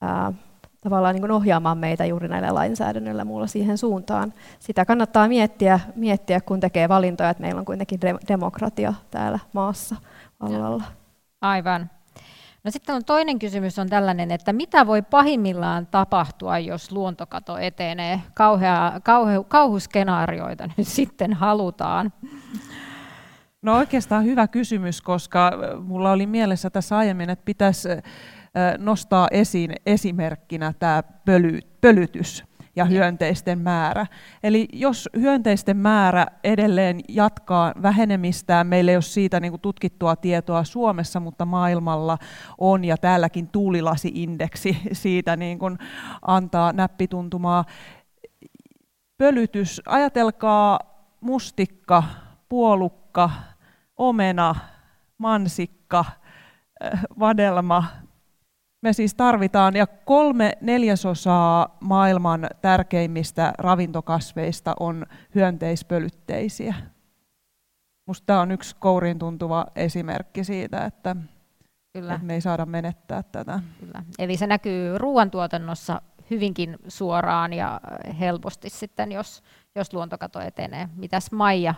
ää, 0.00 0.32
tavallaan 0.80 1.14
niin 1.14 1.22
kuin 1.22 1.30
ohjaamaan 1.30 1.78
meitä 1.78 2.04
juuri 2.04 2.28
näillä 2.28 2.54
lainsäädännöillä 2.54 3.24
muulla 3.24 3.46
siihen 3.46 3.78
suuntaan. 3.78 4.32
Sitä 4.58 4.84
kannattaa 4.84 5.28
miettiä, 5.28 5.80
miettiä 5.96 6.40
kun 6.40 6.60
tekee 6.60 6.88
valintoja, 6.88 7.30
että 7.30 7.40
meillä 7.40 7.58
on 7.58 7.64
kuitenkin 7.64 8.00
demokratia 8.28 8.94
täällä 9.10 9.38
maassa 9.52 9.96
vallalla. 10.40 10.84
Aivan. 11.40 11.90
No 12.64 12.70
sitten 12.70 12.94
on 12.94 13.04
toinen 13.04 13.38
kysymys 13.38 13.78
on 13.78 13.88
tällainen, 13.88 14.30
että 14.30 14.52
mitä 14.52 14.86
voi 14.86 15.02
pahimmillaan 15.02 15.86
tapahtua, 15.86 16.58
jos 16.58 16.92
luontokato 16.92 17.58
etenee? 17.58 18.20
Kauhea, 18.34 19.00
kauhe, 19.02 19.32
kauhuskenaarioita 19.48 20.68
nyt 20.76 20.88
sitten 20.98 21.32
halutaan. 21.32 22.12
No 23.62 23.76
oikeastaan 23.76 24.24
hyvä 24.24 24.48
kysymys, 24.48 25.02
koska 25.02 25.52
mulla 25.80 26.12
oli 26.12 26.26
mielessä 26.26 26.70
tässä 26.70 26.96
aiemmin, 26.96 27.30
että 27.30 27.44
pitäisi 27.44 27.88
nostaa 28.78 29.28
esiin 29.30 29.72
esimerkkinä 29.86 30.72
tämä 30.78 31.02
pöly, 31.24 31.58
pölytys 31.80 32.44
ja 32.76 32.84
hyönteisten 32.84 33.58
määrä. 33.58 34.06
Eli 34.42 34.68
jos 34.72 35.08
hyönteisten 35.20 35.76
määrä 35.76 36.26
edelleen 36.44 37.00
jatkaa 37.08 37.72
vähenemistään, 37.82 38.66
meillä 38.66 38.90
ei 38.90 38.96
ole 38.96 39.02
siitä 39.02 39.40
niin 39.40 39.52
kuin 39.52 39.60
tutkittua 39.60 40.16
tietoa 40.16 40.64
Suomessa, 40.64 41.20
mutta 41.20 41.44
maailmalla 41.44 42.18
on, 42.58 42.84
ja 42.84 42.96
täälläkin 42.96 43.48
tuulilasi-indeksi 43.48 44.76
siitä 44.92 45.36
niin 45.36 45.58
kuin 45.58 45.78
antaa 46.22 46.72
näppituntumaa. 46.72 47.64
Pölytys, 49.18 49.82
ajatelkaa 49.86 50.78
mustikka, 51.20 52.02
puolukka, 52.48 53.30
omena, 53.96 54.54
mansikka, 55.18 56.04
vadelma, 57.18 57.84
me 58.82 58.92
siis 58.92 59.14
tarvitaan, 59.14 59.76
ja 59.76 59.86
kolme 59.86 60.52
neljäsosaa 60.60 61.76
maailman 61.80 62.46
tärkeimmistä 62.62 63.52
ravintokasveista 63.58 64.74
on 64.80 65.06
hyönteispölytteisiä. 65.34 66.74
Minusta 68.06 68.26
tämä 68.26 68.40
on 68.40 68.50
yksi 68.50 68.76
kouriin 68.78 69.18
tuntuva 69.18 69.66
esimerkki 69.76 70.44
siitä, 70.44 70.84
että, 70.84 71.16
Kyllä. 71.92 72.14
että 72.14 72.26
me 72.26 72.34
ei 72.34 72.40
saada 72.40 72.66
menettää 72.66 73.22
tätä. 73.22 73.60
Kyllä. 73.80 74.02
Eli 74.18 74.36
se 74.36 74.46
näkyy 74.46 74.98
ruoantuotannossa 74.98 76.02
hyvinkin 76.30 76.78
suoraan 76.88 77.52
ja 77.52 77.80
helposti 78.20 78.70
sitten, 78.70 79.12
jos, 79.12 79.42
jos 79.74 79.94
luontokato 79.94 80.40
etenee. 80.40 80.88
Mitäs 80.96 81.32
Maija 81.32 81.74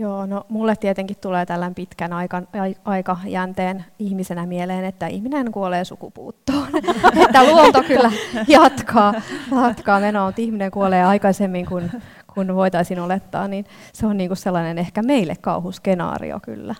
Joo, 0.00 0.26
no 0.26 0.46
mulle 0.48 0.76
tietenkin 0.76 1.16
tulee 1.20 1.46
tällän 1.46 1.74
pitkän 1.74 2.12
aika, 2.12 2.42
aikajänteen 2.84 3.84
ihmisenä 3.98 4.46
mieleen, 4.46 4.84
että 4.84 5.06
ihminen 5.06 5.52
kuolee 5.52 5.84
sukupuuttoon. 5.84 6.68
että 7.24 7.44
luonto 7.44 7.82
kyllä 7.82 8.12
jatkaa, 8.48 9.14
jatkaa 9.66 10.00
menoa, 10.00 10.26
mutta 10.26 10.42
ihminen 10.42 10.70
kuolee 10.70 11.04
aikaisemmin 11.04 11.66
kuin, 11.66 11.90
kuin 12.34 12.54
voitaisiin 12.54 13.00
olettaa, 13.00 13.48
niin 13.48 13.64
se 13.92 14.06
on 14.06 14.16
niinku 14.16 14.34
sellainen 14.34 14.78
ehkä 14.78 15.02
meille 15.02 15.36
kauhuskenaario 15.40 16.40
kyllä. 16.40 16.74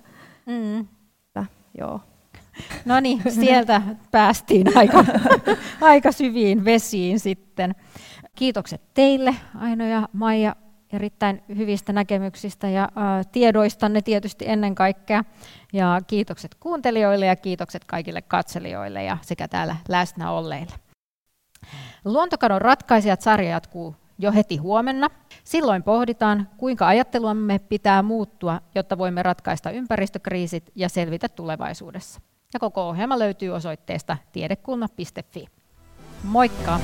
Mm. 0.46 0.80
Että, 0.80 1.44
joo. 1.78 2.00
No 2.84 3.00
niin, 3.00 3.22
sieltä 3.28 3.82
päästiin 4.10 4.76
aika, 4.76 5.04
aika 5.80 6.12
syviin 6.12 6.64
vesiin 6.64 7.20
sitten. 7.20 7.74
Kiitokset 8.34 8.80
teille, 8.94 9.36
Aino 9.58 9.84
ja 9.84 10.08
Maija, 10.12 10.56
erittäin 10.92 11.42
hyvistä 11.56 11.92
näkemyksistä 11.92 12.68
ja 12.68 12.82
ä, 12.82 12.88
tiedoistanne 13.32 14.02
tietysti 14.02 14.44
ennen 14.48 14.74
kaikkea. 14.74 15.24
Ja 15.72 16.00
kiitokset 16.06 16.54
kuuntelijoille 16.54 17.26
ja 17.26 17.36
kiitokset 17.36 17.84
kaikille 17.84 18.22
katselijoille 18.22 19.04
ja 19.04 19.18
sekä 19.22 19.48
täällä 19.48 19.76
läsnä 19.88 20.30
olleille. 20.30 20.72
Luontokadon 22.04 22.60
ratkaisijat 22.60 23.20
sarja 23.20 23.50
jatkuu 23.50 23.96
jo 24.18 24.32
heti 24.32 24.56
huomenna. 24.56 25.08
Silloin 25.44 25.82
pohditaan, 25.82 26.48
kuinka 26.56 26.86
ajatteluamme 26.86 27.58
pitää 27.58 28.02
muuttua, 28.02 28.60
jotta 28.74 28.98
voimme 28.98 29.22
ratkaista 29.22 29.70
ympäristökriisit 29.70 30.70
ja 30.74 30.88
selvitä 30.88 31.28
tulevaisuudessa. 31.28 32.20
Ja 32.54 32.60
koko 32.60 32.88
ohjelma 32.88 33.18
löytyy 33.18 33.50
osoitteesta 33.50 34.16
tiedekulma.fi. 34.32 35.46
Moikka! 36.24 36.80